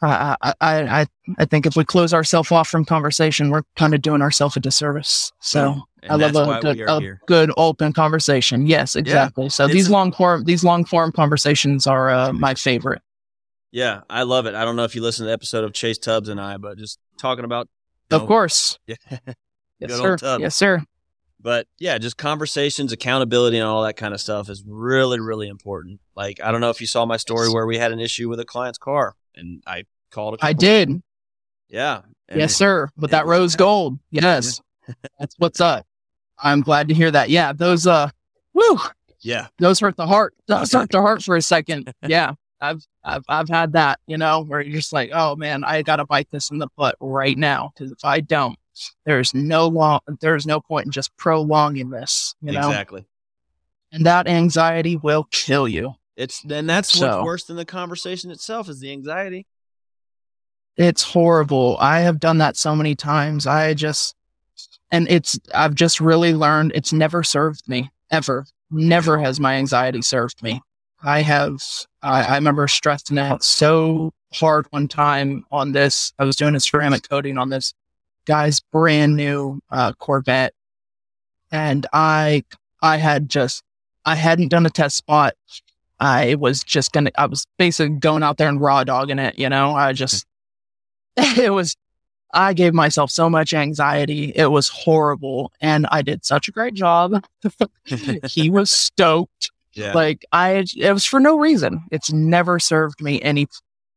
I 0.02 0.36
I 0.42 0.54
I 0.62 1.06
I- 1.40 1.46
think 1.46 1.66
if 1.66 1.76
we 1.76 1.84
close 1.86 2.14
ourselves 2.14 2.52
off 2.52 2.68
from 2.68 2.86
conversation, 2.86 3.50
we're 3.50 3.64
kind 3.76 3.94
of 3.96 4.02
doing 4.02 4.22
ourselves 4.22 4.56
a 4.58 4.60
disservice. 4.60 5.32
So. 5.40 5.82
I 6.08 6.18
love 6.18 6.48
a 6.48 6.62
good, 6.62 6.80
a 6.88 7.18
good 7.26 7.52
open 7.58 7.92
conversation. 7.92 8.68
Yes, 8.68 8.96
exactly. 8.96 9.50
so 9.50 9.66
It's 9.66 9.74
these 9.74 9.88
a- 9.90 9.92
long 9.92 10.12
form, 10.12 10.44
these 10.44 10.64
long 10.64 10.86
form 10.86 11.12
conversations 11.12 11.88
are 11.88 12.12
uh, 12.12 12.32
my 12.32 12.54
favorite. 12.54 13.02
Yeah, 13.72 14.02
I 14.08 14.22
love 14.22 14.46
it. 14.46 14.54
I 14.54 14.64
don't 14.66 14.76
know 14.76 14.84
if 14.84 14.94
you 14.96 15.02
listened 15.02 15.24
to 15.26 15.28
the 15.30 15.34
episode 15.34 15.64
of 15.64 15.74
Chase 15.74 15.98
Tubbs 15.98 16.30
and 16.30 16.40
I, 16.40 16.58
but 16.58 16.78
just 16.78 17.00
talking 17.18 17.44
about 17.44 17.68
you 18.12 18.18
Of 18.18 18.22
know, 18.22 18.28
course. 18.28 18.78
Yeah. 18.88 18.96
Yes, 19.80 19.94
sir. 19.98 20.18
Yes, 20.40 20.56
sir. 20.56 20.84
But 21.42 21.66
yeah, 21.80 21.98
just 21.98 22.18
conversations, 22.18 22.92
accountability, 22.92 23.58
and 23.58 23.66
all 23.68 23.82
that 23.84 23.98
kind 23.98 24.14
of 24.14 24.22
stuff 24.22 24.48
is 24.48 24.64
really, 24.66 25.20
really 25.20 25.48
important. 25.48 26.00
Like, 26.16 26.40
I 26.44 26.52
don't 26.52 26.62
know 26.62 26.70
if 26.70 26.80
you 26.82 26.88
saw 26.88 27.06
my 27.08 27.18
story 27.18 27.50
where 27.50 27.66
we 27.66 27.80
had 27.80 27.92
an 27.92 28.00
issue 28.00 28.30
with 28.30 28.40
a 28.40 28.46
client's 28.46 28.78
car, 28.78 29.16
and 29.36 29.64
I 29.68 29.86
called. 30.12 30.40
A 30.42 30.46
I 30.46 30.54
did. 30.54 31.02
Yeah. 31.70 32.02
And 32.28 32.40
yes, 32.40 32.56
sir. 32.56 32.90
It 33.02 33.12
that 33.12 33.26
rose 33.26 33.54
that. 33.54 33.58
gold. 33.60 34.00
Yes. 34.12 34.62
That's 35.20 35.36
what's 35.38 35.62
up. 35.62 35.86
I'm 36.40 36.62
glad 36.62 36.88
to 36.90 36.94
hear 36.94 37.12
that. 37.12 37.30
Yeah. 37.30 37.54
Those, 37.54 37.88
uh, 37.88 38.10
woo, 38.54 38.80
Yeah. 39.22 39.48
those 39.60 39.80
hurt 39.80 39.96
the 39.98 40.08
heart. 40.08 40.34
Those 40.48 40.72
hurt 40.72 40.90
the 40.92 41.02
heart 41.02 41.24
for 41.24 41.36
a 41.36 41.42
second. 41.42 41.94
Yeah. 42.08 42.34
I've, 42.62 42.84
I've, 43.04 43.24
I've 43.28 43.50
had 43.50 43.74
that, 43.74 44.00
you 44.08 44.18
know, 44.18 44.42
where 44.42 44.62
you're 44.62 44.78
just 44.78 44.94
like, 44.94 45.12
oh 45.14 45.36
man, 45.36 45.64
I 45.64 45.82
got 45.82 45.98
to 45.98 46.06
bite 46.06 46.30
this 46.32 46.50
in 46.50 46.58
the 46.58 46.68
butt 46.78 46.96
right 47.00 47.38
now. 47.38 47.72
Cause 47.78 47.92
if 47.92 48.04
I 48.04 48.22
don't, 48.22 48.58
there's 49.06 49.34
no 49.34 49.68
long, 49.68 50.00
there's 50.22 50.48
no 50.48 50.62
point 50.62 50.86
in 50.86 50.92
just 50.92 51.16
prolonging 51.18 51.90
this, 51.90 52.34
you 52.42 52.54
know, 52.54 52.70
exactly. 52.70 53.06
and 53.92 54.06
that 54.06 54.28
anxiety 54.28 54.96
will 54.96 55.28
kill 55.32 55.68
you. 55.68 55.94
It's 56.16 56.42
then 56.42 56.66
that's 56.66 56.90
So- 56.92 57.08
what's 57.08 57.26
worse 57.26 57.44
than 57.46 57.58
the 57.58 57.66
conversation 57.66 58.32
itself 58.32 58.70
is 58.70 58.80
the 58.80 58.92
anxiety. 58.92 59.48
It's 60.78 61.04
horrible. 61.04 61.78
I 61.80 62.02
have 62.02 62.20
done 62.20 62.40
that 62.40 62.58
so 62.58 62.76
many 62.76 62.96
times. 62.96 63.48
I 63.48 63.74
just, 63.74 64.14
and 64.92 65.08
it's, 65.10 65.40
I've 65.54 65.74
just 65.74 66.02
really 66.02 66.34
learned 66.34 66.74
it's 66.76 66.92
never 66.92 67.24
served 67.24 67.68
me 67.68 67.92
ever. 68.12 68.46
Never 68.70 69.18
has 69.20 69.40
my 69.40 69.56
anxiety 69.56 70.02
served 70.02 70.44
me. 70.44 70.62
I 71.02 71.22
have, 71.22 71.62
I, 72.02 72.24
I 72.24 72.36
remember 72.36 72.68
stressing 72.68 73.18
out 73.18 73.44
so 73.44 74.12
hard 74.34 74.68
one 74.72 74.88
time 74.90 75.46
on 75.50 75.72
this. 75.72 76.12
I 76.20 76.26
was 76.26 76.36
doing 76.36 76.56
a 76.56 76.60
ceramic 76.60 77.08
coating 77.08 77.38
on 77.38 77.50
this 77.50 77.74
guy's 78.26 78.60
brand 78.60 79.16
new 79.16 79.62
uh, 79.72 79.94
Corvette. 79.94 80.54
And 81.52 81.86
I, 81.94 82.44
I 82.82 82.98
had 82.98 83.30
just, 83.30 83.64
I 84.04 84.16
hadn't 84.16 84.50
done 84.50 84.66
a 84.66 84.70
test 84.70 84.98
spot. 84.98 85.36
I 86.00 86.36
was 86.36 86.64
just 86.64 86.92
gonna, 86.92 87.12
I 87.18 87.26
was 87.26 87.46
basically 87.58 87.98
going 87.98 88.24
out 88.24 88.38
there 88.38 88.50
and 88.50 88.60
raw 88.60 88.84
dogging 88.84 89.20
it, 89.20 89.40
you 89.40 89.50
know, 89.50 89.76
I 89.76 89.94
just, 89.94 90.26
it 91.18 91.54
was 91.54 91.76
I 92.36 92.54
gave 92.54 92.74
myself 92.74 93.10
so 93.12 93.30
much 93.30 93.54
anxiety. 93.54 94.34
It 94.36 94.48
was 94.48 94.68
horrible. 94.68 95.54
And 95.62 95.88
I 95.90 96.02
did 96.02 96.26
such 96.26 96.50
a 96.50 96.52
great 96.52 96.74
job. 96.74 97.24
he 98.28 98.50
was 98.50 98.70
stoked. 98.70 99.52
yeah. 99.74 99.94
Like 99.94 100.26
I 100.32 100.66
it 100.78 100.92
was 100.92 101.06
for 101.06 101.20
no 101.20 101.40
reason. 101.40 101.86
It's 101.92 102.12
never 102.12 102.60
served 102.60 103.02
me 103.02 103.22
any 103.22 103.48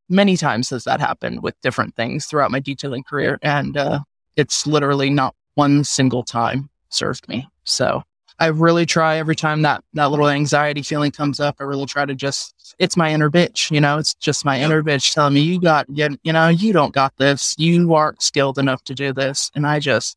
many 0.08 0.36
times 0.36 0.70
has 0.70 0.84
that 0.84 1.00
happened 1.00 1.42
with 1.42 1.60
different 1.60 1.94
things 1.96 2.26
throughout 2.26 2.52
my 2.52 2.60
detailing 2.60 3.02
career. 3.02 3.38
And 3.42 3.76
uh 3.76 4.00
it's 4.36 4.66
literally 4.66 5.10
not 5.10 5.34
one 5.54 5.82
single 5.82 6.22
time 6.22 6.70
served 6.90 7.28
me. 7.28 7.48
So 7.64 8.04
I 8.40 8.46
really 8.46 8.86
try 8.86 9.16
every 9.16 9.34
time 9.34 9.62
that 9.62 9.82
that 9.94 10.10
little 10.10 10.28
anxiety 10.28 10.82
feeling 10.82 11.10
comes 11.10 11.40
up. 11.40 11.56
I 11.58 11.64
really 11.64 11.86
try 11.86 12.04
to 12.04 12.14
just 12.14 12.76
it's 12.78 12.96
my 12.96 13.12
inner 13.12 13.30
bitch, 13.30 13.70
you 13.70 13.80
know. 13.80 13.98
It's 13.98 14.14
just 14.14 14.44
my 14.44 14.60
inner 14.60 14.82
bitch 14.82 15.12
telling 15.12 15.34
me 15.34 15.40
you 15.40 15.60
got 15.60 15.86
you, 15.88 16.16
you 16.22 16.32
know 16.32 16.48
you 16.48 16.72
don't 16.72 16.94
got 16.94 17.16
this. 17.16 17.56
You 17.58 17.94
aren't 17.94 18.22
skilled 18.22 18.58
enough 18.58 18.84
to 18.84 18.94
do 18.94 19.12
this, 19.12 19.50
and 19.54 19.66
I 19.66 19.80
just 19.80 20.16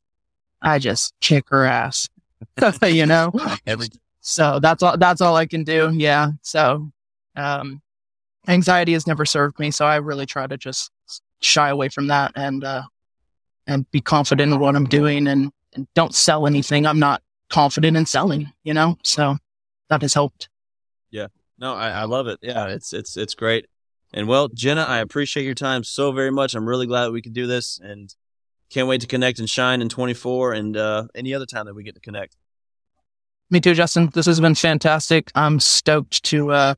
I 0.61 0.77
just 0.77 1.13
kick 1.21 1.49
her 1.49 1.65
ass, 1.65 2.09
you 2.83 3.07
know. 3.07 3.31
Every 3.65 3.87
So 4.19 4.59
that's 4.59 4.83
all 4.83 4.97
that's 4.97 5.21
all 5.21 5.35
I 5.35 5.47
can 5.47 5.63
do. 5.63 5.89
Yeah. 5.91 6.31
So 6.43 6.91
um 7.35 7.81
anxiety 8.47 8.93
has 8.93 9.07
never 9.07 9.25
served 9.25 9.57
me, 9.57 9.71
so 9.71 9.85
I 9.85 9.95
really 9.95 10.27
try 10.27 10.45
to 10.45 10.57
just 10.57 10.91
shy 11.39 11.69
away 11.69 11.89
from 11.89 12.07
that 12.07 12.33
and 12.35 12.63
uh 12.63 12.83
and 13.65 13.89
be 13.89 14.01
confident 14.01 14.53
in 14.53 14.59
what 14.59 14.75
I'm 14.75 14.85
doing 14.85 15.27
and, 15.27 15.51
and 15.73 15.87
don't 15.95 16.13
sell 16.13 16.45
anything 16.45 16.85
I'm 16.85 16.99
not 16.99 17.21
confident 17.51 17.95
in 17.95 18.05
selling, 18.05 18.51
you 18.63 18.73
know? 18.73 18.97
So 19.03 19.37
that 19.89 20.01
has 20.01 20.13
helped. 20.13 20.49
Yeah. 21.11 21.27
No, 21.59 21.75
I, 21.75 21.89
I 21.89 22.03
love 22.05 22.25
it. 22.27 22.39
Yeah, 22.41 22.67
it's 22.67 22.91
it's 22.91 23.15
it's 23.17 23.35
great. 23.35 23.67
And 24.13 24.27
well, 24.27 24.47
Jenna, 24.47 24.81
I 24.81 24.99
appreciate 24.99 25.43
your 25.43 25.53
time 25.53 25.83
so 25.83 26.11
very 26.11 26.31
much. 26.31 26.55
I'm 26.55 26.67
really 26.67 26.87
glad 26.87 27.11
we 27.11 27.21
could 27.21 27.33
do 27.33 27.45
this 27.45 27.79
and 27.81 28.13
can't 28.69 28.87
wait 28.87 29.01
to 29.01 29.07
connect 29.07 29.39
and 29.39 29.49
shine 29.49 29.81
in 29.81 29.89
24 29.89 30.53
and 30.53 30.75
uh, 30.75 31.07
any 31.13 31.33
other 31.33 31.45
time 31.45 31.65
that 31.65 31.75
we 31.75 31.83
get 31.83 31.93
to 31.95 32.01
connect. 32.01 32.35
Me 33.49 33.59
too, 33.59 33.73
Justin. 33.73 34.09
This 34.13 34.25
has 34.25 34.39
been 34.39 34.55
fantastic. 34.55 35.29
I'm 35.35 35.59
stoked 35.59 36.23
to 36.23 36.51
uh 36.51 36.75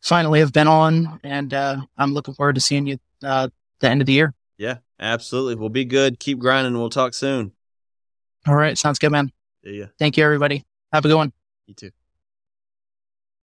finally 0.00 0.40
have 0.40 0.52
been 0.52 0.66
on 0.66 1.20
and 1.22 1.52
uh 1.52 1.76
I'm 1.98 2.14
looking 2.14 2.34
forward 2.34 2.54
to 2.54 2.60
seeing 2.60 2.86
you 2.86 2.98
uh 3.22 3.48
the 3.80 3.90
end 3.90 4.00
of 4.00 4.06
the 4.06 4.14
year. 4.14 4.34
Yeah, 4.56 4.78
absolutely. 4.98 5.56
We'll 5.56 5.68
be 5.68 5.84
good. 5.84 6.18
Keep 6.18 6.38
grinding. 6.38 6.72
We'll 6.78 6.90
talk 6.90 7.14
soon. 7.14 7.52
All 8.46 8.54
right, 8.54 8.76
sounds 8.78 8.98
good, 8.98 9.12
man. 9.12 9.30
See 9.64 9.78
ya. 9.80 9.86
Thank 9.98 10.16
you 10.16 10.24
everybody. 10.24 10.64
Have 10.92 11.04
a 11.04 11.08
good 11.08 11.16
one. 11.16 11.32
You 11.66 11.74
too. 11.74 11.90